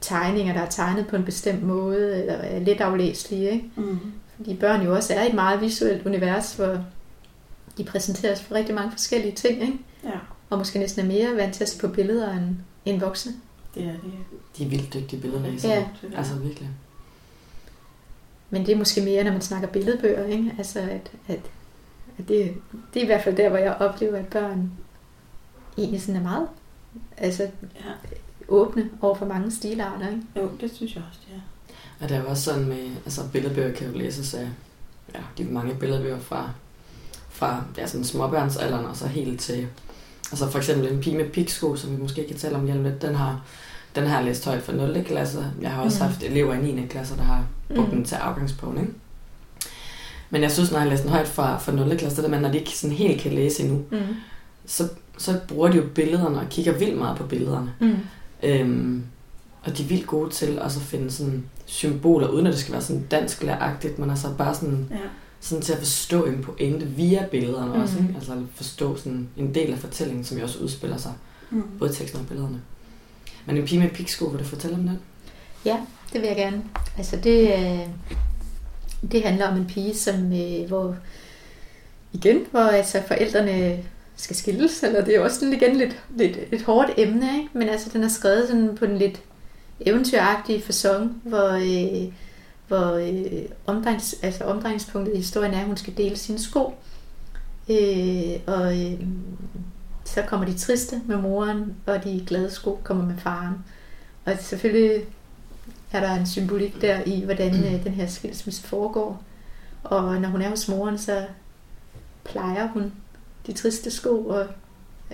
tegninger, 0.00 0.54
der 0.54 0.60
er 0.60 0.70
tegnet 0.70 1.06
på 1.06 1.16
en 1.16 1.24
bestemt 1.24 1.62
måde, 1.62 2.20
eller 2.20 2.34
er 2.34 2.58
lidt 2.58 2.80
aflæselige. 2.80 3.50
Ikke? 3.50 3.64
Mm. 3.76 3.98
Fordi 4.36 4.54
børn 4.54 4.82
jo 4.84 4.94
også 4.94 5.14
er 5.14 5.22
i 5.24 5.28
et 5.28 5.34
meget 5.34 5.60
visuelt 5.60 6.06
univers, 6.06 6.52
hvor 6.54 6.84
de 7.78 7.84
præsenteres 7.84 8.40
for 8.42 8.54
rigtig 8.54 8.74
mange 8.74 8.90
forskellige 8.90 9.32
ting, 9.34 9.60
ikke? 9.62 9.78
Ja, 10.04 10.10
og 10.50 10.58
måske 10.58 10.78
næsten 10.78 11.02
er 11.02 11.06
mere 11.08 11.36
vant 11.36 11.54
til 11.54 11.62
at 11.64 11.68
se 11.68 11.78
på 11.78 11.88
billeder 11.88 12.32
end, 12.32 12.56
end 12.84 13.00
voksne. 13.00 13.32
det 13.74 13.82
er 13.82 13.86
det. 13.92 14.00
De 14.58 14.64
er 14.64 14.68
vildt 14.68 14.94
dygtige 14.94 15.20
billedlæsere. 15.22 15.72
Ja. 15.72 15.84
Altså 16.16 16.34
virkelig. 16.34 16.68
Men 18.50 18.66
det 18.66 18.72
er 18.72 18.78
måske 18.78 19.00
mere, 19.00 19.24
når 19.24 19.32
man 19.32 19.40
snakker 19.40 19.68
billedbøger, 19.68 20.24
ikke? 20.26 20.54
Altså, 20.58 20.78
at, 20.80 21.10
at, 21.28 21.40
at 22.18 22.28
det, 22.28 22.54
det 22.94 23.00
er 23.00 23.04
i 23.04 23.06
hvert 23.06 23.24
fald 23.24 23.36
der, 23.36 23.48
hvor 23.48 23.58
jeg 23.58 23.74
oplever, 23.80 24.18
at 24.18 24.26
børn 24.26 24.72
egentlig 25.78 26.02
sådan 26.02 26.16
er 26.16 26.22
meget 26.22 26.48
altså, 27.16 27.42
Ja. 27.74 27.90
åbne 28.48 28.90
over 29.00 29.14
for 29.14 29.26
mange 29.26 29.50
stilarter, 29.50 30.08
ikke? 30.08 30.22
Jo, 30.36 30.50
det 30.60 30.70
synes 30.74 30.94
jeg 30.94 31.02
også, 31.10 31.20
det 31.28 31.34
er. 31.36 31.40
Og 32.00 32.08
det 32.08 32.16
er 32.16 32.20
jo 32.22 32.28
også 32.28 32.42
sådan 32.42 32.64
med, 32.68 32.90
altså 33.04 33.22
billedbøger 33.32 33.72
kan 33.74 33.86
jo 33.92 33.98
læses 33.98 34.34
af, 34.34 34.48
ja, 35.14 35.20
de 35.38 35.42
er 35.42 35.46
mange 35.50 35.74
billedbøger 35.74 36.18
fra, 36.18 36.50
fra 37.30 37.64
ja, 37.76 37.86
sådan 37.86 38.04
småbørnsalderen 38.04 38.84
og 38.86 38.96
så 38.96 39.06
helt 39.06 39.40
til, 39.40 39.66
altså 40.30 40.50
for 40.50 40.58
eksempel 40.58 40.92
en 40.92 41.00
pige 41.00 41.16
med 41.16 41.30
piksko, 41.30 41.76
som 41.76 41.96
vi 41.96 42.02
måske 42.02 42.26
kan 42.28 42.36
tale 42.36 42.56
om 42.56 42.66
lige 42.66 42.82
lidt, 42.82 43.02
den 43.02 43.14
har, 43.14 43.44
den 43.96 44.06
har 44.06 44.16
jeg 44.16 44.24
læst 44.26 44.44
højt 44.44 44.62
for 44.62 44.72
0. 44.72 45.04
klasse. 45.06 45.44
Jeg 45.60 45.70
har 45.70 45.82
også 45.82 45.98
Mm. 46.04 46.08
haft 46.10 46.22
elever 46.22 46.54
i 46.54 46.72
9. 46.72 46.86
klasse, 46.86 47.16
der 47.16 47.22
har 47.22 47.44
brugt 47.74 47.88
Mm. 47.88 47.96
den 47.96 48.04
til 48.04 48.14
afgangsprøven, 48.14 48.78
ikke? 48.80 48.92
Men 50.30 50.42
jeg 50.42 50.50
synes, 50.52 50.72
når 50.72 50.78
jeg 50.78 50.88
læser 50.88 51.02
den 51.02 51.12
højt 51.12 51.28
fra, 51.28 51.58
fra 51.58 51.72
0. 51.72 51.96
klasse, 51.98 52.16
det 52.16 52.24
der 52.24 52.30
med, 52.30 52.40
når 52.40 52.48
de 52.52 52.58
ikke 52.58 52.78
sådan 52.78 52.96
helt 52.96 53.20
kan 53.20 53.32
læse 53.32 53.62
endnu, 53.62 53.82
Mm. 53.90 53.98
så, 54.66 54.88
så 55.18 55.40
bruger 55.48 55.68
de 55.70 55.76
jo 55.76 55.84
billederne 55.94 56.38
og 56.40 56.46
kigger 56.50 56.72
vildt 56.78 56.98
meget 56.98 57.16
på 57.18 57.26
billederne. 57.26 57.72
Mm. 57.80 57.96
Øhm, 58.42 59.02
og 59.62 59.78
de 59.78 59.82
er 59.82 59.86
vildt 59.86 60.06
gode 60.06 60.30
til 60.30 60.60
også 60.62 60.80
at 60.80 60.86
finde 60.86 61.10
sådan 61.10 61.44
symboler, 61.66 62.28
uden 62.28 62.46
at 62.46 62.52
det 62.52 62.60
skal 62.60 62.72
være 62.72 62.82
sådan 62.82 63.06
dansk 63.10 63.42
læragtigt, 63.42 63.98
men 63.98 64.10
altså 64.10 64.28
bare 64.38 64.54
sådan, 64.54 64.86
Ja. 64.90 64.96
sådan 65.40 65.62
til 65.62 65.72
at 65.72 65.78
forstå 65.78 66.24
en 66.24 66.42
pointe 66.42 66.86
via 66.86 67.26
billederne 67.30 67.74
mm. 67.74 67.80
også. 67.80 67.98
Ikke? 67.98 68.10
Altså 68.14 68.32
forstå 68.54 68.96
sådan 68.96 69.28
en 69.36 69.54
del 69.54 69.72
af 69.72 69.78
fortællingen, 69.78 70.24
som 70.24 70.38
jo 70.38 70.44
også 70.44 70.58
udspiller 70.58 70.96
sig, 70.96 71.12
Mm. 71.50 71.62
både 71.78 71.92
teksten 71.92 72.20
og 72.20 72.26
billederne. 72.26 72.60
Men 73.48 73.56
en 73.56 73.64
pige 73.64 73.80
med 73.80 73.90
piksko, 73.90 74.24
vil 74.24 74.38
du 74.38 74.44
fortælle 74.44 74.76
om 74.76 74.82
den? 74.82 75.00
Ja, 75.64 75.76
Det 76.12 76.20
vil 76.20 76.28
jeg 76.28 76.36
gerne. 76.36 76.62
Altså, 76.98 77.16
det, 77.16 77.52
øh, 77.52 77.88
det 79.12 79.22
handler 79.22 79.48
om 79.48 79.56
en 79.56 79.66
pige, 79.66 79.94
som, 79.94 80.32
øh, 80.32 80.68
hvor 80.68 80.96
igen, 82.12 82.40
hvor 82.50 82.60
altså 82.60 83.02
forældrene 83.06 83.78
skal 84.16 84.36
skilles, 84.36 84.82
eller 84.82 85.04
det 85.04 85.16
er 85.16 85.20
også 85.20 85.38
sådan 85.38 85.54
igen 85.54 85.76
lidt, 85.76 86.02
lidt 86.16 86.38
et 86.52 86.62
hårdt 86.62 86.90
emne, 86.96 87.36
ikke? 87.36 87.48
men 87.52 87.68
altså 87.68 87.90
den 87.92 88.04
er 88.04 88.08
skrevet 88.08 88.48
sådan 88.48 88.76
på 88.76 88.84
en 88.84 88.98
lidt 88.98 89.22
eventyragtig 89.80 90.62
fasong, 90.62 91.22
hvor, 91.24 91.48
øh, 91.48 92.12
hvor 92.68 92.92
øh, 92.92 93.42
omdrejnings, 93.66 94.16
altså 94.22 94.44
omdrejningspunktet 94.44 95.14
i 95.14 95.16
historien 95.16 95.54
er, 95.54 95.60
at 95.60 95.66
hun 95.66 95.76
skal 95.76 95.96
dele 95.96 96.16
sine 96.16 96.38
sko. 96.38 96.74
Øh, 97.68 98.40
og 98.46 98.80
øh, 98.80 99.00
så 100.08 100.22
kommer 100.22 100.46
de 100.46 100.58
triste 100.58 101.00
med 101.06 101.16
moren, 101.16 101.76
og 101.86 102.04
de 102.04 102.24
glade 102.26 102.50
sko 102.50 102.80
kommer 102.84 103.04
med 103.04 103.16
faren. 103.18 103.54
Og 104.24 104.32
selvfølgelig 104.40 105.04
er 105.92 106.00
der 106.00 106.14
en 106.14 106.26
symbolik 106.26 106.80
der 106.80 107.02
i, 107.06 107.24
hvordan 107.24 107.64
øh, 107.64 107.84
den 107.84 107.92
her 107.92 108.06
skilsmisse 108.06 108.62
foregår. 108.62 109.22
Og 109.84 110.20
når 110.20 110.28
hun 110.28 110.42
er 110.42 110.48
hos 110.48 110.68
moren, 110.68 110.98
så 110.98 111.26
plejer 112.24 112.68
hun 112.68 112.92
de 113.46 113.52
triste 113.52 113.90
sko, 113.90 114.26
og 114.26 114.46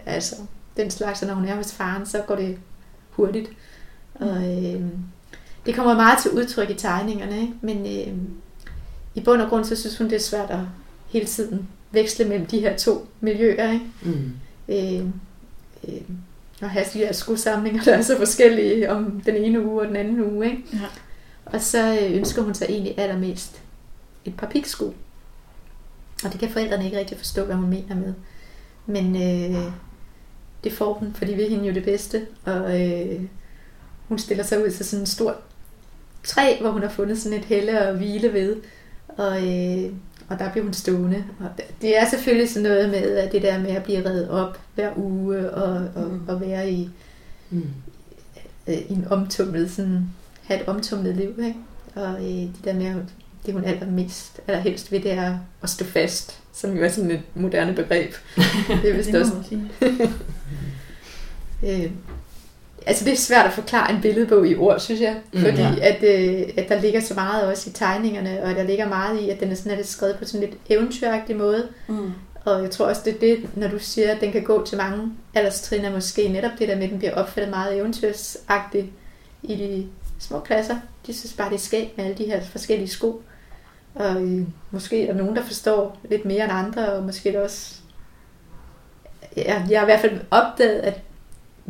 altså 0.06 0.36
den 0.76 0.90
slags, 0.90 1.22
og 1.22 1.28
når 1.28 1.34
hun 1.34 1.44
er 1.44 1.54
hos 1.54 1.72
faren, 1.72 2.06
så 2.06 2.22
går 2.26 2.36
det 2.36 2.58
hurtigt. 3.10 3.50
Og 4.14 4.36
øh, 4.36 4.82
det 5.66 5.74
kommer 5.74 5.94
meget 5.94 6.18
til 6.22 6.30
udtryk 6.30 6.70
i 6.70 6.74
tegningerne, 6.74 7.40
ikke? 7.40 7.54
men 7.60 7.86
øh, 7.86 8.14
i 9.14 9.20
bund 9.20 9.42
og 9.42 9.48
grund, 9.48 9.64
så 9.64 9.76
synes 9.76 9.98
hun, 9.98 10.10
det 10.10 10.16
er 10.16 10.20
svært 10.20 10.50
at 10.50 10.60
hele 11.06 11.26
tiden 11.26 11.68
veksle 11.90 12.24
mellem 12.24 12.46
de 12.46 12.60
her 12.60 12.76
to 12.76 13.08
miljøer, 13.20 13.72
ikke? 13.72 13.86
Mm. 14.02 14.32
Øh, 14.68 15.04
øh, 15.88 16.00
og 16.62 16.70
have 16.70 16.86
de 16.92 16.98
her 16.98 17.12
skosamlinger, 17.12 17.82
der 17.82 17.94
er 17.94 18.02
så 18.02 18.16
forskellige 18.18 18.90
om 18.90 19.20
den 19.26 19.36
ene 19.36 19.66
uge 19.66 19.80
og 19.80 19.88
den 19.88 19.96
anden 19.96 20.20
uge. 20.20 20.46
Ikke? 20.46 20.62
Ja. 20.72 20.86
Og 21.44 21.60
så 21.60 21.98
øh, 22.02 22.16
ønsker 22.16 22.42
hun 22.42 22.54
sig 22.54 22.66
egentlig 22.68 22.98
allermest 22.98 23.62
et 24.24 24.36
par 24.36 24.46
piksko. 24.46 24.94
Og 26.24 26.32
det 26.32 26.40
kan 26.40 26.50
forældrene 26.50 26.84
ikke 26.84 26.98
rigtig 26.98 27.18
forstå, 27.18 27.44
hvad 27.44 27.54
hun 27.54 27.70
mener 27.70 27.94
med. 27.94 28.14
Men 28.86 29.16
øh, 29.16 29.62
det 30.64 30.72
får 30.72 30.92
hun, 30.92 31.14
for 31.14 31.24
de 31.24 31.34
vil 31.34 31.50
hende 31.50 31.66
jo 31.66 31.74
det 31.74 31.84
bedste. 31.84 32.26
Og 32.44 32.82
øh, 32.82 33.20
hun 34.08 34.18
stiller 34.18 34.44
sig 34.44 34.64
ud 34.64 34.70
til 34.70 34.84
sådan 34.84 35.02
en 35.02 35.06
stor 35.06 35.36
træ, 36.22 36.56
hvor 36.60 36.70
hun 36.70 36.82
har 36.82 36.88
fundet 36.88 37.18
sådan 37.18 37.38
et 37.38 37.44
helle 37.44 37.88
og 37.88 37.96
hvile 37.96 38.32
ved. 38.32 38.56
Og, 39.08 39.36
øh, 39.36 39.92
og 40.28 40.38
der 40.38 40.50
bliver 40.50 40.64
hun 40.64 40.74
stående. 40.74 41.24
Og 41.40 41.46
det 41.82 41.98
er 42.00 42.08
selvfølgelig 42.08 42.50
sådan 42.50 42.68
noget 42.70 42.90
med 42.90 43.16
at 43.16 43.32
det 43.32 43.42
der 43.42 43.58
med 43.58 43.70
at 43.70 43.82
blive 43.82 44.04
reddet 44.08 44.28
op 44.30 44.58
hver 44.74 44.90
uge 44.96 45.50
og, 45.50 45.88
og, 45.94 46.10
Mm. 46.10 46.20
og 46.28 46.40
være 46.40 46.70
i, 46.70 46.90
Mm. 47.50 47.66
øh, 48.66 48.74
i 48.78 48.92
en 48.92 49.06
omtumlet, 49.10 49.70
sådan, 49.70 50.08
have 50.42 50.60
et 50.60 50.68
omtumlet 50.68 51.16
liv. 51.16 51.38
Ikke? 51.44 51.58
Og 51.94 52.14
øh, 52.14 52.24
det 52.30 52.60
der 52.64 52.74
med, 52.74 52.86
at 52.86 52.96
det 53.46 53.54
hun 53.54 53.64
allermest, 53.64 54.40
allerhelst 54.48 54.92
ved, 54.92 55.00
det 55.00 55.12
er 55.12 55.38
at 55.62 55.70
stå 55.70 55.84
fast, 55.84 56.38
som 56.52 56.76
jo 56.76 56.84
er 56.84 56.88
sådan 56.88 57.10
et 57.10 57.20
moderne 57.34 57.74
begreb. 57.74 58.12
Det 58.82 58.90
er 58.90 58.96
vist 58.96 59.12
det 59.12 59.20
også. 59.20 59.32
Øh, 61.64 61.90
altså 62.86 63.04
det 63.04 63.12
er 63.12 63.16
svært 63.16 63.46
at 63.46 63.52
forklare 63.52 63.92
en 63.92 64.00
billedbog 64.00 64.48
i 64.48 64.56
ord, 64.56 64.80
synes 64.80 65.00
jeg. 65.00 65.16
Mm. 65.32 65.40
Fordi 65.40 65.60
Ja. 65.62 65.74
at, 65.80 66.02
øh, 66.02 66.48
at 66.56 66.68
der 66.68 66.80
ligger 66.80 67.00
så 67.00 67.14
meget 67.14 67.46
også 67.46 67.70
i 67.70 67.72
tegningerne, 67.72 68.42
og 68.42 68.54
der 68.54 68.62
ligger 68.62 68.88
meget 68.88 69.20
i, 69.20 69.30
at 69.30 69.40
den 69.40 69.50
er 69.50 69.54
sådan 69.54 69.76
lidt 69.76 69.88
skrevet 69.88 70.16
på 70.18 70.24
sådan 70.24 70.46
lidt 70.48 70.58
eventyragtig 70.68 71.36
måde. 71.36 71.68
Mm. 71.88 72.12
Og 72.44 72.62
jeg 72.62 72.70
tror 72.70 72.86
også, 72.86 73.02
det 73.04 73.14
er 73.14 73.18
det, 73.18 73.56
når 73.56 73.68
du 73.68 73.78
siger, 73.78 74.12
at 74.14 74.20
den 74.20 74.32
kan 74.32 74.42
gå 74.42 74.64
til 74.66 74.78
mange 74.78 75.12
alderstrin, 75.34 75.84
er 75.84 75.92
måske 75.92 76.28
netop 76.28 76.50
det 76.58 76.68
der 76.68 76.76
med, 76.76 76.84
at 76.84 76.90
den 76.90 76.98
bliver 76.98 77.14
opfattet 77.14 77.50
meget 77.50 77.78
eventyrsagtigt 77.78 78.86
i 79.42 79.56
de 79.56 79.86
små 80.18 80.40
klasser. 80.40 80.76
De 81.06 81.14
synes 81.14 81.32
bare, 81.32 81.48
det 81.50 81.54
er 81.56 81.60
skægt 81.60 81.96
med 81.96 82.04
alle 82.04 82.18
de 82.18 82.24
her 82.24 82.40
forskellige 82.44 82.88
sko. 82.88 83.22
Og 83.94 84.22
øh, 84.22 84.42
måske 84.70 85.02
er 85.02 85.06
der 85.12 85.18
nogen, 85.18 85.36
der 85.36 85.42
forstår 85.44 85.98
lidt 86.10 86.24
mere 86.24 86.44
end 86.44 86.52
andre, 86.52 86.92
og 86.92 87.02
måske 87.02 87.34
er 87.34 87.40
også... 87.44 87.74
Ja, 89.36 89.62
jeg 89.70 89.80
har 89.80 89.86
i 89.86 89.90
hvert 89.90 90.00
fald 90.00 90.20
opdaget, 90.30 90.78
at 90.80 91.00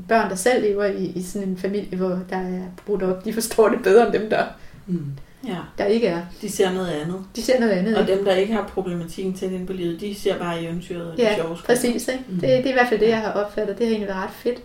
børn, 0.09 0.31
der 0.31 0.37
selv 0.37 0.63
lever 0.63 0.85
i, 0.85 1.05
i 1.05 1.23
sådan 1.23 1.49
en 1.49 1.57
familie, 1.59 1.97
hvor 1.97 2.21
der 2.31 2.37
er 2.37 2.63
brudt 2.87 3.03
op, 3.03 3.25
de 3.25 3.33
forstår 3.33 3.69
det 3.69 3.83
bedre 3.83 4.07
end 4.07 4.13
dem, 4.21 4.31
der, 4.31 4.45
Mm. 4.87 5.07
Ja, 5.47 5.57
der 5.79 5.85
ikke 5.85 6.07
er. 6.07 6.23
de 6.43 6.51
ser 6.51 6.73
noget 6.73 6.89
andet. 6.89 7.25
De 7.37 7.43
ser 7.43 7.61
noget 7.61 7.73
andet. 7.73 7.95
Og 7.97 8.01
ikke? 8.03 8.17
dem, 8.17 8.25
der 8.25 8.35
ikke 8.35 8.53
har 8.55 8.67
problematikken 8.69 9.35
til 9.35 9.53
ind 9.53 9.67
på 9.67 9.73
livet, 9.73 10.01
de 10.01 10.15
ser 10.15 10.39
bare 10.39 10.63
eventyret 10.63 11.11
og 11.13 11.19
Ja, 11.19 11.35
sjove 11.37 11.57
skruer. 11.57 11.67
Præcis, 11.67 12.09
ikke? 12.09 12.25
Mm. 12.29 12.35
Det, 12.35 12.43
det 12.43 12.67
er 12.67 12.71
i 12.71 12.73
hvert 12.73 12.89
fald 12.89 13.01
det, 13.01 13.09
jeg 13.09 13.21
har 13.21 13.33
opfattet. 13.33 13.79
Det 13.79 13.87
har 13.87 13.91
egentlig 13.93 14.09
været 14.09 14.23
ret 14.25 14.31
fedt. 14.31 14.63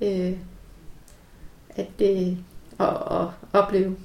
Øh, 0.00 0.32
at 1.76 1.86
det, 1.98 2.38
at, 2.80 2.86
at 2.88 3.26
opleve. 3.52 3.96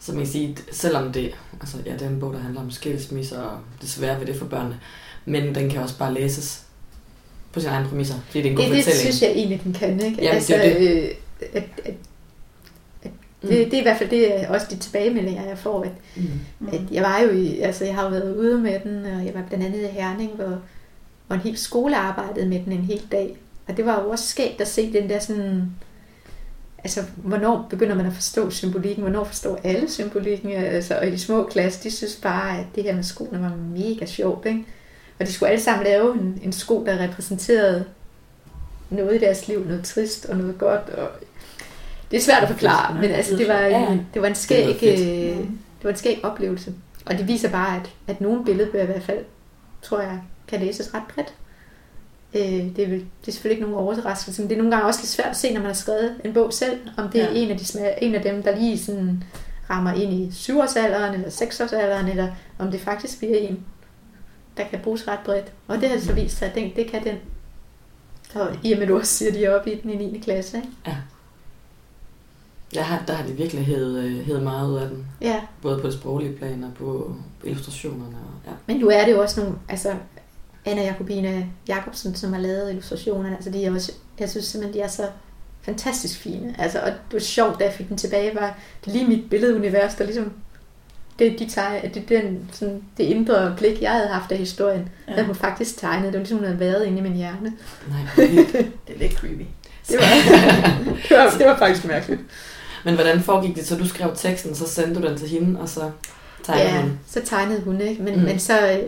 Så 0.00 0.12
man 0.12 0.20
kan 0.22 0.32
sige, 0.32 0.56
selvom 0.72 1.12
det, 1.12 1.34
altså 1.60 1.76
ja, 1.86 1.92
det 1.92 2.02
er 2.02 2.08
en 2.08 2.20
bog, 2.20 2.32
der 2.32 2.38
handler 2.38 2.60
om 2.60 2.70
skilsmisse 2.70 3.38
og 3.42 3.58
det 3.80 3.88
svære 3.88 4.20
ved 4.20 4.26
det 4.26 4.36
for 4.36 4.46
børnene, 4.46 4.80
men 5.24 5.54
den 5.54 5.70
kan 5.70 5.82
også 5.82 5.98
bare 5.98 6.14
læses 6.14 6.64
på 7.58 7.62
sine 7.62 7.72
egne 7.72 7.88
præmisser, 7.88 8.14
fordi 8.26 8.38
det 8.38 8.46
er 8.46 8.50
en 8.50 8.56
god 8.56 8.64
Det, 8.64 8.72
det 8.72 8.84
fortælling. 8.84 9.00
synes 9.14 9.22
jeg 9.22 9.30
egentlig, 9.30 9.60
den 9.64 9.72
kan. 9.72 10.00
Ikke? 10.00 10.16
Jamen, 10.22 10.34
altså, 10.34 10.52
det 10.54 10.98
er 10.98 11.02
Øh, 11.02 11.10
at, 11.52 11.64
at, 11.84 11.94
Mm. 13.42 13.48
det, 13.48 13.66
det 13.66 13.74
er 13.74 13.78
i 13.78 13.82
hvert 13.82 13.98
fald 13.98 14.10
det, 14.10 14.46
også 14.48 14.66
de 14.70 14.76
tilbagemeldinger, 14.76 15.46
jeg 15.48 15.58
får. 15.58 15.82
At, 15.82 15.90
Mm. 16.16 16.22
Mm. 16.58 16.68
at 16.72 16.80
jeg 16.90 17.02
var 17.02 17.20
jo 17.20 17.30
i, 17.30 17.58
altså 17.60 17.84
jeg 17.84 17.94
har 17.94 18.02
jo 18.04 18.08
været 18.10 18.36
ude 18.36 18.58
med 18.58 18.80
den, 18.84 19.04
og 19.04 19.24
jeg 19.26 19.34
var 19.34 19.42
blandt 19.48 19.64
andet 19.66 19.82
i 19.82 19.86
Herning, 19.86 20.30
hvor, 20.30 20.58
hvor 21.26 21.36
en 21.36 21.42
hel 21.42 21.56
skole 21.56 21.96
arbejdede 21.96 22.46
med 22.48 22.60
den 22.64 22.72
en 22.72 22.78
hel 22.84 23.02
dag. 23.12 23.36
Og 23.68 23.76
det 23.76 23.86
var 23.86 24.02
jo 24.02 24.10
også 24.10 24.26
skægt 24.26 24.60
at 24.60 24.68
se 24.68 24.92
den 24.92 25.08
der 25.08 25.18
sådan, 25.18 25.70
altså 26.84 27.00
hvornår 27.16 27.66
begynder 27.70 27.94
man 27.94 28.06
at 28.06 28.12
forstå 28.12 28.50
symbolikken, 28.50 29.02
hvornår 29.02 29.24
forstår 29.24 29.60
alle 29.64 29.90
symbolikken, 29.90 30.50
altså, 30.52 30.98
og 30.98 31.08
i 31.08 31.10
de 31.10 31.18
små 31.18 31.44
klasser, 31.44 31.82
de 31.82 31.90
synes 31.90 32.16
bare, 32.22 32.58
at 32.58 32.66
det 32.74 32.82
her 32.84 32.94
med 32.94 33.02
skoene 33.02 33.42
var 33.42 33.52
mega 33.76 34.06
sjovt, 34.06 34.46
ikke? 34.46 34.64
Og 35.20 35.26
de 35.26 35.32
skulle 35.32 35.50
alle 35.50 35.62
sammen 35.62 35.84
lave 35.84 36.14
en, 36.14 36.40
en 36.42 36.52
sko, 36.52 36.84
der 36.84 36.98
repræsenterede 36.98 37.84
noget 38.90 39.14
i 39.14 39.18
deres 39.18 39.48
liv, 39.48 39.64
noget 39.64 39.84
trist 39.84 40.26
og 40.26 40.36
noget 40.36 40.58
godt, 40.58 40.88
og 40.88 41.08
det 42.10 42.16
er 42.16 42.20
svært 42.20 42.42
at 42.42 42.48
forklare, 42.48 42.94
men 42.94 43.10
altså 43.10 43.36
det 43.36 43.48
var 43.48 43.58
en, 43.60 44.06
det 44.14 44.22
var 44.22 44.28
en 44.28 44.34
skæg, 44.34 44.66
Det 44.66 44.90
var 44.90 44.96
fedt. 44.96 45.00
øh, 45.00 45.36
det 45.38 45.84
var 45.84 45.90
en 45.90 45.96
skæg 45.96 46.20
oplevelse. 46.22 46.72
Og 47.06 47.18
det 47.18 47.28
viser 47.28 47.50
bare, 47.50 47.76
at, 47.76 47.90
at 48.06 48.20
nogle 48.20 48.44
billedbøger 48.44 48.82
i 48.84 48.86
hvert 48.86 49.02
fald, 49.02 49.18
tror 49.82 50.00
jeg, 50.00 50.20
kan 50.48 50.60
læses 50.60 50.94
ret 50.94 51.02
bredt. 51.14 51.34
Øh, 52.34 52.76
det, 52.76 52.84
er, 52.84 52.88
vel- 52.88 53.04
det 53.20 53.28
er 53.28 53.32
selvfølgelig 53.32 53.58
ikke 53.58 53.70
nogen 53.70 53.86
overraskelse, 53.86 54.42
men 54.42 54.48
det 54.48 54.54
er 54.56 54.58
nogle 54.58 54.76
gange 54.76 54.86
også 54.86 55.00
lidt 55.00 55.10
svært 55.10 55.28
at 55.30 55.36
se, 55.36 55.52
når 55.52 55.60
man 55.60 55.66
har 55.66 55.74
skrevet 55.74 56.14
en 56.24 56.32
bog 56.34 56.52
selv, 56.52 56.78
om 56.96 57.08
det 57.08 57.20
er 57.22 57.24
Ja. 57.32 57.34
en, 57.38 57.50
af 57.50 57.58
de, 57.58 57.64
sma- 57.64 57.98
en 58.04 58.14
af 58.14 58.22
dem, 58.22 58.42
der 58.42 58.56
lige 58.58 58.78
sådan 58.78 59.24
rammer 59.70 59.92
ind 59.92 60.12
i 60.12 60.30
syvårsalderen 60.32 61.14
eller 61.14 61.30
seksårsalderen, 61.30 62.08
eller 62.08 62.28
om 62.58 62.70
det 62.70 62.80
faktisk 62.80 63.18
bliver 63.18 63.36
en, 63.38 63.64
der 64.58 64.68
kan 64.68 64.80
bruges 64.80 65.08
ret 65.08 65.18
bredt. 65.24 65.52
Og 65.66 65.80
det 65.80 65.88
har 65.88 65.98
så 65.98 66.12
vist 66.12 66.36
sig, 66.38 66.48
at 66.48 66.54
den, 66.54 66.72
det 66.76 66.90
kan 66.90 67.04
den. 67.04 67.16
Og 68.34 68.56
i 68.62 68.72
og 68.72 68.78
med, 68.78 68.86
du 68.86 68.98
også 68.98 69.14
siger, 69.14 69.32
de 69.32 69.44
er 69.44 69.54
oppe 69.54 69.72
i 69.72 69.80
den 69.80 69.90
i 69.90 69.96
9. 69.96 70.18
klasse. 70.18 70.56
Ikke? 70.56 70.68
Jeg 72.74 72.86
har, 72.86 73.04
der 73.06 73.14
har 73.14 73.26
de 73.26 73.32
virkelig 73.32 73.66
hævet, 73.66 74.04
øh, 74.04 74.26
hævet 74.26 74.42
meget 74.42 74.70
ud 74.70 74.76
af 74.76 74.88
den. 74.88 75.06
Ja, 75.20 75.40
Både 75.62 75.80
på 75.80 75.86
det 75.86 75.94
sproglige 75.94 76.36
plan 76.36 76.64
og 76.64 76.70
på 76.74 77.14
illustrationerne. 77.44 78.16
Og, 78.16 78.46
ja. 78.46 78.52
men 78.66 78.76
nu 78.76 78.88
er 78.88 79.04
det 79.04 79.12
jo 79.12 79.20
også 79.20 79.40
nogle, 79.40 79.56
altså 79.68 79.94
Anna 80.64 80.82
Jacobine 80.82 81.50
Jacobsen, 81.68 82.14
som 82.14 82.32
har 82.32 82.40
lavet 82.40 82.70
illustrationerne, 82.70 83.34
altså 83.34 83.50
de 83.50 83.64
er 83.64 83.74
også, 83.74 83.92
jeg 84.18 84.30
synes 84.30 84.46
simpelthen, 84.46 84.80
de 84.80 84.84
er 84.84 84.88
så 84.88 85.08
fantastisk 85.62 86.18
fine. 86.18 86.54
Altså, 86.58 86.80
og 86.80 86.86
det 86.86 87.12
var 87.12 87.18
sjovt, 87.18 87.58
da 87.58 87.64
jeg 87.64 87.72
fik 87.72 87.88
den 87.88 87.96
tilbage, 87.96 88.34
var 88.34 88.58
det 88.84 88.92
lige 88.92 89.08
mit 89.08 89.30
billedunivers, 89.30 89.94
der 89.94 90.04
ligesom, 90.04 90.32
det, 91.18 91.38
de 91.38 91.48
teg, 91.48 91.90
det, 91.94 92.08
den, 92.08 92.48
sådan, 92.52 92.82
det 92.96 93.04
indre 93.04 93.54
blik, 93.58 93.82
jeg 93.82 93.90
havde 93.90 94.08
haft 94.08 94.32
af 94.32 94.38
historien, 94.38 94.88
ja. 95.08 95.12
havde 95.12 95.26
hun 95.26 95.34
faktisk 95.34 95.76
tegnet. 95.78 96.04
Det 96.04 96.12
var 96.12 96.18
ligesom, 96.18 96.38
hun 96.38 96.46
havde 96.46 96.60
været 96.60 96.86
inde 96.86 96.98
i 96.98 97.02
min 97.02 97.12
hjerne. 97.14 97.52
Nej. 97.88 98.26
Det 98.86 98.94
er 98.94 98.98
lidt 98.98 99.12
creepy. 99.12 99.42
Det 99.88 99.96
var, 99.98 100.06
det 101.08 101.16
var, 101.18 101.30
det 101.38 101.46
var 101.46 101.58
faktisk 101.58 101.84
mærkeligt. 101.86 102.20
Men 102.84 102.94
hvordan 102.94 103.20
foregik 103.20 103.56
det? 103.56 103.66
Så 103.66 103.76
du 103.76 103.88
skrev 103.88 104.10
teksten, 104.16 104.54
så 104.54 104.68
sendte 104.68 105.02
du 105.02 105.08
den 105.08 105.18
til 105.18 105.28
hende, 105.28 105.60
og 105.60 105.68
så 105.68 105.90
tegnede 106.44 106.68
Ja, 106.68 106.80
hun? 106.82 106.98
så 107.06 107.20
tegnede 107.24 107.60
hun, 107.60 107.80
ikke? 107.80 108.02
Men, 108.02 108.14
Mm. 108.18 108.22
men 108.24 108.38
så, 108.38 108.72
øh, 108.72 108.78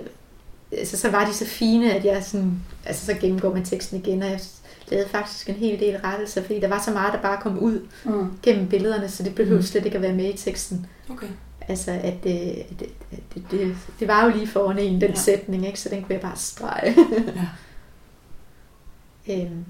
altså, 0.78 0.96
så 0.96 1.10
var 1.10 1.24
de 1.26 1.34
så 1.34 1.46
fine, 1.46 1.94
at 1.94 2.04
jeg 2.04 2.24
sådan, 2.24 2.52
altså 2.86 3.06
så 3.06 3.14
gennemgår 3.14 3.54
man 3.54 3.64
teksten 3.64 3.98
igen, 3.98 4.22
og 4.22 4.30
jeg 4.30 4.40
lavede 4.88 5.08
faktisk 5.08 5.48
en 5.48 5.54
hel 5.54 5.80
del 5.80 5.96
rettelser, 6.04 6.42
fordi 6.42 6.60
der 6.60 6.68
var 6.68 6.82
så 6.84 6.90
meget, 6.90 7.12
der 7.12 7.20
bare 7.20 7.38
kom 7.42 7.58
ud 7.58 7.80
Mm. 8.04 8.26
gennem 8.42 8.68
billederne, 8.68 9.08
så 9.08 9.22
det 9.22 9.34
behøvede 9.34 9.60
Mm. 9.60 9.66
slet 9.66 9.84
ikke 9.84 9.96
at 9.96 10.02
være 10.02 10.12
med 10.14 10.34
i 10.34 10.36
teksten. 10.36 10.86
Okay. 11.10 11.26
Altså, 11.68 11.90
at 11.90 12.14
det, 12.24 12.66
det, 12.80 12.88
det, 13.34 13.44
det, 13.50 13.76
det 14.00 14.08
var 14.08 14.24
jo 14.24 14.30
lige 14.36 14.46
foran 14.46 14.78
en, 14.78 14.92
den 14.94 15.00
Ja. 15.00 15.06
ja. 15.08 15.14
sætning, 15.14 15.66
ikke? 15.66 15.80
så 15.80 15.88
den 15.88 16.02
kunne 16.02 16.14
jeg 16.14 16.20
bare 16.22 16.36
strege. 16.36 16.94
Ja. 19.26 19.34
øhm, 19.44 19.64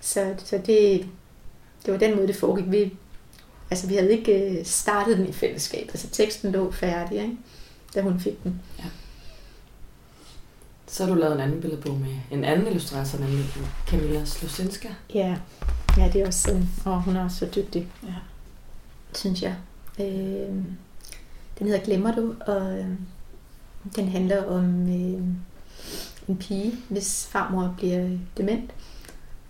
så 0.00 0.34
så 0.44 0.56
det, 0.66 1.06
det 1.86 1.92
var 1.92 1.98
den 1.98 2.16
måde, 2.16 2.26
det 2.26 2.36
foregik. 2.36 2.70
Vi, 2.70 2.92
altså, 3.70 3.86
vi 3.86 3.94
havde 3.94 4.12
ikke 4.18 4.58
øh, 4.58 4.64
startet 4.64 5.18
den 5.18 5.28
i 5.28 5.32
fællesskab. 5.32 5.86
Altså, 5.88 6.08
teksten 6.08 6.52
lå 6.52 6.70
færdig, 6.70 7.22
ikke? 7.22 7.36
da 7.94 8.00
hun 8.02 8.20
fik 8.20 8.42
den. 8.44 8.60
Så 10.86 11.04
har 11.04 11.14
du 11.14 11.20
lavet 11.20 11.34
en 11.34 11.40
anden 11.40 11.60
billedbog 11.60 11.96
med 12.00 12.14
en 12.30 12.44
anden 12.44 12.66
illustrator, 12.66 13.18
nemlig 13.18 13.44
Camilla 13.88 14.24
Slusinska. 14.24 14.88
Ja, 15.14 15.36
ja 15.96 16.10
det 16.12 16.20
er 16.22 16.26
også 16.26 16.40
sådan. 16.42 16.68
Og 16.84 17.02
hun 17.02 17.16
er 17.16 17.24
også 17.24 17.36
så 17.36 17.46
dygtig, 17.56 17.88
Ja. 18.02 18.14
synes 19.14 19.42
jeg. 19.42 19.54
Øh, 20.00 20.64
den 21.60 21.68
hedder 21.68 21.84
Glemmer 21.84 22.14
du, 22.14 22.34
og 22.46 22.78
øh, 22.78 22.86
den 23.96 24.08
handler 24.08 24.44
om 24.44 24.88
øh, 24.88 25.22
en 26.28 26.36
pige, 26.40 26.72
hvis 26.88 27.28
farmor 27.30 27.74
bliver 27.76 28.08
dement, 28.36 28.70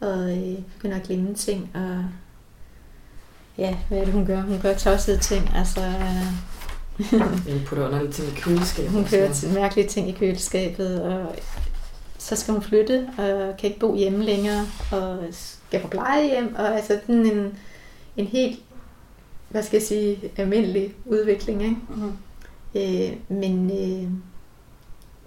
og 0.01 0.31
øh, 0.39 0.59
begynder 0.77 0.97
at 0.97 1.03
glemme 1.03 1.35
ting, 1.35 1.71
og 1.75 2.05
ja, 3.59 3.77
hvad 3.89 3.99
er 3.99 4.05
det, 4.05 4.13
hun 4.13 4.27
gør? 4.27 4.41
Hun 4.41 4.61
gør 4.63 4.75
tossede 4.75 5.19
ting, 5.19 5.51
altså 5.55 5.81
øh, 5.81 7.21
Hun 7.21 7.61
putter 7.67 7.87
underlige 7.87 8.13
ting 8.13 8.29
i 8.29 8.41
køleskabet. 8.41 8.91
hun 8.91 9.05
kører 9.05 9.55
mærkelige 9.55 9.89
ting 9.89 10.09
i 10.09 10.13
køleskabet, 10.13 11.03
og 11.03 11.35
så 12.19 12.37
skal 12.37 12.55
hun 12.55 12.63
flytte, 12.63 13.09
og 13.19 13.57
kan 13.59 13.69
ikke 13.69 13.81
bo 13.81 13.97
hjemme 13.97 14.25
længere, 14.25 14.67
og 14.93 15.19
skal 15.33 15.81
på 15.81 15.89
plejehjem, 15.89 16.55
og 16.55 16.75
altså 16.77 17.01
sådan 17.07 17.27
en, 17.27 17.59
en 18.17 18.27
helt, 18.27 18.61
hvad 19.51 19.63
skal 19.63 19.77
jeg 19.77 19.87
sige, 19.87 20.33
almindelig 20.37 20.95
udvikling, 21.05 21.63
ikke? 21.63 21.77
Mm. 21.89 22.13
Øh, 22.75 23.39
men 23.41 23.71
øh, 23.71 24.11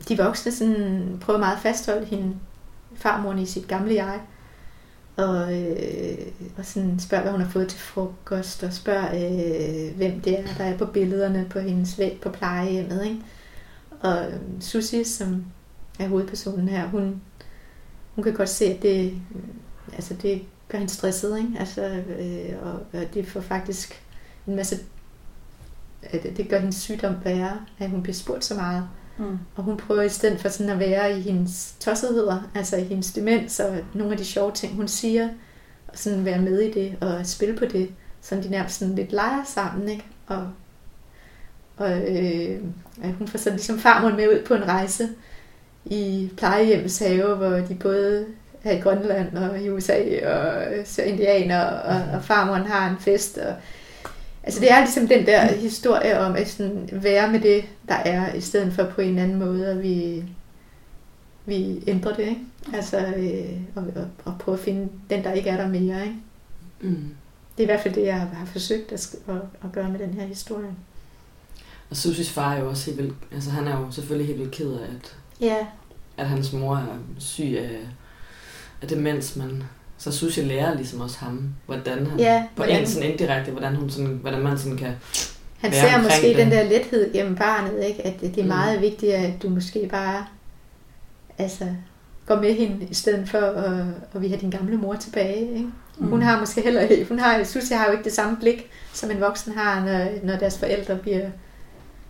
de 0.09 0.23
voksne 0.23 0.51
sådan, 0.51 1.17
prøver 1.21 1.39
meget 1.39 1.55
at 1.55 1.61
fastholde 1.61 2.05
hende, 2.05 2.35
farmoren 2.95 3.39
i 3.39 3.45
sit 3.45 3.67
gamle 3.67 3.93
jeg, 3.93 4.19
og, 5.17 5.61
øh, 5.61 6.17
og 6.57 6.65
sådan 6.65 6.99
spørger, 6.99 7.21
hvad 7.23 7.31
hun 7.31 7.41
har 7.41 7.49
fået 7.49 7.67
til 7.67 7.79
frokost, 7.79 8.63
og 8.63 8.73
spørger, 8.73 9.07
øh, 9.07 9.95
hvem 9.95 10.21
det 10.21 10.39
er, 10.39 10.43
der 10.57 10.63
er 10.63 10.77
på 10.77 10.85
billederne 10.85 11.47
på 11.49 11.59
hendes 11.59 11.99
væg 11.99 12.19
på 12.21 12.29
plejehjemmet. 12.29 13.05
Ikke? 13.05 13.21
Og 14.01 14.25
øh, 14.25 14.39
Susie, 14.59 15.05
som 15.05 15.45
er 15.99 16.07
hovedpersonen 16.07 16.69
her, 16.69 16.87
hun, 16.87 17.21
hun 18.15 18.23
kan 18.23 18.33
godt 18.33 18.49
se, 18.49 18.65
at 18.65 18.81
det, 18.81 19.13
altså 19.93 20.13
det 20.21 20.41
gør 20.67 20.77
hende 20.77 20.93
stresset, 20.93 21.37
ikke? 21.37 21.59
Altså, 21.59 21.85
øh, 22.19 22.53
og, 22.61 22.99
og 22.99 23.13
det 23.13 23.27
får 23.27 23.41
faktisk 23.41 24.02
en 24.47 24.55
masse 24.55 24.79
at 26.03 26.37
det 26.37 26.49
gør 26.49 26.59
hendes 26.59 26.75
sygdom 26.75 27.15
værre, 27.23 27.59
at 27.79 27.89
hun 27.89 28.03
bliver 28.03 28.15
spurgt 28.15 28.45
så 28.45 28.55
meget. 28.55 28.87
Mm. 29.17 29.37
Og 29.55 29.63
hun 29.63 29.77
prøver 29.77 30.01
i 30.01 30.09
stedet 30.09 30.39
for 30.39 30.49
sådan 30.49 30.71
at 30.71 30.79
være 30.79 31.17
i 31.17 31.21
hendes 31.21 31.75
tossetheder, 31.79 32.49
altså 32.55 32.77
i 32.77 32.83
hendes 32.83 33.13
demens 33.13 33.59
og 33.59 33.77
nogle 33.93 34.11
af 34.11 34.17
de 34.17 34.25
sjove 34.25 34.51
ting, 34.51 34.75
hun 34.75 34.87
siger, 34.87 35.29
og 35.87 35.97
sådan 35.97 36.25
være 36.25 36.41
med 36.41 36.59
i 36.59 36.71
det 36.71 36.95
og 37.01 37.25
spille 37.25 37.57
på 37.57 37.65
det, 37.65 37.89
så 38.21 38.35
de 38.35 38.49
nærmest 38.49 38.79
sådan 38.79 38.95
lidt 38.95 39.11
leger 39.11 39.43
sammen, 39.45 39.89
ikke? 39.89 40.05
Og, 40.27 40.47
og 41.77 41.91
øh, 41.91 42.59
at 43.03 43.13
hun 43.17 43.27
får 43.27 43.37
sådan 43.37 43.55
ligesom 43.55 43.79
farmoren 43.79 44.15
med 44.15 44.27
ud 44.27 44.45
på 44.45 44.53
en 44.53 44.67
rejse 44.67 45.09
i 45.85 46.31
plejehjemmets 46.37 46.99
have, 46.99 47.35
hvor 47.35 47.49
de 47.49 47.75
både 47.75 48.25
er 48.63 48.71
i 48.71 48.79
Grønland 48.79 49.37
og 49.37 49.61
i 49.61 49.69
USA 49.69 50.27
og 50.33 50.63
ser 50.85 51.03
indianer, 51.03 51.65
og, 51.65 52.01
og 52.13 52.23
farmoren 52.23 52.65
har 52.65 52.89
en 52.89 52.97
fest, 52.99 53.37
og 53.37 53.55
Altså 54.43 54.59
det 54.59 54.71
er 54.71 54.79
ligesom 54.79 55.07
den 55.07 55.25
der 55.25 55.53
historie 55.53 56.19
om 56.19 56.35
at 56.35 56.49
sådan 56.49 56.89
være 56.91 57.31
med 57.31 57.39
det, 57.39 57.65
der 57.87 57.95
er, 57.95 58.33
i 58.33 58.41
stedet 58.41 58.73
for 58.73 58.83
på 58.83 59.01
en 59.01 59.17
anden 59.17 59.39
måde, 59.39 59.67
at 59.67 59.83
vi, 59.83 60.23
vi 61.45 61.83
ændrer 61.87 62.15
det, 62.15 62.23
ikke? 62.23 62.41
Altså, 62.73 62.97
øh, 62.97 63.61
og, 63.75 63.83
og, 63.95 64.07
og 64.25 64.35
prøve 64.39 64.57
at 64.57 64.63
finde 64.63 64.89
den, 65.09 65.23
der 65.23 65.33
ikke 65.33 65.49
er 65.49 65.57
der 65.57 65.67
mere, 65.67 66.03
ikke? 66.03 66.15
Mm. 66.81 67.15
Det 67.57 67.63
er 67.63 67.63
i 67.63 67.65
hvert 67.65 67.81
fald 67.81 67.93
det, 67.93 68.03
jeg 68.03 68.19
har, 68.19 68.45
forsøgt 68.45 68.91
at, 68.91 69.15
at, 69.27 69.35
at 69.35 69.71
gøre 69.73 69.89
med 69.89 69.99
den 69.99 70.13
her 70.13 70.25
historie. 70.25 70.75
Og 71.89 71.97
Susies 71.97 72.29
far 72.29 72.53
er 72.53 72.59
jo 72.59 72.69
også 72.69 72.85
helt 72.85 72.97
vildt, 72.97 73.15
altså 73.31 73.49
han 73.49 73.67
er 73.67 73.79
jo 73.79 73.91
selvfølgelig 73.91 74.27
helt 74.27 74.39
vildt 74.39 74.53
ked 74.53 74.71
af, 74.73 74.83
at, 74.83 75.15
Ja, 75.41 75.67
at 76.17 76.27
hans 76.27 76.53
mor 76.53 76.75
er 76.75 76.97
syg 77.19 77.55
af, 77.59 77.79
af 78.81 78.87
demens, 78.87 79.35
men 79.35 79.63
så 80.03 80.11
Susie 80.11 80.43
lærer 80.43 80.75
ligesom 80.75 81.01
også 81.01 81.17
ham, 81.19 81.53
hvordan 81.65 82.05
han, 82.07 82.19
Ja, 82.19 82.43
på 82.55 82.63
hvordan- 82.63 82.81
en 82.81 82.87
sådan 82.87 83.09
indirekte, 83.11 83.51
hvordan, 83.51 83.75
hun 83.75 83.89
sådan, 83.89 84.19
hvordan 84.21 84.39
man 84.41 84.57
sådan 84.57 84.77
kan, 84.77 84.91
han 85.61 85.71
ser 85.73 86.01
måske 86.03 86.27
det. 86.27 86.37
den 86.37 86.51
der 86.51 86.63
lethed 86.63 87.13
gennem 87.13 87.35
barnet, 87.35 87.83
ikke? 87.83 88.05
At 88.05 88.21
det 88.21 88.37
er 88.37 88.41
Mm. 88.43 88.47
meget 88.47 88.81
vigtigt, 88.81 89.13
at 89.13 89.31
du 89.43 89.49
måske 89.49 89.87
bare 89.91 90.25
altså, 91.37 91.65
går 92.25 92.35
med 92.41 92.53
hende, 92.53 92.85
i 92.85 92.93
stedet 92.93 93.29
for 93.29 93.37
at, 93.37 93.85
at 94.15 94.21
vi 94.21 94.27
har 94.27 94.37
din 94.37 94.49
gamle 94.49 94.77
mor 94.77 94.95
tilbage. 94.95 95.41
Ikke? 95.53 95.67
Mm. 95.97 96.07
Hun 96.07 96.21
har 96.21 96.39
måske 96.39 96.61
heller 96.61 96.81
ikke, 96.81 97.05
hun 97.05 97.19
har, 97.19 97.43
synes 97.43 97.69
jeg 97.71 97.79
har 97.79 97.85
jo 97.85 97.91
ikke 97.91 98.03
det 98.03 98.13
samme 98.13 98.37
blik, 98.37 98.69
som 98.93 99.11
en 99.11 99.21
voksen 99.21 99.53
har, 99.53 99.85
når, 99.85 100.07
når 100.23 100.37
deres 100.39 100.57
forældre 100.59 100.95
bliver 100.95 101.29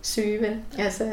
syge, 0.02 0.40
vel? 0.40 0.56
Altså, 0.78 1.04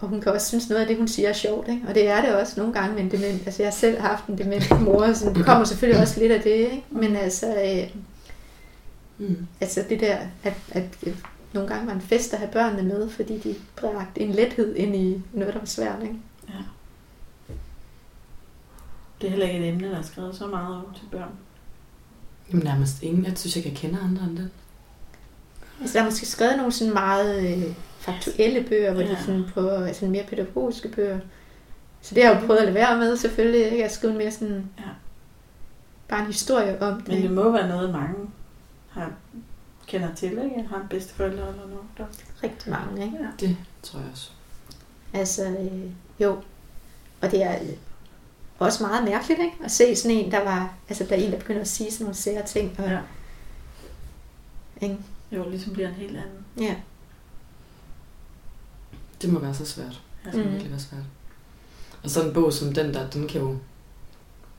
og 0.00 0.08
hun 0.08 0.20
kan 0.20 0.32
også 0.32 0.46
synes, 0.48 0.68
noget 0.68 0.82
af 0.82 0.88
det, 0.88 0.96
hun 0.96 1.08
siger, 1.08 1.28
er 1.28 1.32
sjovt. 1.32 1.68
Ikke? 1.68 1.82
Og 1.88 1.94
det 1.94 2.08
er 2.08 2.20
det 2.20 2.34
også 2.34 2.60
nogle 2.60 2.72
gange 2.72 2.94
med 2.94 3.02
en 3.02 3.10
dement. 3.10 3.46
Altså, 3.46 3.62
jeg 3.62 3.66
har 3.70 3.76
selv 3.76 4.00
haft 4.00 4.26
en 4.26 4.38
dement 4.38 4.80
mor, 4.80 5.12
så 5.12 5.32
det 5.34 5.44
kommer 5.44 5.64
selvfølgelig 5.64 6.02
også 6.02 6.20
lidt 6.20 6.32
af 6.32 6.40
det. 6.40 6.50
Ikke? 6.50 6.84
Men 6.90 7.16
altså, 7.16 7.46
øh, 7.46 7.90
Mm. 9.18 9.46
altså 9.60 9.84
det 9.88 10.00
der, 10.00 10.18
at, 10.44 10.54
at 10.70 10.84
øh, 11.06 11.16
nogle 11.52 11.68
gange 11.68 11.86
var 11.86 11.92
en 11.92 12.00
fest 12.00 12.32
at 12.32 12.38
have 12.38 12.50
børnene 12.52 12.82
med, 12.82 13.10
fordi 13.10 13.38
de 13.38 13.54
bragte 13.76 14.20
en 14.20 14.30
lethed 14.32 14.76
ind 14.76 14.96
i 14.96 15.22
noget, 15.32 15.54
der 15.54 15.60
var 15.60 15.66
svært. 15.66 16.02
Ikke? 16.02 16.14
Ja. 16.48 16.54
Det 19.20 19.26
er 19.26 19.30
heller 19.30 19.46
ikke 19.46 19.58
et 19.58 19.68
emne, 19.68 19.90
der 19.90 19.98
er 19.98 20.02
skrevet 20.02 20.36
så 20.36 20.46
meget 20.46 20.76
om 20.76 20.84
til 20.94 21.04
børn. 21.10 21.30
Jamen 22.52 22.64
nærmest 22.64 23.02
ingen. 23.02 23.24
Jeg 23.24 23.38
synes 23.38 23.56
ikke, 23.56 23.68
jeg 23.68 23.76
kender 23.76 23.98
andre 24.04 24.24
end 24.24 24.36
den. 24.36 24.50
Altså, 25.80 25.98
der 25.98 26.00
er 26.04 26.04
måske 26.10 26.26
skrevet 26.26 26.56
nogle 26.56 26.72
sådan 26.72 26.92
meget 26.94 27.46
øh, 27.46 27.74
faktuelle 28.06 28.64
bøger, 28.68 28.92
hvor 28.92 29.02
ja. 29.02 29.10
de 29.10 29.16
sådan 29.20 29.44
på 29.54 29.68
altså 29.68 30.06
mere 30.06 30.24
pædagogiske 30.24 30.88
bøger. 30.88 31.18
Så 32.00 32.14
det 32.14 32.24
har 32.24 32.32
jeg 32.32 32.40
jo 32.40 32.46
prøvet 32.46 32.58
at 32.60 32.64
lade 32.64 32.74
være 32.74 32.98
med, 32.98 33.16
selvfølgelig. 33.16 33.64
Ikke? 33.64 33.76
Jeg 33.76 33.84
har 33.84 33.90
skrevet 33.90 34.16
mere 34.16 34.30
sådan, 34.30 34.70
Ja. 34.78 34.82
bare 36.08 36.20
en 36.20 36.26
historie 36.26 36.82
om 36.82 37.00
det. 37.00 37.08
Men 37.08 37.22
det 37.22 37.30
må 37.30 37.52
være 37.52 37.68
noget, 37.68 37.90
mange 37.92 38.14
har, 38.90 39.12
kender 39.86 40.14
til, 40.14 40.30
ikke? 40.30 40.68
Har 40.68 40.76
en 40.76 40.88
bedsteforældre 40.90 41.48
eller 41.48 41.66
noget. 41.66 41.84
Der. 41.98 42.04
Rigtig 42.42 42.70
mange, 42.70 43.04
ikke? 43.04 43.16
Ja. 43.16 43.46
Det 43.46 43.56
tror 43.82 44.00
jeg 44.00 44.08
også. 44.12 44.30
Altså, 45.12 45.44
øh, 45.44 45.90
jo. 46.20 46.38
Og 47.20 47.30
det 47.30 47.42
er 47.42 47.54
øh, 47.62 47.68
også 48.58 48.82
meget 48.82 49.04
mærkeligt, 49.04 49.40
ikke? 49.40 49.56
At 49.64 49.70
se 49.70 49.96
sådan 49.96 50.16
en, 50.16 50.30
der 50.32 50.44
var... 50.44 50.74
Altså, 50.88 51.04
der 51.04 51.16
er 51.16 51.20
en, 51.20 51.32
der 51.32 51.38
begynder 51.38 51.60
at 51.60 51.68
sige 51.68 51.90
sådan 51.90 52.04
nogle 52.04 52.16
sære 52.16 52.46
ting. 52.46 52.74
Og, 52.78 52.84
ja. 52.90 52.98
ikke? 54.80 54.96
Jo, 55.32 55.48
ligesom 55.48 55.72
bliver 55.72 55.88
en 55.88 55.94
helt 55.94 56.16
anden. 56.16 56.64
Ja. 56.66 56.74
Det 59.22 59.32
må 59.32 59.38
være 59.38 59.54
så 59.54 59.64
svært. 59.66 60.00
Ja. 60.26 60.30
Det 60.30 60.38
må 60.38 60.44
Mm. 60.44 60.50
virkelig 60.50 60.70
være 60.70 60.80
svært. 60.80 61.02
Og 62.04 62.10
sådan 62.10 62.28
en 62.28 62.34
bog 62.34 62.52
som 62.52 62.72
den 62.72 62.94
der, 62.94 63.10
den 63.10 63.28
kan 63.28 63.40
jo... 63.40 63.56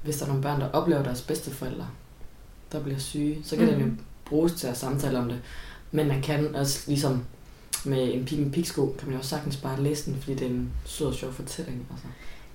Hvis 0.03 0.17
der 0.17 0.23
er 0.23 0.27
nogle 0.27 0.43
børn, 0.43 0.61
der 0.61 0.69
oplever 0.69 1.03
deres 1.03 1.21
bedsteforældre, 1.21 1.87
der 2.71 2.79
bliver 2.83 2.99
syge, 2.99 3.37
så 3.43 3.55
kan 3.55 3.65
mm. 3.65 3.71
den 3.71 3.79
jo 3.79 3.85
Mhm. 3.85 3.99
bruges 4.25 4.51
til 4.53 4.67
at 4.67 4.77
samtale 4.77 5.19
om 5.19 5.27
det. 5.27 5.39
Men 5.91 6.07
man 6.07 6.21
kan 6.21 6.55
også 6.55 6.83
ligesom 6.87 7.23
med 7.85 8.13
en 8.13 8.25
pige 8.25 8.41
med 8.41 8.51
pigsko, 8.51 8.95
kan 8.99 9.07
man 9.07 9.13
jo 9.13 9.17
også 9.19 9.29
sagtens 9.29 9.57
bare 9.57 9.83
læse 9.83 10.05
den, 10.11 10.19
fordi 10.21 10.33
det 10.35 10.41
er 10.47 10.49
en 10.51 10.71
sød 10.85 11.07
og 11.07 11.13
sjov 11.13 11.33
fortælling. 11.33 11.87
Altså. 11.91 12.07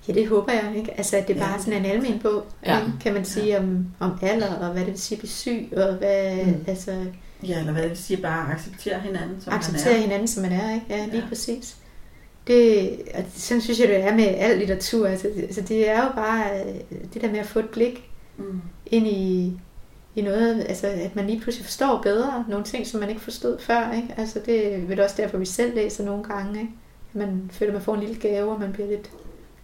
Ja, 0.07 0.13
det 0.13 0.27
håber 0.29 0.51
jeg, 0.53 0.73
ikke? 0.77 0.97
Altså, 0.97 1.17
at 1.17 1.27
det 1.27 1.37
bare 1.37 1.51
Ja. 1.51 1.57
sådan 1.59 1.73
en 1.73 1.85
almen 1.85 2.19
bog, 2.19 2.45
Ja. 2.65 2.79
ikke? 2.79 2.91
kan 3.01 3.13
man 3.13 3.25
sige, 3.25 3.59
om, 3.59 3.85
om 3.99 4.11
alder, 4.21 4.53
og 4.53 4.71
hvad 4.71 4.81
det 4.81 4.91
vil 4.91 4.99
sige 4.99 5.15
at 5.15 5.19
blive 5.19 5.29
syg, 5.29 5.69
og 5.77 5.93
hvad, 5.93 6.45
Mm. 6.45 6.51
mm. 6.51 6.63
altså, 6.67 7.05
ja, 7.43 7.59
eller 7.59 7.71
hvad 7.71 7.81
det 7.83 7.89
vil 7.89 7.97
sige, 7.97 8.21
bare 8.21 8.53
acceptere 8.53 8.99
hinanden, 8.99 9.41
som 9.41 9.53
acceptere 9.53 9.85
man 9.93 9.95
er. 9.97 10.01
hinanden, 10.01 10.27
som 10.27 10.43
man 10.43 10.51
er, 10.51 10.73
ikke? 10.73 10.85
Ja, 10.89 11.05
lige 11.05 11.17
Ja. 11.21 11.27
præcis. 11.29 11.77
Det, 12.47 12.99
og 13.15 13.23
sådan 13.33 13.61
synes 13.61 13.79
jeg, 13.79 13.87
det 13.87 13.97
er 14.03 14.15
med 14.15 14.25
al 14.25 14.57
litteratur. 14.57 15.07
Altså, 15.07 15.27
altså, 15.27 15.61
det 15.61 15.89
er 15.89 16.03
jo 16.03 16.11
bare 16.15 16.59
øh, 16.65 16.75
det 17.13 17.21
der 17.21 17.31
med 17.31 17.39
at 17.39 17.45
få 17.45 17.59
et 17.59 17.69
blik 17.69 18.09
Mm. 18.37 18.61
ind 18.85 19.07
i, 19.07 19.53
i 20.15 20.21
noget, 20.21 20.65
altså 20.69 20.87
at 20.87 21.15
man 21.15 21.27
lige 21.27 21.41
pludselig 21.41 21.65
forstår 21.65 22.01
bedre 22.01 22.45
nogle 22.49 22.65
ting, 22.65 22.87
som 22.87 22.99
man 22.99 23.09
ikke 23.09 23.21
forstod 23.21 23.59
før. 23.59 23.91
Ikke? 23.91 24.13
Altså 24.17 24.39
det 24.45 24.73
er 24.75 24.79
vel 24.79 24.99
også 24.99 25.15
derfor, 25.17 25.37
vi 25.37 25.45
selv 25.45 25.75
læser 25.75 26.05
nogle 26.05 26.23
gange. 26.23 26.59
Ikke? 26.59 26.71
Man 27.13 27.49
føler, 27.51 27.71
at 27.71 27.73
man 27.73 27.81
får 27.81 27.93
en 27.93 27.99
lille 27.99 28.15
gave, 28.21 28.51
og 28.51 28.59
man 28.59 28.73
bliver 28.73 28.87
lidt 28.87 29.11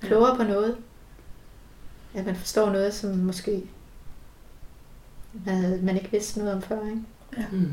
klogere 0.02 0.36
på 0.36 0.44
noget. 0.44 0.78
At 2.16 2.26
man 2.26 2.36
forstår 2.36 2.70
noget, 2.70 2.94
som 2.94 3.10
måske 3.10 3.64
man, 5.46 5.80
man 5.84 5.96
ikke 5.96 6.12
vidste 6.12 6.40
noget 6.40 6.54
om 6.56 6.62
før. 6.62 6.86
Ikke? 6.86 7.02
Mm. 7.52 7.72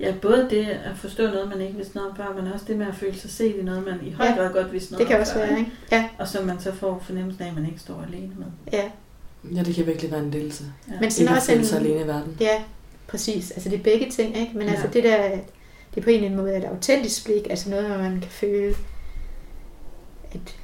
Ja, 0.00 0.14
både 0.22 0.46
det 0.50 0.64
at 0.66 0.96
forstå 0.96 1.26
noget, 1.26 1.48
man 1.48 1.60
ikke 1.60 1.76
vidste 1.76 1.96
noget 1.96 2.10
om 2.10 2.16
før, 2.16 2.34
men 2.42 2.52
også 2.52 2.64
det 2.68 2.76
med 2.78 2.86
at 2.86 2.94
føle 2.94 3.18
sig 3.18 3.30
set 3.30 3.56
i 3.56 3.62
noget, 3.62 3.84
man 3.84 3.98
i 4.06 4.10
høj 4.12 4.26
Ja. 4.26 4.32
grad 4.36 4.52
godt 4.52 4.72
vidste 4.72 4.92
noget 4.92 5.00
Det 5.00 5.06
kan 5.06 5.16
om 5.16 5.20
også 5.20 5.32
før, 5.32 5.46
være, 5.46 5.58
ikke? 5.58 5.70
Ja, 5.92 6.08
Og 6.18 6.28
som 6.28 6.44
man 6.44 6.60
så 6.60 6.72
får 6.72 7.02
fornemmelsen 7.06 7.42
af, 7.42 7.48
at 7.48 7.54
man 7.54 7.66
ikke 7.66 7.78
står 7.78 8.04
alene 8.08 8.32
med. 8.36 8.46
ja. 8.72 8.90
Ja, 9.54 9.62
det 9.62 9.74
kan 9.74 9.86
virkelig 9.86 10.10
være 10.10 10.20
en 10.20 10.32
delelse. 10.32 10.64
Ja. 10.88 11.00
Men 11.00 11.10
sådan 11.10 11.26
Ikke 11.28 11.36
også 11.38 11.52
en, 11.52 11.64
sig 11.64 11.78
alene 11.78 12.00
i 12.04 12.06
verden. 12.06 12.36
Ja, 12.40 12.62
præcis. 13.08 13.50
Altså 13.50 13.68
det 13.68 13.78
er 13.78 13.82
begge 13.82 14.10
ting, 14.10 14.36
ikke? 14.36 14.52
Men 14.54 14.62
Ja. 14.66 14.72
altså 14.72 14.86
det 14.92 15.04
der, 15.04 15.30
det 15.94 16.00
er 16.00 16.00
på 16.02 16.10
en 16.10 16.14
eller 16.16 16.26
anden 16.26 16.40
måde 16.40 16.56
et 16.56 16.64
autentisk 16.64 17.24
blik, 17.24 17.46
altså 17.50 17.70
noget, 17.70 17.86
hvor 17.86 17.98
man 17.98 18.20
kan 18.20 18.30
føle, 18.30 18.74
at, 20.32 20.56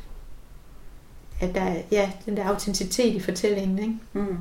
at 1.40 1.54
der 1.54 1.60
er, 1.60 1.82
ja, 1.92 2.10
den 2.26 2.36
der 2.36 2.44
autenticitet 2.44 3.14
i 3.14 3.20
fortællingen, 3.20 3.78
ikke? 3.78 3.94
Mm. 4.12 4.38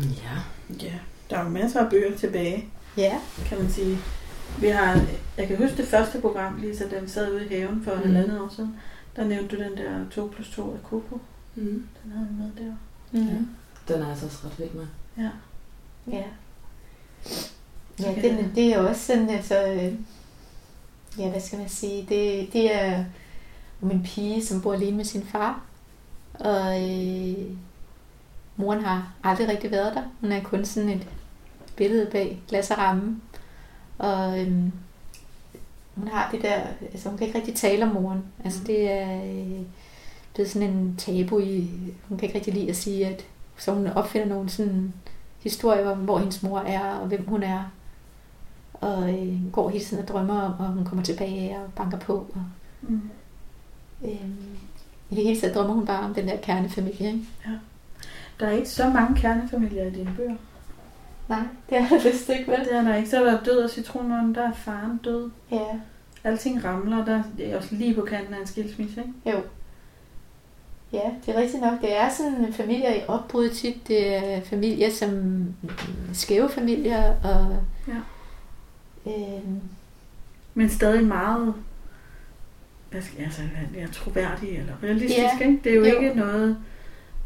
Ja. 0.00 0.38
Ja, 0.86 0.92
der 1.34 1.40
er 1.40 1.44
jo 1.44 1.50
masser 1.50 1.80
af 1.80 1.90
bøger 1.90 2.16
tilbage, 2.16 2.64
Ja, 2.96 3.18
kan 3.46 3.58
man 3.58 3.70
sige. 3.70 3.98
Vi 4.60 4.66
har, 4.68 5.00
jeg 5.38 5.48
kan 5.48 5.56
huske 5.56 5.76
det 5.76 5.86
første 5.88 6.20
program, 6.20 6.56
Lisa, 6.60 6.88
da 6.88 6.98
vi 7.00 7.08
sad 7.08 7.32
ude 7.32 7.44
i 7.46 7.48
haven 7.48 7.82
for 7.84 7.94
mm. 7.94 8.00
Halvandet 8.02 8.40
år 8.40 8.48
siden. 8.56 8.76
Der 9.16 9.24
nævnte 9.24 9.56
du 9.56 9.62
den 9.62 9.76
der 9.76 10.10
2 10.10 10.26
plus 10.34 10.50
2 10.50 10.72
af 10.72 10.78
Coco. 10.82 11.20
Mm. 11.54 11.86
Den 12.02 12.12
havde 12.12 12.28
vi 12.30 12.34
med 12.34 12.50
der. 12.66 12.72
mm. 13.36 13.48
Den 13.88 14.02
er 14.02 14.10
altså 14.10 14.26
også 14.26 14.38
ret 14.44 14.58
vild 14.58 14.70
med. 14.70 14.86
Ja. 15.18 15.30
ja. 16.16 16.22
Så 17.24 17.50
Ja, 18.00 18.14
den, 18.28 18.38
det- 18.38 18.50
det 18.54 18.74
er 18.74 18.78
også 18.78 19.00
sådan, 19.06 19.28
altså, 19.30 19.66
øh, 19.72 19.92
ja, 21.18 21.30
hvad 21.30 21.40
skal 21.40 21.58
man 21.58 21.68
sige, 21.68 22.06
det, 22.08 22.52
det 22.52 22.74
er 22.74 23.04
om 23.82 23.90
en 23.90 24.02
pige, 24.02 24.44
som 24.46 24.60
bor 24.62 24.72
alene 24.74 24.96
med 24.96 25.04
sin 25.04 25.22
far, 25.26 25.60
og 26.34 26.90
øh, 26.90 27.34
moren 28.56 28.84
har 28.84 29.12
aldrig 29.24 29.48
rigtig 29.48 29.70
været 29.70 29.94
der. 29.94 30.02
Hun 30.20 30.32
er 30.32 30.42
kun 30.42 30.64
sådan 30.64 30.88
et 30.90 31.06
billede 31.76 32.10
bag 32.10 32.42
glas 32.48 32.70
og 32.70 32.78
ramme, 32.78 33.20
og 33.98 34.40
øh, 34.40 34.52
hun 35.94 36.08
har 36.08 36.30
det 36.32 36.42
der, 36.42 36.60
altså 36.92 37.08
hun 37.08 37.18
kan 37.18 37.26
ikke 37.26 37.38
rigtig 37.38 37.54
tale 37.56 37.84
om 37.84 37.90
moren. 37.90 38.22
Altså 38.44 38.60
Mm. 38.60 38.66
det 38.66 38.90
er, 38.90 39.24
øh, 39.24 39.60
er 40.38 40.44
sådan 40.48 40.68
en 40.70 40.94
tabu 40.98 41.38
i, 41.38 41.70
hun 42.08 42.18
kan 42.18 42.26
ikke 42.26 42.38
rigtig 42.38 42.54
lide 42.54 42.68
at 42.70 42.76
sige, 42.76 43.06
at 43.06 43.24
så 43.58 43.72
hun 43.74 43.86
opfinder 43.86 44.28
nogle 44.28 44.48
sådan 44.48 44.92
historier 45.42 45.90
om, 45.90 45.98
hvor 45.98 46.18
hendes 46.18 46.42
mor 46.42 46.58
er, 46.58 46.94
og 46.94 47.06
hvem 47.06 47.26
hun 47.28 47.42
er. 47.42 47.62
Og 48.72 49.10
øh, 49.26 49.52
går 49.52 49.68
hele 49.68 49.84
tiden 49.84 50.02
og 50.02 50.08
drømmer 50.08 50.40
om, 50.40 50.52
og 50.58 50.66
hun 50.66 50.84
kommer 50.84 51.04
tilbage 51.04 51.56
og 51.58 51.72
banker 51.76 51.98
på. 51.98 52.14
Og, 52.34 52.42
Mm. 52.82 53.00
øh, 54.04 54.10
I 55.10 55.14
det 55.14 55.24
hele 55.24 55.40
taget 55.40 55.54
drømmer 55.54 55.74
hun 55.74 55.86
bare 55.86 56.04
om 56.04 56.14
den 56.14 56.28
der 56.28 56.36
kernefamilie. 56.36 57.06
Ikke? 57.08 57.24
Der 58.40 58.46
er 58.46 58.50
ikke 58.50 58.68
så 58.68 58.88
mange 58.90 59.16
kernefamilier 59.20 59.84
i 59.86 59.90
dine 59.90 60.14
bøger. 60.16 60.36
Nej, 61.28 61.42
det 61.70 61.78
er 61.78 61.88
der 61.88 62.02
vist 62.10 62.28
ikke, 62.28 62.50
vel? 62.50 62.60
Det 62.60 62.74
er 62.74 62.82
der 62.82 62.96
ikke. 62.96 63.08
Så 63.08 63.24
er 63.24 63.30
der 63.30 63.42
død 63.42 63.56
og 63.64 63.70
citronmåne, 63.70 64.34
der 64.34 64.42
er 64.48 64.52
faren 64.52 65.00
død. 65.04 65.30
Ja, 65.50 65.64
Alting 66.24 66.64
ramler, 66.64 67.04
der 67.04 67.22
er 67.40 67.56
også 67.56 67.74
lige 67.74 67.94
på 67.94 68.00
kanten 68.00 68.34
af 68.34 68.40
en 68.40 68.46
skilsmisse, 68.46 69.00
ikke? 69.00 69.36
jo. 69.36 69.42
Ja, 70.92 71.10
det 71.26 71.34
er 71.36 71.40
rigtigt 71.40 71.62
nok. 71.62 71.80
Det 71.80 71.96
er 71.96 72.08
sådan 72.08 72.52
familier 72.52 72.94
i 72.94 73.00
opbrud 73.08 73.48
tit. 73.50 73.88
Det 73.88 74.14
er 74.14 74.40
familier 74.40 74.90
som 74.90 75.08
mm, 75.10 75.54
skæve 76.12 76.48
familier, 76.48 77.14
og 77.24 77.56
Ja. 77.88 77.92
øh, 79.10 79.40
Men 80.54 80.68
stadig 80.70 81.04
meget 81.06 81.54
hvad 82.90 83.02
skal 83.02 83.16
jeg, 83.18 83.26
altså, 83.26 83.42
ja, 83.74 83.86
troværdig 83.92 84.48
eller 84.58 84.72
realistisk, 84.82 85.18
Ja, 85.18 85.38
ikke? 85.46 85.60
Det 85.64 85.72
er 85.72 85.76
jo, 85.76 85.84
jo. 85.84 86.00
ikke 86.00 86.14
noget 86.18 86.56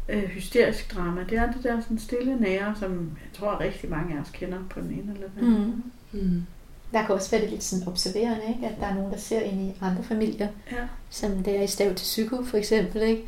øh, 0.09 0.23
hysterisk 0.23 0.95
drama. 0.95 1.23
Det 1.29 1.37
er 1.37 1.51
det 1.51 1.63
der 1.63 1.81
sådan 1.81 1.99
stille 1.99 2.35
nære, 2.39 2.75
som 2.79 2.91
jeg 2.93 3.39
tror 3.39 3.59
rigtig 3.59 3.89
mange 3.89 4.17
af 4.17 4.21
os 4.21 4.29
kender 4.33 4.57
på 4.69 4.79
den 4.81 4.91
ene 4.91 5.13
eller 5.13 5.27
den 5.35 5.45
anden. 5.45 5.83
mm, 6.11 6.19
Mm. 6.21 6.45
der 6.93 7.05
kan 7.05 7.15
også 7.15 7.31
være 7.31 7.41
det 7.41 7.49
lidt 7.49 7.63
sådan 7.63 7.87
observerende, 7.87 8.41
ikke? 8.49 8.67
at 8.67 8.79
der 8.79 8.87
er 8.87 8.93
nogen, 8.95 9.11
der 9.11 9.17
ser 9.17 9.39
ind 9.41 9.61
i 9.61 9.73
andre 9.81 10.03
familier. 10.03 10.47
Ja. 10.71 10.77
som 11.09 11.43
det 11.43 11.57
er 11.59 11.63
i 11.63 11.67
stav 11.67 11.89
til 11.89 12.03
psyko, 12.03 12.43
for 12.43 12.57
eksempel, 12.57 13.01
ikke? 13.01 13.23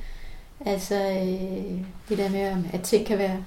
Altså, 0.66 0.96
øh, 0.96 1.82
det 2.10 2.18
der 2.18 2.30
med, 2.30 2.52
om- 2.52 2.66
at 2.74 2.82
ting 2.82 3.06
kan 3.08 3.18
være, 3.18 3.44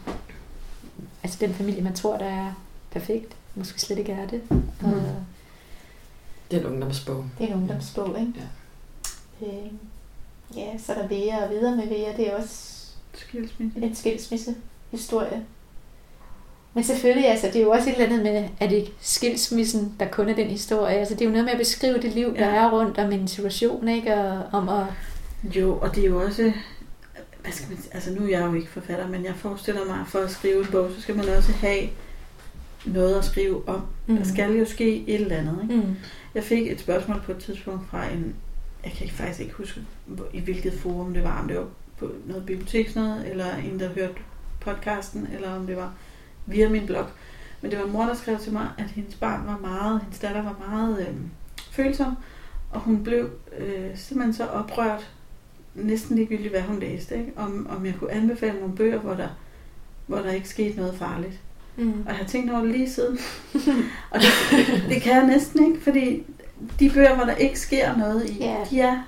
altså 1.23 1.39
den 1.41 1.55
familie, 1.55 1.83
man 1.83 1.95
tror, 1.95 2.19
der 2.19 2.25
er 2.27 2.53
perfekt, 2.91 3.37
måske 3.55 3.81
slet 3.81 3.99
ikke 3.99 4.13
er 4.13 4.27
det. 4.27 4.43
Og 4.51 4.89
Mm. 4.89 4.95
Det 6.51 6.57
er 6.57 6.61
en 6.61 6.67
ungdomsbog. 6.67 7.25
det 7.39 7.45
er 7.45 7.49
en 7.49 7.55
ungdomsbog, 7.61 8.21
ikke? 8.21 8.33
Ja. 9.41 9.47
Øh, 9.47 9.71
ja, 10.57 10.79
så 10.79 10.93
er 10.93 10.99
der 11.03 11.09
Vera 11.09 11.45
og 11.45 11.51
videre 11.51 11.77
med 11.77 11.87
Vera, 11.89 12.17
det 12.17 12.33
er 12.33 12.37
også 12.37 12.74
Skilsmisse. 13.15 13.79
en 13.83 13.95
skilsmissehistorie. 13.95 15.45
Men 16.75 16.85
selvfølgelig, 16.85 17.29
altså, 17.31 17.47
det 17.47 17.57
er 17.57 17.61
jo 17.63 17.71
også 17.71 17.91
et 17.91 17.93
eller 18.01 18.07
andet 18.07 18.23
med, 18.23 18.49
at 18.61 18.71
det 18.71 18.77
ikke 18.77 18.93
skilsmissen, 19.01 19.95
der 20.01 20.09
kun 20.09 20.29
er 20.29 20.35
den 20.35 20.47
historie. 20.47 20.95
Altså, 20.97 21.15
det 21.15 21.21
er 21.21 21.25
jo 21.25 21.31
noget 21.31 21.45
med 21.45 21.53
at 21.53 21.59
beskrive 21.59 21.95
det 22.03 22.13
liv, 22.15 22.35
der 22.37 22.49
Ja. 22.49 22.55
er 22.55 22.71
rundt 22.71 22.99
om 22.99 23.13
en 23.13 23.29
situation, 23.29 23.89
ikke? 23.89 24.15
Og 24.15 24.43
om 24.53 24.69
at 24.69 24.87
Jo, 25.57 25.79
og 25.79 25.95
det 25.95 26.05
er 26.05 26.09
jo 26.09 26.23
også, 26.23 26.53
hvad 27.43 27.53
skal 27.53 27.69
man 27.69 27.79
sige, 27.83 27.95
altså 27.95 28.11
nu 28.15 28.25
er 28.25 28.29
jeg 28.29 28.41
jo 28.47 28.55
ikke 28.55 28.69
forfatter, 28.71 29.09
men 29.09 29.25
jeg 29.25 29.35
forestiller 29.37 29.85
mig, 29.87 30.01
at 30.01 30.07
for 30.07 30.19
at 30.19 30.31
skrive 30.31 30.61
en 30.61 30.67
bog, 30.73 30.91
så 30.97 31.01
skal 31.03 31.17
man 31.17 31.29
også 31.29 31.53
have 31.53 31.89
noget 32.87 33.19
at 33.19 33.25
skrive 33.25 33.69
om. 33.69 33.87
Mm. 34.07 34.17
Der 34.17 34.25
skal 34.25 34.53
jo 34.59 34.65
ske 34.65 35.05
et 35.09 35.21
eller 35.21 35.37
andet, 35.37 35.59
ikke? 35.63 35.75
Mm. 35.87 35.97
Jeg 36.35 36.45
fik 36.45 36.73
et 36.73 36.81
spørgsmål 36.81 37.21
på 37.27 37.33
et 37.33 37.39
tidspunkt 37.39 37.91
fra 37.91 38.05
en, 38.11 38.35
jeg 38.85 38.93
kan 38.93 39.03
ikke 39.05 39.17
faktisk 39.17 39.41
ikke 39.41 39.53
huske, 39.55 39.81
i 40.33 40.41
hvilket 40.41 40.73
forum 40.73 41.15
det 41.15 41.25
var, 41.25 41.41
om 41.43 41.49
det 41.49 41.57
var 41.57 41.67
på 42.07 42.13
noget 42.27 42.47
bibliotek 42.47 42.95
noget, 42.97 43.31
eller 43.31 43.57
en, 43.57 43.81
der 43.81 43.89
hørte 43.89 44.15
podcasten, 44.61 45.29
eller 45.35 45.51
om 45.57 45.67
det 45.67 45.77
var 45.77 45.93
via 46.47 46.69
min 46.69 46.87
blog. 46.87 47.07
Men 47.61 47.71
det 47.71 47.79
var 47.79 47.87
mor, 47.87 48.05
der 48.05 48.15
skrev 48.15 48.39
til 48.39 48.53
mig, 48.53 48.69
at 48.79 48.85
hendes 48.87 49.15
barn 49.15 49.47
var 49.47 49.59
meget, 49.59 50.01
hendes 50.01 50.19
datter 50.19 50.43
var 50.43 50.57
meget 50.69 51.01
øh, 51.01 51.15
følsom, 51.71 52.17
og 52.71 52.81
hun 52.81 53.05
blev 53.05 53.31
øh, 53.59 53.91
simpelthen 53.97 54.35
så 54.35 54.47
oprørt, 54.47 55.11
næsten 55.75 56.17
ligegyldigt, 56.17 56.51
hvad 56.51 56.63
hun 56.63 56.81
læste, 56.81 57.15
ikke? 57.19 57.33
Om, 57.37 57.67
om 57.77 57.87
jeg 57.87 57.95
kunne 57.99 58.13
anbefale 58.13 58.61
nogle 58.61 58.77
bøger, 58.77 58.99
hvor 58.99 59.15
der, 59.15 59.29
hvor 60.07 60.19
der 60.19 60.31
ikke 60.33 60.49
skete 60.49 60.77
noget 60.77 60.95
farligt. 60.99 61.41
Mm. 61.77 61.91
Og 61.93 62.09
jeg 62.09 62.17
har 62.17 62.25
tænkt 62.25 62.51
over 62.53 62.61
det 62.61 62.71
lige 62.71 62.91
siden. 62.91 63.19
og 64.11 64.21
det, 64.21 64.29
det 64.89 65.03
kan 65.03 65.13
jeg 65.13 65.27
næsten 65.27 65.67
ikke, 65.67 65.81
fordi 65.85 66.23
de 66.81 66.91
bøger, 66.91 67.15
hvor 67.15 67.25
der 67.25 67.35
ikke 67.35 67.61
sker 67.61 67.97
noget 67.97 68.31
i, 68.31 68.39
Ja. 68.41 68.57
de 68.71 68.81
er 68.81 68.99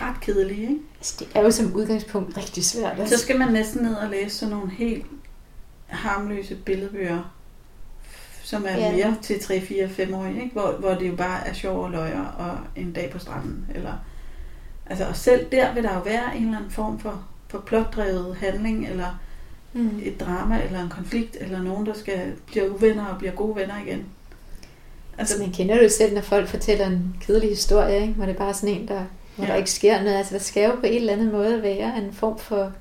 ret 0.00 0.20
kedelige. 0.20 0.62
Ikke? 0.62 0.76
Altså, 0.98 1.14
det 1.18 1.28
er 1.34 1.42
jo 1.42 1.50
som 1.50 1.74
udgangspunkt 1.74 2.36
rigtig 2.36 2.64
svært. 2.64 2.96
Så 2.96 3.02
Altså. 3.02 3.18
skal 3.18 3.38
man 3.38 3.52
næsten 3.52 3.82
ned 3.82 3.94
og 3.94 4.10
læse 4.10 4.36
sådan 4.36 4.54
nogle 4.54 4.70
helt 4.70 5.06
harmløse 5.86 6.54
billedbøger, 6.54 7.34
som 8.42 8.64
er 8.68 8.76
Ja. 8.78 8.92
mere 8.92 9.16
til 9.22 9.40
3, 9.40 9.60
4, 9.60 9.88
5 9.88 10.14
år, 10.14 10.26
ikke? 10.26 10.50
Hvor, 10.52 10.72
hvor 10.78 10.94
det 10.94 11.08
jo 11.08 11.16
bare 11.16 11.46
er 11.48 11.52
sjov 11.52 11.84
og 11.84 11.90
løjer 11.90 12.24
og 12.24 12.58
en 12.76 12.92
dag 12.92 13.10
på 13.10 13.18
stranden. 13.18 13.66
Eller, 13.74 13.92
altså, 14.86 15.04
og 15.08 15.16
selv 15.16 15.46
der 15.52 15.74
vil 15.74 15.82
der 15.82 15.94
jo 15.94 16.00
være 16.00 16.36
en 16.36 16.44
eller 16.44 16.56
anden 16.58 16.70
form 16.70 16.98
for, 16.98 17.24
for 17.48 17.58
plotdrevet 17.58 18.36
handling, 18.36 18.86
eller 18.88 19.20
Mm. 19.76 20.00
et 20.02 20.20
drama, 20.20 20.62
eller 20.64 20.82
en 20.82 20.88
konflikt, 20.88 21.36
eller 21.40 21.62
nogen, 21.62 21.86
der 21.86 21.94
skal 21.94 22.32
bliver 22.46 22.68
uvenner 22.70 23.04
og 23.06 23.18
bliver 23.18 23.32
gode 23.32 23.56
venner 23.56 23.74
igen. 23.86 24.04
Altså, 25.18 25.38
man 25.42 25.52
kender 25.52 25.74
det 25.74 25.84
jo 25.84 25.88
selv, 25.88 26.14
når 26.14 26.20
folk 26.20 26.48
fortæller 26.48 26.86
en 26.86 27.16
kedelig 27.20 27.48
historie, 27.48 28.00
ikke? 28.00 28.12
hvor 28.14 28.24
det 28.26 28.32
er 28.34 28.38
bare 28.38 28.54
sådan 28.54 28.68
en, 28.80 28.88
der, 28.88 29.04
hvor 29.36 29.44
Ja. 29.44 29.50
der 29.50 29.56
ikke 29.56 29.70
sker 29.70 30.02
noget. 30.02 30.16
Altså, 30.16 30.34
der 30.34 30.40
skal 30.40 30.64
jo 30.70 30.74
på 30.74 30.86
en 30.86 30.94
eller 30.94 31.12
anden 31.12 31.32
måde 31.32 31.62
være 31.62 31.98
en 31.98 32.12
form 32.12 32.38
for 32.38 32.72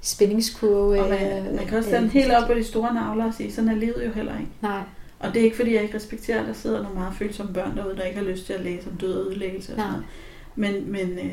spændingskurve. 0.00 1.00
Og 1.02 1.08
man, 1.10 1.20
man 1.20 1.42
kan 1.44 1.48
også 1.50 1.66
eller- 1.74 1.82
stande 1.82 2.08
helt 2.08 2.32
op 2.32 2.48
på 2.48 2.54
de 2.54 2.64
store 2.64 2.94
navler 2.94 3.24
og 3.24 3.34
sige, 3.34 3.52
sådan 3.52 3.70
er 3.70 3.74
livet 3.74 4.02
jo 4.06 4.12
heller 4.12 4.32
ikke. 4.38 4.50
Nej, 4.62 4.80
Og 5.20 5.34
det 5.34 5.40
er 5.40 5.44
ikke 5.44 5.56
fordi, 5.56 5.74
jeg 5.74 5.82
ikke 5.82 5.96
respekterer, 5.96 6.40
at 6.40 6.46
der 6.46 6.52
sidder 6.52 6.82
nogle 6.82 6.98
meget 6.98 7.14
følsomme 7.18 7.52
børn 7.52 7.76
derude, 7.76 7.96
der 7.96 8.02
ikke 8.02 8.18
har 8.18 8.24
lyst 8.26 8.46
til 8.46 8.52
at 8.52 8.60
læse 8.60 8.88
om 8.90 8.96
død 8.96 9.12
og 9.14 9.26
ødelæggelse 9.26 9.72
og 9.72 9.78
sådan 9.78 9.90
noget. 9.92 10.04
Men, 10.56 10.92
men 10.92 11.18
øh, 11.18 11.32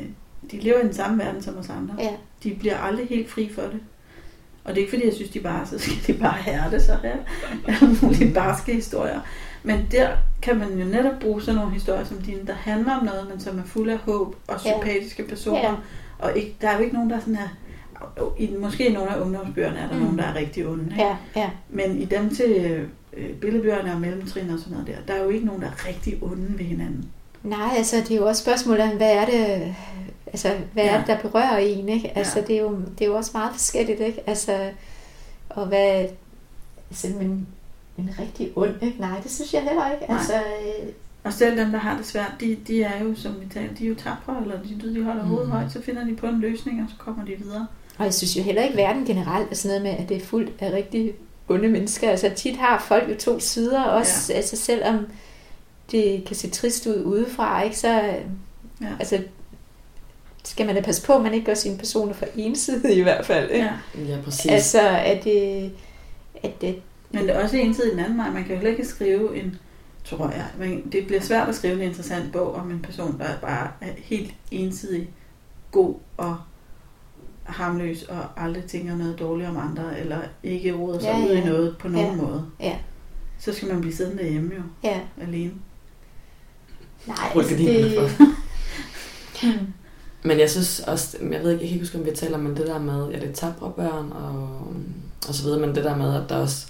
de 0.50 0.58
lever 0.60 0.78
i 0.78 0.82
den 0.82 0.94
samme 0.94 1.18
verden 1.24 1.42
som 1.42 1.58
os 1.58 1.70
andre. 1.70 1.94
ja. 1.98 2.10
De 2.44 2.54
bliver 2.60 2.78
aldrig 2.78 3.06
helt 3.08 3.30
fri 3.30 3.50
for 3.54 3.62
det. 3.62 3.80
Og 4.64 4.74
det 4.74 4.76
er 4.80 4.80
ikke 4.86 4.90
fordi, 4.90 5.06
jeg 5.06 5.14
synes, 5.14 5.30
de 5.30 5.40
bare, 5.40 5.66
så 5.66 5.78
skal 5.78 5.96
de 6.14 6.20
bare 6.20 6.70
det 6.70 6.82
så 6.82 6.96
her. 7.02 7.16
Alle 7.80 7.96
mulige 8.02 8.34
barske 8.34 8.74
historier. 8.74 9.20
Men 9.66 9.86
der 9.90 10.08
kan 10.42 10.58
man 10.58 10.78
jo 10.78 10.84
netop 10.84 11.18
bruge 11.20 11.42
sådan 11.42 11.54
nogle 11.60 11.72
historier 11.72 12.04
som 12.04 12.22
dine, 12.22 12.46
der 12.46 12.54
handler 12.54 12.96
om 12.96 13.04
noget, 13.04 13.26
men 13.30 13.40
som 13.40 13.58
er 13.58 13.62
fuld 13.66 13.90
af 13.90 13.98
håb 13.98 14.36
og 14.48 14.60
Ja. 14.64 14.72
sympatiske 14.72 15.22
personer. 15.22 15.58
Ja. 15.58 15.74
Og 16.18 16.36
ikke, 16.36 16.56
der 16.60 16.68
er 16.68 16.76
jo 16.76 16.82
ikke 16.82 16.94
nogen, 16.94 17.10
der 17.10 17.16
er 17.16 17.20
sådan 17.20 17.36
her... 17.36 17.48
I, 18.38 18.50
måske 18.60 18.88
i 18.88 18.92
nogle 18.92 19.10
af 19.16 19.20
ungdomsbøgerne 19.20 19.78
er 19.78 19.88
der 19.88 19.94
Mm. 19.94 20.00
nogen, 20.02 20.18
der 20.18 20.24
er 20.24 20.34
rigtig 20.34 20.66
onde. 20.66 20.84
Ikke? 20.90 21.02
Ja, 21.04 21.16
ja. 21.36 21.50
Men 21.68 21.98
i 21.98 22.04
dem 22.04 22.34
til 22.34 22.86
øh, 23.16 23.32
billedbøgerne 23.32 23.92
og 23.92 24.00
mellemtrin 24.00 24.50
og 24.50 24.58
sådan 24.58 24.72
noget 24.72 24.86
der, 24.86 24.94
der 25.14 25.20
er 25.20 25.24
jo 25.24 25.28
ikke 25.30 25.46
nogen, 25.46 25.62
der 25.62 25.68
er 25.68 25.88
rigtig 25.88 26.18
onde 26.22 26.58
ved 26.58 26.64
hinanden. 26.64 27.08
Nej, 27.42 27.68
altså 27.76 27.96
det 27.96 28.10
er 28.10 28.16
jo 28.16 28.26
også 28.26 28.42
spørgsmålet 28.42 28.88
hvad 28.88 29.12
er 29.12 29.24
det, 29.24 29.74
altså, 30.26 30.48
hvad 30.72 30.84
ja. 30.84 30.90
Ja. 30.90 30.94
er 30.94 30.98
det, 30.98 31.06
der 31.06 31.28
berører 31.28 31.56
en, 31.58 31.88
ikke? 31.88 32.12
Altså 32.18 32.38
Ja. 32.38 32.44
det, 32.46 32.56
er 32.56 32.60
jo, 32.60 32.76
det 32.98 33.04
er 33.04 33.08
jo 33.08 33.16
også 33.16 33.30
meget 33.34 33.52
forskelligt, 33.52 34.00
ikke? 34.00 34.22
Altså, 34.26 34.70
og 35.48 35.66
hvad, 35.66 36.04
altså 36.90 37.06
en, 37.08 37.46
en 37.98 38.10
rigtig 38.20 38.50
ond, 38.56 38.74
ikke? 38.82 39.00
Nej, 39.00 39.20
det 39.22 39.30
synes 39.30 39.54
jeg 39.54 39.62
heller 39.62 39.92
ikke. 39.92 40.04
Nej. 40.08 40.18
Altså, 40.18 40.34
øh, 40.34 40.88
Og 41.24 41.32
selv 41.32 41.58
dem, 41.58 41.70
der 41.70 41.78
har 41.78 41.96
det 41.96 42.06
svært, 42.06 42.32
de, 42.40 42.56
de 42.66 42.82
er 42.82 43.02
jo, 43.04 43.14
som 43.14 43.40
vi 43.40 43.46
talte, 43.54 43.74
de 43.78 43.84
er 43.84 43.88
jo 43.88 43.94
tapre, 43.94 44.36
eller 44.42 44.58
de, 44.62 44.94
de 44.94 45.02
holder 45.04 45.22
Mm. 45.22 45.28
hovedet 45.28 45.48
højt, 45.50 45.72
så 45.72 45.82
finder 45.82 46.04
de 46.04 46.16
på 46.16 46.26
en 46.26 46.40
løsning, 46.40 46.82
og 46.82 46.86
så 46.90 46.96
kommer 46.98 47.24
de 47.24 47.32
videre. 47.36 47.66
og 47.98 48.04
jeg 48.04 48.14
synes 48.14 48.36
jo 48.36 48.42
heller 48.42 48.62
ikke, 48.62 48.76
verden 48.76 49.04
generelt 49.04 49.50
er 49.50 49.54
sådan 49.54 49.80
noget 49.82 49.96
med, 49.96 50.04
at 50.04 50.08
det 50.08 50.16
er 50.16 50.26
fuldt 50.26 50.52
af 50.60 50.72
rigtig 50.72 51.12
onde 51.48 51.68
mennesker. 51.68 52.10
Altså 52.10 52.30
tit 52.36 52.56
har 52.56 52.78
folk 52.78 53.10
jo 53.10 53.14
to 53.16 53.40
sider 53.40 53.82
også, 53.82 54.32
ja. 54.32 54.36
altså 54.36 54.56
selvom 54.56 55.06
det 55.90 56.24
kan 56.26 56.36
se 56.36 56.50
trist 56.50 56.86
ud 56.86 57.02
udefra, 57.04 57.62
ikke? 57.62 57.78
Så, 57.78 57.88
Ja. 58.80 58.86
altså, 58.98 59.22
skal 60.44 60.66
man 60.66 60.74
da 60.74 60.80
passe 60.80 61.06
på, 61.06 61.12
at 61.12 61.22
man 61.22 61.34
ikke 61.34 61.46
gør 61.46 61.54
sine 61.54 61.78
personer 61.78 62.12
for 62.12 62.26
ensidige 62.36 62.94
i 62.94 63.02
hvert 63.02 63.26
fald. 63.26 63.50
Ikke? 63.50 63.64
Ja. 63.98 64.02
Ja, 64.08 64.16
præcis. 64.24 64.50
Altså, 64.50 64.80
at 64.88 65.24
det, 65.24 65.72
at 66.42 66.60
det, 66.60 66.76
Men 67.14 67.22
det 67.28 67.36
er 67.36 67.42
også 67.42 67.56
en 67.56 67.74
tid 67.74 67.84
i 67.86 67.90
den 67.90 67.98
anden 67.98 68.18
vej. 68.18 68.30
Man 68.30 68.42
kan 68.42 68.50
jo 68.50 68.56
heller 68.56 68.70
ikke 68.70 68.84
skrive 68.84 69.36
en, 69.42 69.58
tror 70.04 70.30
jeg, 70.30 70.46
men 70.58 70.92
det 70.92 71.06
bliver 71.06 71.20
svært 71.22 71.48
at 71.48 71.54
skrive 71.54 71.74
en 71.74 71.82
interessant 71.82 72.32
bog 72.32 72.54
om 72.54 72.70
en 72.70 72.80
person, 72.82 73.18
der 73.18 73.26
bare 73.42 73.68
er 73.80 73.90
helt 73.96 74.34
ensidig 74.50 75.10
god 75.70 75.94
og 76.16 76.36
harmløs 77.44 78.02
og 78.02 78.18
aldrig 78.36 78.64
tænker 78.64 78.96
noget 78.96 79.18
dårligt 79.18 79.48
om 79.48 79.56
andre, 79.56 80.00
eller 80.00 80.18
ikke 80.42 80.72
roder 80.74 80.98
sig 80.98 81.08
Ja, 81.08 81.24
ud 81.26 81.30
i 81.36 81.44
noget 81.44 81.76
på 81.78 81.88
nogen 81.88 82.16
Ja. 82.16 82.22
måde. 82.22 82.46
Ja. 82.60 82.76
Så 83.38 83.52
skal 83.52 83.68
man 83.68 83.80
blive 83.80 83.94
siddende 83.94 84.30
hjemme 84.30 84.50
jo, 84.56 84.62
ja, 84.84 85.00
alene. 85.22 85.52
nej, 87.06 87.16
altså 87.36 87.56
det, 87.56 87.98
for. 87.98 88.24
Men 90.28 90.38
jeg 90.40 90.50
synes 90.50 90.80
også, 90.80 91.16
jeg 91.20 91.42
ved 91.42 91.50
ikke, 91.50 91.50
jeg 91.50 91.58
kan 91.58 91.62
ikke 91.68 91.78
huske, 91.78 91.98
om 91.98 92.04
vi 92.06 92.10
taler 92.10 92.38
om 92.38 92.54
det 92.54 92.66
der 92.66 92.78
med, 92.78 93.08
ja, 93.10 93.18
det 93.20 93.28
er 93.28 93.32
tabre 93.32 93.72
børn 93.76 94.12
og, 94.12 94.58
og 95.28 95.34
så 95.34 95.42
videre, 95.44 95.60
men 95.60 95.74
det 95.74 95.84
der 95.84 95.96
med, 95.96 96.14
at 96.22 96.28
der 96.28 96.36
også 96.36 96.66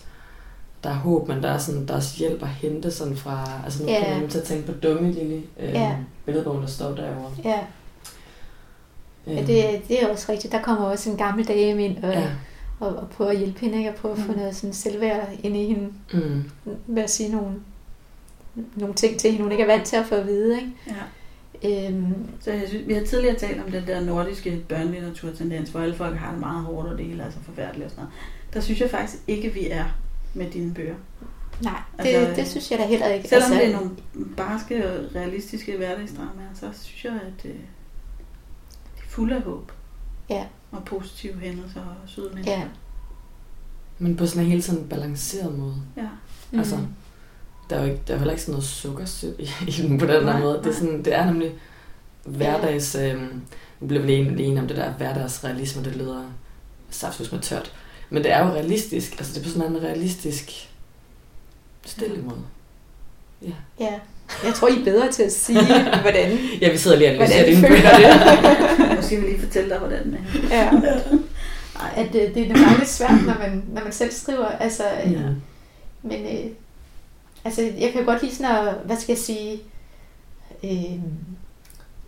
der 0.85 0.91
er 0.91 0.95
håb, 0.95 1.29
men 1.29 1.43
der 1.43 1.49
er, 1.51 1.59
sådan, 1.59 1.87
der 1.87 1.93
er 1.93 1.97
også 1.97 2.17
hjælp 2.19 2.43
at 2.43 2.49
hente 2.49 2.91
sådan 2.91 3.17
fra, 3.17 3.49
altså 3.65 3.83
nu 3.83 3.89
yeah. 3.89 4.03
kommer 4.05 4.21
jeg 4.21 4.31
til 4.31 4.39
at 4.39 4.45
tænke 4.45 4.67
på 4.67 4.73
Dumme 4.73 5.13
Lille, 5.13 5.43
øh, 5.61 5.69
Ja. 5.73 5.97
billedbogen, 6.27 6.63
der 6.63 6.69
står 6.69 6.95
derovre. 6.95 7.31
ja, 7.45 7.61
Øh, 9.27 9.35
ja 9.37 9.41
det, 9.41 9.89
det 9.89 10.03
er 10.03 10.09
også 10.09 10.33
rigtigt. 10.33 10.53
Der 10.53 10.63
kommer 10.63 10.85
også 10.85 11.11
en 11.11 11.17
gammel 11.17 11.49
dame 11.49 11.85
ind 11.85 12.05
og, 12.05 12.13
ja. 12.13 12.31
og, 12.81 12.89
og 12.97 13.09
prøver 13.11 13.31
at 13.31 13.39
hjælpe 13.39 13.61
hende, 13.61 13.79
ikke? 13.79 13.91
og 13.91 13.97
prøver 13.97 14.15
at 14.15 14.21
få 14.23 14.33
Mm. 14.33 14.39
noget 14.39 14.57
sådan 14.57 14.73
selvværd 14.75 15.29
ind 15.43 15.57
i 15.57 15.67
hende, 15.67 15.89
Mm. 16.13 16.45
ved 16.87 17.03
at 17.03 17.11
sige 17.11 17.33
nogle, 17.33 17.51
nogle 18.77 18.95
ting 18.95 19.19
til 19.19 19.31
hende, 19.31 19.43
hun 19.43 19.53
ikke 19.53 19.65
er 19.65 19.69
vant 19.69 19.85
til 19.87 19.97
at 19.97 20.07
få 20.07 20.15
at 20.15 20.27
vide. 20.27 20.57
Ikke? 20.61 20.73
Ja. 20.89 20.95
Øhm, 21.89 22.15
Så 22.41 22.53
jeg 22.53 22.63
synes, 22.69 22.89
vi 22.89 22.95
har 22.95 23.05
tidligere 23.05 23.37
talt 23.37 23.61
om 23.67 23.71
den 23.71 23.87
der 23.87 24.01
nordiske 24.05 24.61
børnelitteraturtendens, 24.69 25.71
hvor 25.71 25.81
alle 25.81 25.95
folk 25.95 26.17
har 26.17 26.31
det 26.31 26.41
meget 26.41 26.65
hårdt, 26.65 26.89
og 26.89 26.99
det 26.99 27.07
hele 27.07 27.23
er 27.23 27.31
så 27.31 27.37
forfærdeligt 27.43 27.85
og 27.85 27.91
sådan 27.91 28.05
noget. 28.05 28.15
Der 28.55 28.61
synes 28.61 28.81
jeg 28.81 28.91
faktisk 28.91 29.23
ikke, 29.29 29.49
vi 29.49 29.69
er 29.71 29.85
med 30.35 30.51
dine 30.51 30.75
bøger. 30.75 30.95
nej, 31.63 31.83
det, 31.99 32.05
Altså, 32.05 32.17
altså, 32.19 32.41
det 32.41 32.49
synes 32.51 32.71
jeg 32.71 32.79
da 32.79 32.87
heller 32.87 33.07
ikke. 33.07 33.29
Selvom 33.29 33.53
altså, 33.53 33.65
det 33.65 33.75
er 33.75 33.77
nogle 33.77 33.91
barske 34.37 34.91
og 34.91 35.15
realistiske 35.15 35.77
hverdagsdramaer, 35.77 36.49
så 36.55 36.71
synes 36.83 37.05
jeg, 37.05 37.13
at 37.13 37.45
øh, 37.45 37.51
de 37.55 37.59
er 38.99 39.09
fulde 39.09 39.37
af 39.37 39.43
håb. 39.43 39.73
Ja. 40.31 40.45
Og 40.71 40.85
positive 40.85 41.35
hændelser 41.39 41.81
og 41.81 42.09
søde 42.09 42.31
mennesker. 42.35 42.53
Ja. 42.59 42.65
Men 43.99 44.17
på 44.17 44.27
sådan 44.27 44.45
en 44.45 44.51
helt 44.51 44.65
sådan 44.65 44.89
balanceret 44.89 45.59
måde. 45.59 45.75
ja. 45.97 46.09
Mm. 46.51 46.59
Altså, 46.59 46.79
der 47.71 47.77
er 47.77 47.81
jo 47.81 47.91
ikke, 47.91 48.03
der 48.07 48.13
er 48.13 48.17
jo 48.17 48.19
heller 48.19 48.33
ikke 48.33 48.43
sådan 48.43 48.53
noget 48.53 48.65
sukkersød 48.65 49.35
i, 49.39 49.49
i 49.69 49.71
den 49.71 49.99
på 49.99 50.07
den 50.07 50.15
der 50.15 50.25
Nej, 50.33 50.41
måde. 50.41 50.59
Det 50.59 50.67
er, 50.67 50.73
sådan, 50.73 51.05
det 51.05 51.15
er 51.15 51.25
nemlig 51.27 51.53
hverdags... 52.25 52.95
Øh, 52.95 53.23
nu 53.81 53.87
bliver 53.87 54.03
vi 54.03 54.15
enige 54.15 54.61
om 54.61 54.69
det 54.69 54.77
der 54.77 54.93
hverdagsrealisme, 54.93 55.85
det 55.85 55.97
lyder 55.97 56.25
saftsus 56.91 57.33
med 57.33 57.41
tørt. 57.41 57.73
Men 58.11 58.23
det 58.25 58.33
er 58.33 58.47
jo 58.47 58.53
realistisk. 58.53 59.13
Altså 59.19 59.33
det 59.35 59.41
er 59.41 59.45
på 59.45 59.51
sådan 59.51 59.71
en 59.77 59.83
realistisk 59.83 60.69
stille 61.87 62.23
måde. 62.23 62.41
Ja. 63.43 63.53
Ja. 63.81 63.93
Jeg 64.45 64.55
tror, 64.55 64.69
I 64.69 64.81
er 64.81 64.85
bedre 64.85 65.13
til 65.13 65.23
at 65.23 65.33
sige, 65.33 65.59
hvordan, 66.03 66.39
ja, 66.61 66.71
vi 66.73 66.79
sidder 66.79 66.97
lige 66.97 67.09
og 67.11 67.15
analyserer 67.15 67.47
dine 67.47 67.69
føler 67.69 68.89
det. 68.89 68.97
Måske 68.97 69.17
vil 69.17 69.25
lige 69.29 69.41
fortælle 69.41 69.71
dig, 69.71 69.79
hvordan 69.79 70.17
øh, 70.35 70.45
ja. 70.51 70.71
Ej, 71.81 71.91
At 71.97 72.13
det, 72.13 72.35
det 72.35 72.43
er 72.43 72.47
nemlig 72.55 72.79
lidt 72.79 72.89
svært, 72.89 73.23
når 73.27 73.35
man, 73.39 73.65
når 73.73 73.83
man 73.85 73.93
selv 73.93 74.11
skriver. 74.13 74.47
Altså, 74.47 74.83
Ja. 74.85 75.11
ja. 75.11 75.19
Men 76.03 76.23
øh, 76.25 76.51
altså, 77.45 77.63
jeg 77.63 77.91
kan 77.93 78.01
jo 78.01 78.07
godt 78.07 78.23
lide 78.23 78.35
sådan 78.35 78.57
at, 78.69 78.75
hvad 78.85 78.97
skal 78.97 79.13
jeg 79.13 79.19
sige, 79.19 79.61
øh, 80.65 80.99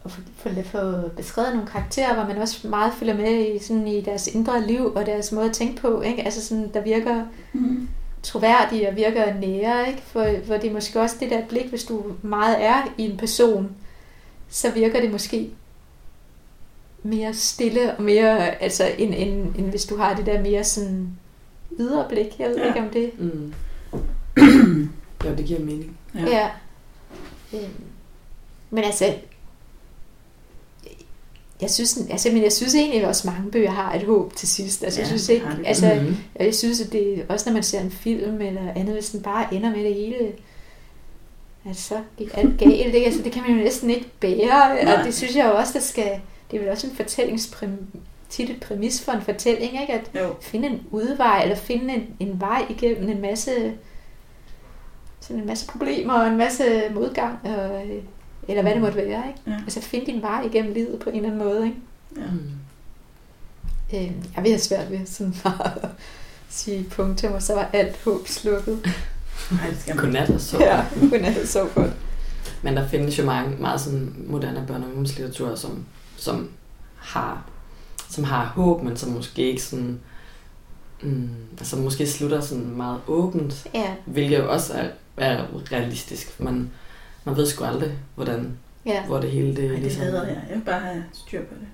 at 0.07 0.13
få, 0.13 0.21
få, 0.37 0.49
få 0.65 1.09
beskrevet 1.17 1.55
nogle 1.55 1.69
karakterer, 1.69 2.15
hvor 2.15 2.25
man 2.25 2.43
også 2.43 2.69
meget 2.69 2.93
følger 2.99 3.15
med 3.15 3.55
i, 3.55 3.59
sådan, 3.59 3.89
i 3.89 4.01
deres 4.01 4.27
indre 4.27 4.67
liv 4.67 4.93
og 4.95 5.07
deres 5.07 5.33
måde 5.33 5.47
at 5.47 5.53
tænke 5.53 5.81
på. 5.81 6.01
Ikke? 6.01 6.23
Altså 6.23 6.45
sådan, 6.45 6.71
der 6.75 6.81
virker 6.81 7.25
mm. 7.53 7.89
troværdige 8.23 8.89
og 8.89 8.97
virker 8.97 9.35
nære, 9.35 9.89
ikke? 9.89 10.03
For, 10.03 10.27
for 10.47 10.55
det 10.55 10.71
er 10.71 10.75
måske 10.75 11.01
også 11.01 11.17
det 11.21 11.31
der 11.31 11.47
blik, 11.47 11.67
hvis 11.67 11.85
du 11.85 12.03
meget 12.23 12.65
er 12.65 12.95
i 12.99 13.03
en 13.11 13.17
person, 13.17 13.71
så 14.49 14.71
virker 14.71 15.01
det 15.01 15.11
måske 15.11 15.51
mere 17.03 17.35
stille 17.35 17.97
og 17.97 18.03
mere, 18.03 18.63
altså 18.63 18.85
end, 18.99 19.15
end, 19.17 19.55
end 19.59 19.71
hvis 19.71 19.85
du 19.85 19.97
har 19.97 20.15
det 20.15 20.27
der 20.27 20.43
mere 20.43 20.65
sådan 20.65 21.09
ydre 21.81 22.07
blik. 22.09 22.39
Jeg 22.39 22.49
ved 22.49 22.57
Ja. 22.57 22.63
ja. 22.63 22.69
ikke 22.69 22.81
om 22.81 22.91
det. 22.91 23.21
Mm. 23.21 23.53
jo, 25.25 25.35
det 25.37 25.45
giver 25.45 25.61
mening. 25.61 25.99
Ja. 26.15 26.21
Ja. 26.21 26.29
ja. 27.53 27.59
Øhm, 27.59 27.71
Men 28.71 28.85
altså, 28.85 29.15
jeg 31.61 31.71
synes, 31.71 31.99
altså, 32.11 32.29
men 32.33 32.43
jeg 32.43 32.53
synes 32.53 32.75
egentlig 32.75 33.03
at 33.03 33.09
også 33.09 33.31
mange 33.31 33.51
bøger 33.51 33.71
har 33.71 33.95
et 33.95 34.03
håb 34.03 34.35
til 34.37 34.49
sidst. 34.49 34.85
Altså, 34.85 35.01
jeg 35.01 35.05
Ja, 35.05 35.09
synes 35.09 35.27
det 35.27 35.35
ikke, 35.35 35.47
altså, 35.65 35.95
Mhm. 36.03 36.17
Jeg 36.41 36.55
synes, 36.55 36.81
at 36.81 36.93
det 36.93 37.25
også 37.29 37.49
når 37.51 37.55
man 37.55 37.63
ser 37.63 37.81
en 37.81 37.91
film 37.91 38.41
eller 38.41 38.73
andet, 38.77 38.95
hvis 38.95 39.11
den 39.11 39.23
bare 39.23 39.55
ender 39.55 39.71
med 39.71 39.85
det 39.85 39.95
hele, 39.95 40.17
at 41.71 41.77
så 41.77 41.95
gik 42.19 42.29
alt 42.35 42.59
galt. 42.59 42.73
Ikke? 42.95 43.05
Altså, 43.07 43.23
det 43.23 43.33
kan 43.33 43.43
man 43.43 43.51
jo 43.57 43.65
næsten 43.65 43.91
ikke 43.91 44.07
bære, 44.21 44.47
Nej. 44.85 44.95
og 44.99 45.05
det 45.05 45.15
synes 45.15 45.37
jeg 45.37 45.47
jo 45.47 45.57
også, 45.57 45.73
der 45.73 45.81
skal, 45.81 46.21
det 46.51 46.57
er 46.57 46.61
vel 46.61 46.71
også 46.71 46.87
en 46.87 46.97
fortællingspræmis, 46.97 47.79
tit 48.31 48.51
et 48.51 48.61
præmis 48.61 49.01
for 49.05 49.13
en 49.13 49.23
fortælling, 49.23 49.81
ikke? 49.81 49.93
at 49.93 50.11
Jo. 50.15 50.35
finde 50.41 50.69
en 50.69 50.83
udvej, 50.91 51.43
eller 51.43 51.57
finde 51.57 51.95
en, 51.95 52.07
en 52.21 52.41
vej 52.41 52.65
igennem 52.71 53.11
en 53.11 53.21
masse, 53.21 53.73
sådan 55.21 55.41
en 55.41 55.47
masse 55.47 55.67
problemer 55.67 56.13
og 56.15 56.27
en 56.29 56.37
masse 56.37 56.65
modgang, 56.95 57.39
og, 57.45 57.87
øh, 57.87 58.03
eller 58.49 58.63
hvad 58.63 58.73
det 58.73 58.81
måtte 58.81 58.97
være. 58.97 59.29
Ikke? 59.29 59.41
Ja. 59.47 59.57
Altså 59.65 59.81
finde 59.81 60.07
din 60.07 60.23
vej 60.23 60.43
igennem 60.43 60.73
livet 60.75 60.99
på 60.99 61.11
en 61.11 61.17
eller 61.17 61.29
anden 61.29 61.45
måde. 61.45 61.67
Ikke? 61.67 61.79
Ja. 62.17 62.31
Mm. 62.31 62.51
Øh, 63.95 64.13
jeg 64.37 64.43
vil 64.43 64.51
have 64.51 64.59
svært 64.59 64.91
ved 64.91 65.07
sådan 65.07 65.35
bare 65.45 65.85
at 65.85 65.89
sige 66.49 66.85
punktum, 66.91 67.33
og 67.33 67.43
så 67.43 67.55
var 67.55 67.71
alt 67.73 68.03
håb 68.05 68.29
slukket. 68.29 68.81
Det 69.51 69.77
skal 69.81 69.97
man. 69.97 70.05
Godnat 70.05 70.31
og 70.31 70.41
så. 70.41 70.59
Ja, 70.59 70.85
hun 71.01 71.25
er 71.25 71.47
så 71.47 71.69
godt. 71.75 71.93
Men 72.63 72.77
der 72.77 72.89
findes 72.89 73.19
jo 73.19 73.25
mange, 73.25 73.57
meget 73.57 73.81
sådan 73.81 74.15
moderne 74.27 74.67
børne- 74.69 74.83
og 74.83 74.89
ungdomslitteratur, 74.89 75.55
som, 75.55 75.85
som, 76.17 76.51
har, 76.97 77.49
som 78.11 78.25
har 78.25 78.45
håb, 78.45 78.83
men 78.83 78.97
som 78.97 79.11
måske 79.13 79.43
ikke 79.43 79.63
sådan... 79.63 80.01
Mm, 81.03 81.29
altså 81.59 81.77
måske 81.77 82.07
slutter 82.07 82.41
sådan 82.41 82.71
meget 82.77 83.01
åbent, 83.07 83.67
Ja, 83.75 83.95
hvilket 84.07 84.39
jo 84.39 84.53
også 84.53 84.73
er, 84.73 84.89
er 85.17 85.45
realistisk. 85.73 86.41
Man, 86.41 86.71
man 87.27 87.37
ved 87.37 87.47
sgu 87.47 87.65
aldrig, 87.65 87.93
hvordan, 88.15 88.59
ja. 88.87 89.03
hvor 89.07 89.21
det 89.21 89.31
hele 89.31 89.57
det, 89.57 89.65
Ej, 89.65 89.71
det 89.71 89.79
ligesom... 89.79 90.03
hader 90.03 90.27
jeg. 90.27 90.43
Jeg 90.49 90.57
vil 90.57 90.65
bare 90.65 90.81
have 90.81 91.05
styr 91.13 91.41
på 91.41 91.55
det. 91.61 91.67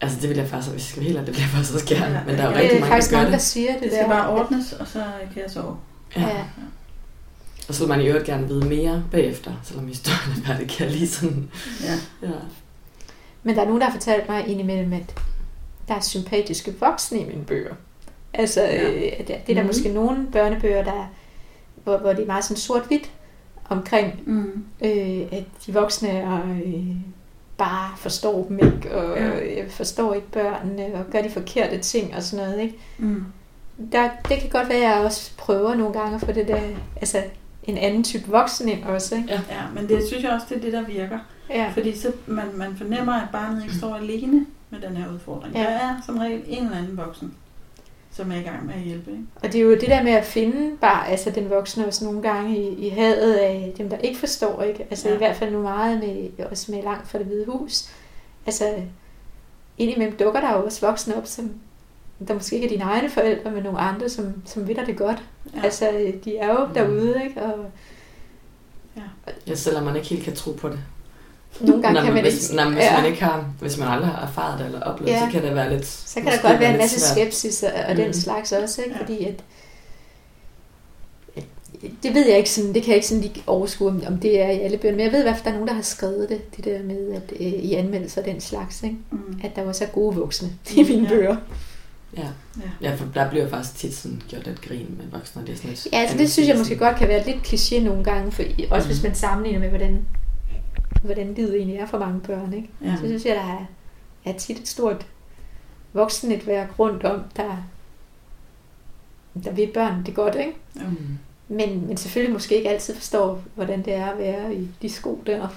Altså 0.00 0.20
det 0.20 0.28
vil 0.28 0.36
jeg 0.36 0.48
faktisk, 0.48 0.72
hvis 0.72 0.82
jeg 0.82 0.88
skal 0.90 1.02
være 1.02 1.12
helt 1.12 1.26
det 1.26 1.34
vil 1.34 1.40
jeg 1.42 1.50
faktisk 1.50 1.74
også 1.74 1.86
gerne. 1.86 2.14
Ja, 2.14 2.20
men 2.26 2.34
der 2.38 2.42
er 2.42 2.46
jo 2.50 2.52
ja. 2.52 2.56
rigtig 2.60 2.70
det 2.70 2.76
er 2.76 2.80
mange, 2.80 2.92
faktisk 2.92 3.10
der 3.10 3.16
gør 3.16 3.22
mange, 3.22 3.32
der 3.32 3.38
det. 3.38 3.46
siger 3.46 3.72
det, 3.72 3.82
Det 3.82 3.90
der. 3.90 3.96
skal 3.96 4.08
bare 4.08 4.30
ordnes, 4.30 4.72
og 4.72 4.86
så 4.86 5.04
kan 5.34 5.42
jeg 5.42 5.50
sove. 5.50 5.76
Ja. 6.16 6.20
Ja. 6.22 6.44
Og 7.68 7.74
så 7.74 7.80
vil 7.80 7.88
man 7.88 8.00
i 8.00 8.06
øvrigt 8.06 8.24
gerne 8.26 8.48
vide 8.48 8.66
mere 8.66 9.04
bagefter, 9.10 9.52
selvom 9.64 9.86
historien 9.88 10.42
er 10.42 10.46
færdig, 10.46 10.68
kan 10.68 10.86
jeg 10.86 10.96
lige 10.96 11.08
sådan... 11.08 11.50
Ja. 11.82 11.92
Ja. 12.28 12.32
Men 13.42 13.54
der 13.56 13.60
er 13.62 13.66
nogen, 13.66 13.80
der 13.80 13.86
har 13.86 13.92
fortalt 13.92 14.28
mig 14.28 14.46
indimellem, 14.48 14.92
at 14.92 15.14
der 15.88 15.94
er 15.94 16.00
sympatiske 16.00 16.74
voksne 16.80 17.20
i 17.20 17.24
mine 17.24 17.44
bøger. 17.44 17.74
Altså, 18.34 18.60
Ja. 18.60 18.90
øh, 18.90 19.02
det, 19.02 19.28
det 19.28 19.30
er 19.30 19.36
der 19.46 19.54
Mhm. 19.54 19.60
mm. 19.62 19.66
måske 19.66 19.88
nogle 19.88 20.26
børnebøger, 20.32 20.84
der, 20.84 21.12
hvor, 21.84 21.98
hvor 21.98 22.12
det 22.12 22.22
er 22.22 22.26
meget 22.26 22.44
sådan 22.44 22.56
sort-hvidt 22.56 23.10
omkring, 23.68 24.20
Mm. 24.26 24.64
øh, 24.84 25.20
at 25.32 25.44
de 25.66 25.72
voksne 25.74 26.08
er, 26.08 26.40
øh, 26.66 26.86
bare 27.58 27.90
forstår 27.96 28.44
dem 28.48 28.58
ikke, 28.58 28.94
og 28.96 29.16
Ja. 29.18 29.38
ja. 29.44 29.64
forstår 29.68 30.14
ikke 30.14 30.30
børnene, 30.30 30.94
og 30.94 31.04
gør 31.12 31.22
de 31.22 31.30
forkerte 31.30 31.78
ting 31.78 32.14
og 32.16 32.22
sådan 32.22 32.46
noget. 32.46 32.60
Ikke? 32.62 32.74
Mm. 32.98 33.24
Der, 33.92 34.08
det 34.28 34.38
kan 34.40 34.50
godt 34.50 34.68
være, 34.68 34.78
at 34.78 34.82
jeg 34.96 35.04
også 35.04 35.30
prøver 35.36 35.74
nogle 35.74 35.92
gange 35.92 36.14
at 36.14 36.20
få 36.20 36.32
det 36.32 36.48
der, 36.48 36.60
altså 36.96 37.22
en 37.64 37.78
anden 37.78 38.04
type 38.04 38.30
voksen 38.30 38.68
ind 38.68 38.84
også. 38.84 39.14
Ikke? 39.16 39.32
Ja, 39.32 39.62
men 39.74 39.88
det 39.88 40.06
synes 40.08 40.24
jeg 40.24 40.32
også, 40.32 40.46
det 40.48 40.56
er 40.56 40.60
det, 40.60 40.72
der 40.72 40.82
virker. 40.86 41.18
Ja. 41.50 41.70
Fordi 41.74 41.98
så 41.98 42.12
man, 42.26 42.44
man 42.54 42.76
fornemmer, 42.76 43.12
at 43.12 43.28
barnet 43.32 43.62
ikke 43.62 43.74
står 43.74 43.94
alene 43.94 44.46
med 44.70 44.80
den 44.80 44.96
her 44.96 45.12
udfordring. 45.12 45.54
Ja. 45.54 45.60
Der 45.62 45.66
er 45.68 45.96
som 46.06 46.18
regel 46.18 46.42
en 46.46 46.64
eller 46.64 46.78
anden 46.78 46.96
voksen, 46.96 47.34
som 48.16 48.32
er 48.32 48.36
i 48.36 48.42
gang 48.42 48.66
med 48.66 48.74
at 48.74 48.80
hjælpe. 48.80 49.10
Ikke? 49.10 49.22
Og 49.34 49.52
det 49.52 49.54
er 49.54 49.62
jo 49.62 49.70
det 49.70 49.88
der 49.88 50.02
med 50.02 50.12
at 50.12 50.24
finde 50.24 50.76
bare, 50.80 51.08
altså 51.08 51.30
den 51.30 51.50
voksne 51.50 51.86
også 51.86 52.04
nogle 52.04 52.22
gange 52.22 52.56
i, 52.58 52.86
i 52.86 52.88
hadet 52.88 53.34
af 53.34 53.74
dem, 53.78 53.88
der 53.88 53.98
ikke 53.98 54.18
forstår, 54.18 54.62
ikke? 54.62 54.86
Altså 54.90 55.08
Ja. 55.08 55.12
ja. 55.14 55.16
i 55.16 55.18
hvert 55.18 55.36
fald 55.36 55.52
nu 55.52 55.62
meget 55.62 55.98
med, 55.98 56.46
også 56.50 56.72
med 56.72 56.82
langt 56.82 57.08
fra 57.08 57.18
det 57.18 57.26
hvide 57.26 57.46
hus. 57.46 57.88
Altså 58.46 58.74
indimellem 59.78 60.16
dukker 60.16 60.40
der 60.40 60.52
jo 60.58 60.64
også 60.64 60.86
voksne 60.86 61.16
op, 61.16 61.26
som 61.26 61.50
der 62.28 62.34
måske 62.34 62.54
ikke 62.56 62.66
er 62.66 62.70
dine 62.70 62.84
egne 62.84 63.10
forældre, 63.10 63.50
men 63.50 63.62
nogle 63.62 63.78
andre, 63.78 64.08
som, 64.08 64.42
som 64.44 64.68
ved 64.68 64.74
dig 64.74 64.86
det 64.86 64.96
godt. 64.98 65.22
Ja. 65.54 65.58
Ja. 65.58 65.64
Altså 65.64 66.12
de 66.24 66.36
er 66.36 66.48
jo 66.52 66.66
Mm. 66.66 66.74
derude, 66.74 67.20
ikke? 67.24 67.42
Og 67.42 67.54
ja, 69.46 69.54
selvom 69.54 69.84
man 69.84 69.96
ikke 69.96 70.08
helt 70.08 70.24
kan 70.24 70.34
tro 70.34 70.52
på 70.52 70.68
det. 70.68 70.78
Nogle 71.60 71.82
gange 71.82 72.00
Nå, 72.00 72.04
kan 72.04 72.14
man 72.14 72.22
hvis, 72.22 72.50
ikke... 72.50 72.56
Nå, 72.56 72.64
men 72.64 72.72
hvis 72.74 72.84
ja. 72.84 72.96
man 73.00 73.10
ikke 73.10 73.22
har, 73.24 73.44
hvis 73.60 73.78
man 73.78 73.88
aldrig 73.88 74.10
har 74.10 74.26
erfaret 74.26 74.58
det 74.58 74.66
eller 74.66 74.80
oplevet 74.80 75.08
det, 75.14 75.20
Ja. 75.20 75.26
så 75.26 75.32
kan 75.32 75.42
det 75.42 75.54
være 75.54 75.70
lidt... 75.72 75.86
Så 75.86 76.14
kan 76.20 76.26
der 76.32 76.48
godt 76.48 76.60
være 76.60 76.70
en 76.72 76.78
masse 76.78 77.00
svært. 77.00 77.10
skepsis 77.34 77.62
og, 77.62 77.70
og 77.88 77.96
den 77.96 78.04
Mhm. 78.04 78.12
slags 78.12 78.52
også, 78.52 78.82
ikke? 78.82 78.94
Ja. 78.96 79.00
Fordi 79.02 79.24
at, 79.24 79.34
det 82.02 82.14
ved 82.14 82.26
jeg 82.28 82.38
ikke 82.38 82.50
sådan, 82.50 82.74
det 82.74 82.82
kan 82.82 82.88
jeg 82.88 82.96
ikke 82.96 83.06
sådan 83.08 83.22
lige 83.22 83.42
overskue, 83.46 83.88
om, 83.88 84.02
om 84.06 84.18
det 84.18 84.40
er 84.42 84.50
i 84.50 84.60
alle 84.60 84.76
bøgerne, 84.78 84.96
men 84.96 85.04
jeg 85.04 85.12
ved 85.12 85.20
i 85.20 85.22
hvert 85.22 85.36
fald, 85.36 85.40
at 85.40 85.44
der 85.44 85.50
er 85.50 85.54
nogen, 85.54 85.68
der 85.68 85.74
har 85.74 85.82
skrevet 85.82 86.28
det, 86.28 86.56
det 86.56 86.64
der 86.64 86.82
med, 86.82 87.12
at 87.12 87.32
øh, 87.40 87.46
i 87.46 87.74
anmeldelser 87.74 88.22
den 88.22 88.40
slags, 88.40 88.82
ikke? 88.82 88.96
Mm. 89.10 89.40
at 89.44 89.56
der 89.56 89.62
var 89.64 89.72
så 89.72 89.86
gode 89.86 90.16
voksne 90.16 90.48
i 90.76 90.82
mine 90.82 91.02
Ja. 91.02 91.08
bøger. 91.08 91.36
Ja. 92.16 92.22
Ja. 92.82 92.88
ja, 92.90 92.94
for 92.94 93.06
der 93.14 93.30
bliver 93.30 93.48
faktisk 93.48 93.76
tit 93.76 93.94
sådan 93.94 94.22
gjort 94.28 94.46
lidt 94.46 94.60
grin 94.62 94.86
med 94.98 95.04
voksne, 95.18 95.42
og 95.42 95.46
det 95.46 95.52
er 95.52 95.56
sådan 95.56 95.70
lidt... 95.70 95.88
Ja, 95.92 95.98
altså 95.98 96.18
det 96.18 96.32
synes 96.32 96.48
jeg 96.48 96.58
måske 96.58 96.76
godt 96.76 96.96
kan 96.96 97.08
være 97.08 97.24
lidt 97.26 97.36
kliché 97.36 97.80
nogle 97.80 98.04
gange, 98.04 98.32
for 98.32 98.42
også 98.70 98.86
Mhm. 98.88 98.94
hvis 98.94 99.02
man 99.02 99.14
sammenligner 99.14 99.60
med, 99.60 99.68
hvordan, 99.68 99.98
hvordan 101.06 101.34
livet 101.34 101.56
egentlig 101.56 101.76
er 101.76 101.86
for 101.86 101.98
mange 101.98 102.20
børn, 102.20 102.52
ikke? 102.52 102.68
Ja. 102.84 102.96
Så 102.96 103.06
synes 103.06 103.24
jeg, 103.24 103.34
der 103.34 103.42
er, 103.42 103.66
er 104.24 104.38
tit 104.38 104.58
et 104.58 104.68
stort 104.68 105.06
voksennetværk 105.92 106.78
rundt 106.78 107.04
om, 107.04 107.20
der, 107.36 107.56
der 109.44 109.52
ved 109.52 109.66
børn 109.66 110.06
det 110.06 110.14
godt, 110.14 110.34
ikke? 110.34 110.52
Mm. 110.74 111.18
Men, 111.48 111.86
men 111.86 111.96
selvfølgelig 111.96 112.32
måske 112.32 112.56
ikke 112.56 112.68
altid 112.68 112.94
forstår, 112.94 113.42
hvordan 113.54 113.84
det 113.84 113.94
er 113.94 114.06
at 114.06 114.18
være 114.18 114.54
i 114.54 114.68
de 114.82 114.88
sko 114.88 115.22
der. 115.26 115.48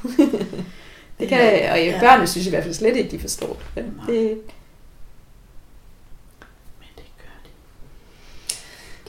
det 1.20 1.28
kan, 1.28 1.40
og 1.40 1.78
ja. 1.78 1.84
Ja. 1.84 2.00
børnene 2.00 2.28
synes 2.28 2.48
i 2.48 2.50
hvert 2.50 2.64
fald 2.64 2.74
slet 2.74 2.96
ikke, 2.96 3.12
de 3.12 3.20
forstår 3.20 3.62
det. 3.76 3.86
Det. 4.08 4.42
Men 6.80 6.88
det 6.96 7.06
gør 7.18 7.50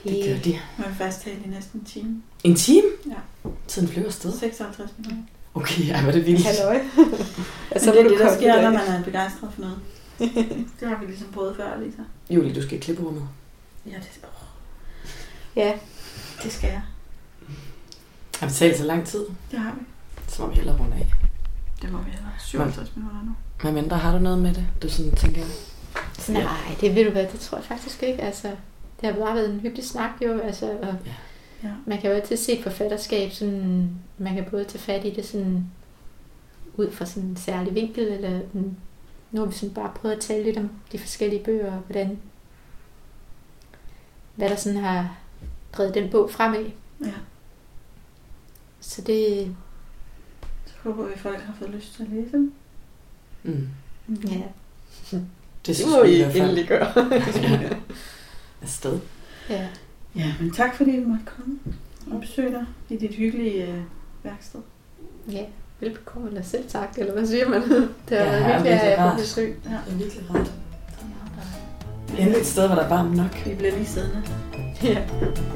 de. 0.03 0.09
Det 0.09 0.25
gør 0.25 0.43
de. 0.43 0.59
Man 0.77 0.87
vil 0.87 0.95
faktisk 0.95 1.25
tale 1.25 1.37
i 1.45 1.49
næsten 1.49 1.79
en 1.79 1.85
time. 1.85 2.21
En 2.43 2.55
time? 2.55 2.87
Ja. 3.09 3.49
Tiden 3.67 3.87
flyver 3.87 4.07
afsted. 4.07 4.31
56 4.39 4.93
minutter. 4.97 5.23
Okay, 5.53 5.89
ej, 5.89 6.07
er 6.07 6.11
det 6.11 6.25
vildt. 6.25 6.45
Halløj. 6.45 6.79
Altså, 7.71 7.89
Men 7.93 7.97
det 7.97 8.05
er 8.05 8.09
det, 8.09 8.19
der 8.19 8.35
sker, 8.37 8.61
når 8.61 8.69
man 8.69 8.87
er 8.87 9.03
begejstret 9.03 9.49
for 9.53 9.61
noget. 9.61 9.77
det 10.79 10.87
har 10.87 10.99
vi 10.99 11.05
ligesom 11.05 11.27
prøvet 11.33 11.55
før, 11.55 11.79
Lisa. 11.79 12.01
Julie, 12.29 12.55
du 12.55 12.61
skal 12.61 12.77
i 12.77 12.81
klipperummet. 12.81 13.23
Ja, 13.85 13.95
det 13.95 14.07
skal, 14.13 14.29
Ja, 15.55 15.73
det 16.43 16.51
skal 16.53 16.69
jeg. 16.69 16.81
Har 18.39 18.47
vi 18.47 18.53
talt 18.53 18.77
så 18.77 18.83
lang 18.83 19.05
tid? 19.07 19.25
Det 19.51 19.59
har 19.59 19.71
vi. 19.71 19.85
Så 20.27 20.41
må 20.41 20.47
vi 20.49 20.55
hellere 20.55 20.77
runde 20.77 20.95
af. 20.95 21.07
Det 21.81 21.91
må 21.91 21.97
vi 21.97 22.09
hellere. 22.11 22.31
57 22.39 22.95
minutter 22.95 23.19
nu. 23.25 23.31
Men 23.63 23.73
mindre, 23.73 23.97
har 23.97 24.11
du 24.11 24.19
noget 24.19 24.39
med 24.39 24.53
det? 24.53 24.67
Du 24.83 24.89
sådan 24.89 25.11
tænker... 25.15 25.41
Nej, 26.29 26.75
det 26.81 26.95
ved 26.95 27.05
du 27.05 27.11
hvad, 27.11 27.27
det 27.31 27.39
tror 27.39 27.57
jeg 27.57 27.65
faktisk 27.65 28.03
ikke. 28.03 28.21
Altså, 28.21 28.47
det 29.01 29.09
har 29.13 29.19
bare 29.25 29.35
været 29.35 29.49
en 29.49 29.59
hyggelig 29.59 29.85
snak 29.87 30.09
jo. 30.25 30.39
Altså, 30.39 30.65
og 30.81 30.95
Ja. 31.05 31.11
Man 31.85 32.01
kan 32.01 32.09
jo 32.09 32.15
altid 32.15 32.37
se 32.37 32.51
et 32.57 32.63
forfatterskab, 32.63 33.31
sådan, 33.31 33.89
man 34.17 34.35
kan 34.35 34.45
både 34.51 34.65
tage 34.65 34.79
fat 34.79 35.05
i 35.05 35.09
det 35.09 35.25
sådan, 35.25 35.65
ud 36.75 36.91
fra 36.91 37.05
sådan 37.05 37.29
en 37.29 37.35
særlig 37.35 37.75
vinkel, 37.75 38.07
eller 38.07 38.29
den, 38.53 38.77
nu 39.31 39.41
har 39.41 39.47
vi 39.47 39.53
sådan 39.55 39.73
bare 39.75 39.91
prøvet 39.95 40.15
at 40.15 40.21
tale 40.21 40.43
lidt 40.43 40.57
om 40.57 40.69
de 40.91 40.99
forskellige 40.99 41.43
bøger, 41.43 41.71
og 41.75 41.79
hvordan, 41.79 42.19
hvad 44.35 44.49
der 44.49 44.55
sådan 44.55 44.79
har 44.79 45.17
drevet 45.73 45.93
den 45.93 46.09
bog 46.09 46.31
fremad. 46.31 46.65
ja. 47.05 47.11
Så 48.79 49.01
det, 49.01 49.55
Så 50.65 50.73
håber 50.83 51.05
vi, 51.05 51.13
at 51.13 51.19
folk 51.19 51.39
har 51.41 51.53
fået 51.59 51.69
lyst 51.71 51.93
til 51.95 52.03
at 52.03 52.09
læse 52.09 52.31
dem. 52.31 52.53
Mm. 53.43 53.67
ja, 54.07 54.41
Det 55.17 55.67
det 55.67 55.75
synes 55.75 55.91
må 55.91 56.03
vi 56.03 56.09
I 56.09 56.15
i 56.15 56.21
hvert 56.21 56.31
fald. 56.31 56.43
endelig 56.43 56.67
gøre. 56.67 56.93
ja. 57.61 57.69
Afsted. 58.61 58.99
ja. 59.49 59.67
Ja, 60.15 60.33
men 60.41 60.51
tak 60.51 60.75
fordi 60.75 61.03
du 61.03 61.07
måtte 61.09 61.25
komme 61.37 61.59
og 62.11 62.19
besøge 62.21 62.51
dig 62.51 62.65
i 62.89 62.95
dit 62.97 63.15
hyggelige 63.15 63.63
øh, 63.67 63.77
værksted. 64.23 64.59
ja, 65.31 65.43
velbekomme, 65.79 66.27
eller 66.27 66.41
selv 66.41 66.63
tak, 66.69 66.89
eller 66.97 67.13
hvad 67.13 67.27
siger 67.27 67.49
man? 67.49 67.61
Det 68.09 68.17
har 68.17 68.25
Ja, 68.25 68.31
været 68.31 68.63
virkelig 68.63 68.91
er 68.91 69.03
rart. 69.03 69.13
på 69.15 69.19
besøg. 69.21 69.59
Ja, 69.65 69.69
Det 69.69 69.93
er 69.93 69.97
virkelig 69.97 70.23
rart. 70.35 70.51
er. 72.11 72.17
Endelig 72.17 72.39
et 72.39 72.45
sted, 72.45 72.67
hvor 72.67 72.75
der 72.75 72.83
er 72.83 72.89
varmt 72.89 73.15
nok. 73.15 73.45
Vi 73.45 73.55
bliver 73.55 73.73
lige 73.75 73.85
siddende. 73.85 74.21
Ja. 74.83 74.89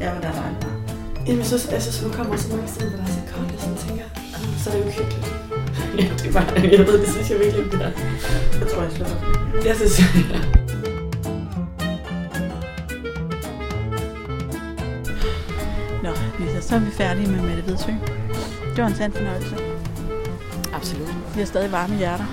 Ja, 0.01 0.11
hvor 0.11 0.21
der 0.21 0.27
er 0.27 0.41
dejligt. 0.41 0.67
Jamen, 1.27 1.37
jeg 1.37 1.45
synes, 1.45 1.67
jeg 1.71 1.81
synes, 1.81 2.01
man 2.03 2.11
kommer 2.11 2.37
så 2.37 2.55
mange 2.55 2.67
steder, 2.67 2.89
hvor 2.89 2.97
der 2.97 3.03
er 3.03 3.11
så 3.11 3.21
koldt, 3.35 3.51
og 3.53 3.59
sådan 3.61 3.77
tænker, 3.77 4.03
"Ah, 4.35 4.59
så 4.63 4.69
er 4.69 4.73
det 4.73 4.85
jo 4.85 4.89
hyggeligt. 4.91 5.27
ja, 5.99 6.03
det 6.19 6.27
er 6.29 6.33
bare, 6.33 6.47
jeg 6.77 6.87
ved, 6.87 6.99
det 7.03 7.09
synes 7.09 7.29
jeg 7.31 7.39
virkelig, 7.39 7.65
det 7.71 7.81
er. 7.81 7.91
Jeg 8.59 8.67
tror, 8.71 8.81
jeg 8.87 8.91
slukker. 8.91 9.17
Jeg 9.65 9.75
synes, 9.75 9.95
Nå, 9.99 10.37
Lisa, 16.39 16.61
så 16.61 16.75
er 16.75 16.79
vi 16.79 16.91
færdige 16.91 17.31
med 17.31 17.41
Mette 17.41 17.67
Vedsø. 17.67 17.91
Det 18.75 18.83
var 18.83 18.87
en 18.87 18.95
sand 18.95 19.13
fornøjelse. 19.13 19.55
Absolut. 20.73 21.15
Vi 21.33 21.39
har 21.39 21.45
stadig 21.45 21.71
varme 21.71 21.95
hjerter. 21.95 22.25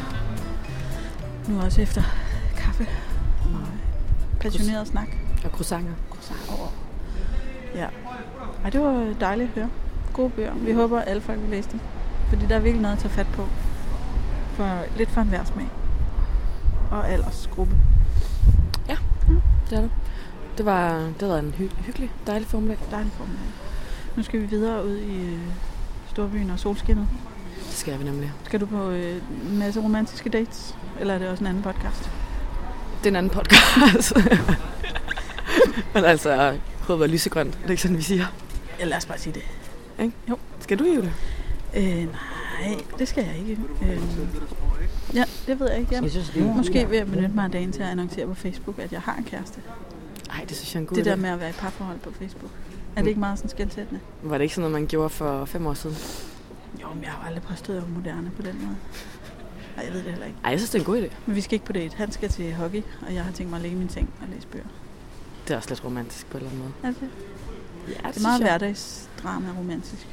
Nu 1.49 1.61
også 1.61 1.81
efter 1.81 2.03
kaffe 2.57 2.87
og 3.45 3.61
passioneret 4.41 4.87
snak. 4.89 5.09
Og 5.45 5.51
croissanter. 5.51 5.93
over. 6.59 6.69
Ja. 7.75 7.87
Ej, 8.65 8.71
det 8.71 8.81
var 8.81 9.15
dejligt 9.21 9.49
at 9.49 9.55
høre. 9.55 9.69
Gode 10.13 10.31
bøger. 10.31 10.55
Vi 10.55 10.73
håber, 10.73 11.01
at 11.01 11.09
alle 11.09 11.23
folk 11.23 11.41
vil 11.41 11.51
læse 11.51 11.69
dem. 11.73 11.81
Fordi 12.29 12.47
der 12.47 12.57
er 12.57 12.61
virkelig 12.61 12.83
noget 12.83 12.97
at 12.97 13.03
tage 13.03 13.13
fat 13.13 13.27
på. 13.33 13.47
For 14.55 14.83
lidt 14.97 15.11
for 15.11 15.21
en 15.21 15.31
smag. 15.47 15.69
Og 16.91 17.09
aldersgruppe. 17.11 17.77
Det 19.71 19.79
er 19.79 19.83
det. 19.83 19.91
Det 20.59 20.67
var, 20.67 21.11
det 21.21 21.29
var 21.29 21.39
en 21.39 21.55
hy- 21.59 21.85
hyggelig, 21.87 22.11
dejlig 22.27 22.49
formiddag. 22.49 22.79
Dejlig 22.91 23.13
formiddag. 23.13 23.62
Nu 24.17 24.23
skal 24.23 24.41
vi 24.41 24.47
videre 24.47 24.87
ud 24.87 24.97
i 24.97 25.17
øh, 25.17 25.39
storbyen 26.11 26.51
og 26.51 26.59
solskinnet. 26.59 27.09
Det 27.69 27.77
skal 27.79 27.99
vi 27.99 28.05
nemlig. 28.05 28.33
Skal 28.45 28.61
du 28.61 28.67
på 28.67 28.91
øh, 28.91 29.23
en 29.51 29.59
masse 29.59 29.81
romantiske 29.81 30.31
dates? 30.31 30.77
Eller 31.01 31.15
er 31.15 31.19
det 31.19 31.29
også 31.29 31.45
en 31.45 31.49
anden 31.49 31.63
podcast? 31.63 32.11
Det 32.99 33.07
er 33.07 33.11
en 33.11 33.17
anden 33.17 33.31
podcast. 33.31 34.17
Men 35.95 36.05
altså, 36.05 36.59
håbet 36.81 37.01
var 37.01 37.07
lysegrønt. 37.07 37.55
Det 37.55 37.67
er 37.67 37.71
ikke 37.71 37.83
sådan, 37.83 37.97
vi 37.97 38.03
siger. 38.03 38.27
Ja, 38.79 38.85
lad 38.85 38.97
os 38.97 39.07
bare 39.07 39.19
sige 39.19 39.33
det. 39.33 40.13
Skal 40.61 40.79
du 40.79 40.85
det? 40.85 41.13
Øh, 41.77 41.85
nej, 41.85 42.81
det 42.99 43.09
skal 43.09 43.25
jeg 43.25 43.37
ikke. 43.39 43.59
Øh, 43.83 43.99
ja, 45.15 45.25
det 45.47 45.61
ved 45.61 45.71
jeg 45.71 45.81
ikke. 45.81 45.95
Jeg, 45.95 46.11
synes, 46.11 46.31
det 46.31 46.57
måske 46.57 46.89
vil 46.89 46.97
jeg 46.97 47.07
benytte 47.07 47.35
mig 47.35 47.45
af 47.45 47.51
dagen 47.51 47.73
til 47.73 47.83
at 47.83 47.89
annoncere 47.89 48.27
på 48.27 48.35
Facebook, 48.35 48.79
at 48.79 48.93
jeg 48.93 49.01
har 49.01 49.17
en 49.17 49.25
kæreste. 49.25 49.61
Ej, 50.31 50.45
det 50.49 50.57
synes 50.57 50.75
jeg 50.75 50.79
er 50.79 50.83
en 50.83 50.87
god 50.87 50.97
det 50.97 51.05
der 51.05 51.13
idé. 51.17 51.17
med 51.17 51.31
at 51.31 51.41
være 51.41 51.51
i 51.51 51.53
parforhold 51.53 51.99
på 51.99 52.11
Facebook. 52.19 52.51
Er 52.97 53.01
det 53.03 53.09
ikke 53.09 53.21
meget 53.21 53.39
sådan 53.39 53.51
skældsættende? 53.51 54.01
Var 54.23 54.39
det 54.39 54.43
ikke 54.43 54.55
sådan 54.55 54.71
noget, 54.71 54.83
man 54.83 54.87
gjorde 54.89 55.11
for 55.11 55.45
fem 55.45 55.67
år 55.67 55.75
siden? 55.75 55.97
Jo, 56.83 56.87
men 56.95 57.03
jeg 57.05 57.13
har 57.13 57.27
aldrig 57.27 57.43
præsteret 57.43 57.77
være 57.83 57.91
moderne 57.91 58.31
på 58.37 58.43
den 58.43 58.59
måde. 58.65 58.77
Nej, 59.77 59.85
jeg 59.85 59.93
ved 59.95 60.03
det 60.03 60.11
heller 60.11 60.27
ikke. 60.27 60.39
Ej, 60.45 60.51
jeg 60.51 60.59
synes, 60.59 60.71
det 60.71 60.79
er 60.79 60.83
en 60.83 60.87
god 60.87 61.03
idé. 61.03 61.13
Men 61.27 61.37
vi 61.37 61.41
skal 61.41 61.55
ikke 61.55 61.65
på 61.67 61.73
date. 61.73 61.97
Han 61.97 62.13
skal 62.13 62.29
til 62.29 62.55
hockey, 62.55 62.83
og 63.07 63.15
jeg 63.15 63.25
har 63.25 63.33
tænkt 63.33 63.51
mig 63.51 63.57
at 63.57 63.63
ligge 63.63 63.77
i 63.77 63.79
min 63.81 63.89
seng 63.89 64.11
og 64.23 64.29
læse 64.35 64.47
bøger. 64.47 64.65
Det 65.49 65.55
er 65.55 65.57
også 65.57 65.69
lidt 65.69 65.85
romantisk 65.85 66.27
på 66.31 66.39
en 66.39 66.45
eller 66.45 66.51
anden 66.51 66.73
måde. 66.83 66.95
Er 66.95 67.01
det? 67.01 67.09
Ja, 68.05 68.09
Det 68.09 68.17
er 68.17 68.23
meget 68.23 68.43
hverdagsdrama 68.43 69.47
romantisk. 69.59 70.07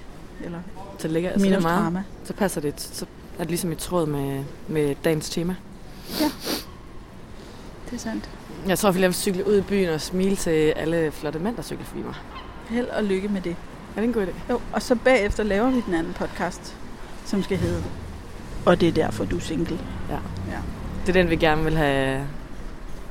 Eller 0.43 0.59
Så, 0.99 1.07
ligger, 1.07 1.29
så, 1.29 1.33
er 1.33 1.37
det 1.37 1.49
minus 1.49 1.63
meget, 1.63 1.83
drama. 1.83 2.03
så 2.23 2.33
passer 2.33 2.61
det, 2.61 2.81
så 2.81 3.05
er 3.35 3.39
det 3.43 3.47
ligesom 3.47 3.71
i 3.71 3.75
tråd 3.75 4.05
med, 4.05 4.43
med 4.67 4.95
dagens 5.03 5.29
tema. 5.29 5.55
Det 7.85 7.93
er 7.95 7.97
sandt. 7.97 8.29
Jeg 8.67 8.79
tror, 8.79 8.89
at 8.89 8.95
jeg 8.95 9.01
vil 9.03 9.13
cykle 9.13 9.47
ud 9.47 9.57
i 9.57 9.61
byen 9.61 9.89
og 9.89 10.01
smile 10.01 10.35
til 10.35 10.49
alle 10.51 11.11
flotte 11.11 11.39
mænd, 11.39 11.55
der 11.55 11.61
cykler 11.61 11.85
forbi 11.85 12.01
mig. 12.01 12.15
Held 12.69 12.87
og 12.87 13.03
lykke 13.03 13.27
med 13.27 13.41
det. 13.41 13.55
Er 13.95 14.01
det 14.01 14.03
en 14.03 14.13
god 14.13 14.25
idé? 14.25 14.31
Jo, 14.49 14.59
og 14.73 14.81
så 14.81 14.95
bagefter 14.95 15.43
laver 15.43 15.69
vi 15.69 15.81
den 15.85 15.93
anden 15.93 16.13
podcast, 16.13 16.75
som 17.25 17.43
skal 17.43 17.57
hedde 17.57 17.83
Og 18.65 18.81
det 18.81 18.87
er 18.87 18.91
derfor, 18.91 19.25
du 19.25 19.35
er 19.35 19.39
single. 19.39 19.79
Det 21.05 21.09
er 21.09 21.21
den, 21.21 21.29
vi 21.29 21.35
gerne 21.35 21.63
vil 21.63 21.77
have... 21.77 22.27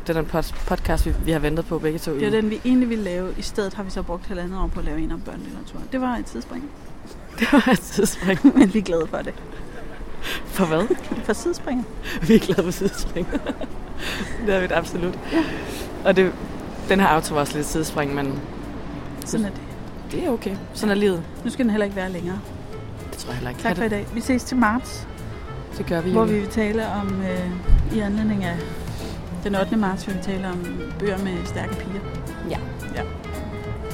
Det 0.07 0.17
er 0.17 0.21
den 0.23 0.31
pod- 0.33 0.55
podcast, 0.67 1.07
vi, 1.07 1.15
vi 1.25 1.31
har 1.33 1.39
ventet 1.39 1.67
på 1.67 1.79
begge 1.79 1.99
to. 1.99 2.15
Det 2.15 2.23
er 2.23 2.31
den, 2.31 2.51
vi 2.51 2.61
egentlig 2.65 2.89
ville 2.89 3.05
lave. 3.05 3.35
I 3.39 3.43
stedet 3.43 3.75
har 3.75 3.83
vi 3.83 3.91
så 3.91 4.03
brugt 4.03 4.27
halvandet 4.27 4.59
år 4.61 4.67
på 4.67 4.79
at 4.81 4.85
lave 4.87 5.01
en 5.01 5.13
om 5.13 5.21
børnelitteratur. 5.21 5.81
Det 5.93 6.01
var 6.01 6.17
et 6.17 6.25
tidsspring. 6.27 6.65
Det 7.39 7.53
var 7.53 7.69
et 7.73 7.81
tidsspring. 7.81 8.39
Men 8.59 8.75
vi 8.75 8.79
er 8.79 8.83
glade 8.83 9.07
for 9.11 9.17
det. 9.17 9.35
For 10.47 10.65
hvad? 10.65 10.87
For 11.25 11.33
tidsspring. 11.33 11.87
Vi 12.23 12.35
er 12.35 12.39
glade 12.39 12.63
for 12.63 12.73
tidsspring. 12.73 13.27
det 14.47 14.55
er 14.55 14.61
vi 14.61 14.67
absolut. 14.73 15.19
Ja. 15.33 15.45
Og 16.05 16.17
det, 16.17 16.33
den 16.89 17.01
her 17.01 17.07
auto 17.07 17.35
var 17.35 17.41
også 17.41 17.57
lidt 17.57 17.67
tidsspring, 17.67 18.15
men 18.15 18.41
Sådan 19.29 19.47
er 19.47 19.51
det. 19.51 19.61
det 20.13 20.27
er 20.27 20.31
okay. 20.31 20.57
Sådan 20.75 20.91
er 20.91 20.95
livet. 20.95 21.23
Nu 21.45 21.51
skal 21.51 21.65
den 21.65 21.71
heller 21.71 21.85
ikke 21.85 21.97
være 21.97 22.13
længere. 22.13 22.39
Det 23.11 23.19
tror 23.19 23.31
jeg 23.31 23.37
heller 23.37 23.51
ikke. 23.51 23.63
Tak 23.63 23.77
for 23.77 23.85
i 23.85 23.89
dag. 23.89 24.07
Vi 24.15 24.21
ses 24.21 24.45
til 24.45 24.57
marts, 24.57 25.09
Det 25.79 25.87
gør 25.87 26.01
vi 26.01 26.13
hvor 26.13 26.25
vi 26.25 26.39
vil 26.39 26.49
tale 26.49 26.89
om, 26.89 27.23
øh, 27.23 27.97
i 27.97 28.01
anledning 28.01 28.45
af 28.45 28.57
den 29.45 29.55
8. 29.55 29.77
marts, 29.77 30.07
vil 30.07 30.17
vi 30.17 30.23
tale 30.23 30.49
om 30.49 30.81
bøger 30.99 31.19
med 31.19 31.47
stærke 31.47 31.75
piger. 31.75 32.01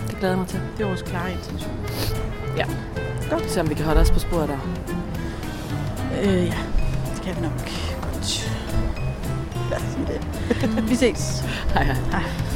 Det 0.09 0.19
glæder 0.19 0.35
jeg 0.35 0.39
mig 0.39 0.49
til. 0.49 0.61
Det 0.77 0.83
er 0.83 0.87
vores 0.87 1.03
klare 1.03 1.33
intention. 1.33 1.75
Se 3.47 3.61
om 3.61 3.71
vi 3.71 3.75
kan 3.75 3.85
holde 3.85 4.01
os 4.01 4.11
på 4.11 4.19
sporet 4.19 4.49
der. 4.49 4.59
Øh, 6.23 6.47
ja, 6.47 6.55
det 7.15 7.23
kan 7.23 7.37
vi 7.37 7.41
nok 7.41 7.53
godt. 8.03 8.51
Lad 9.71 9.79
os 9.79 9.83
sige 9.83 10.07
det. 10.07 10.91
vi 10.91 10.95
ses. 10.95 11.45
Hej 11.75 11.85
hej. 11.85 11.95
Hej. 11.95 12.54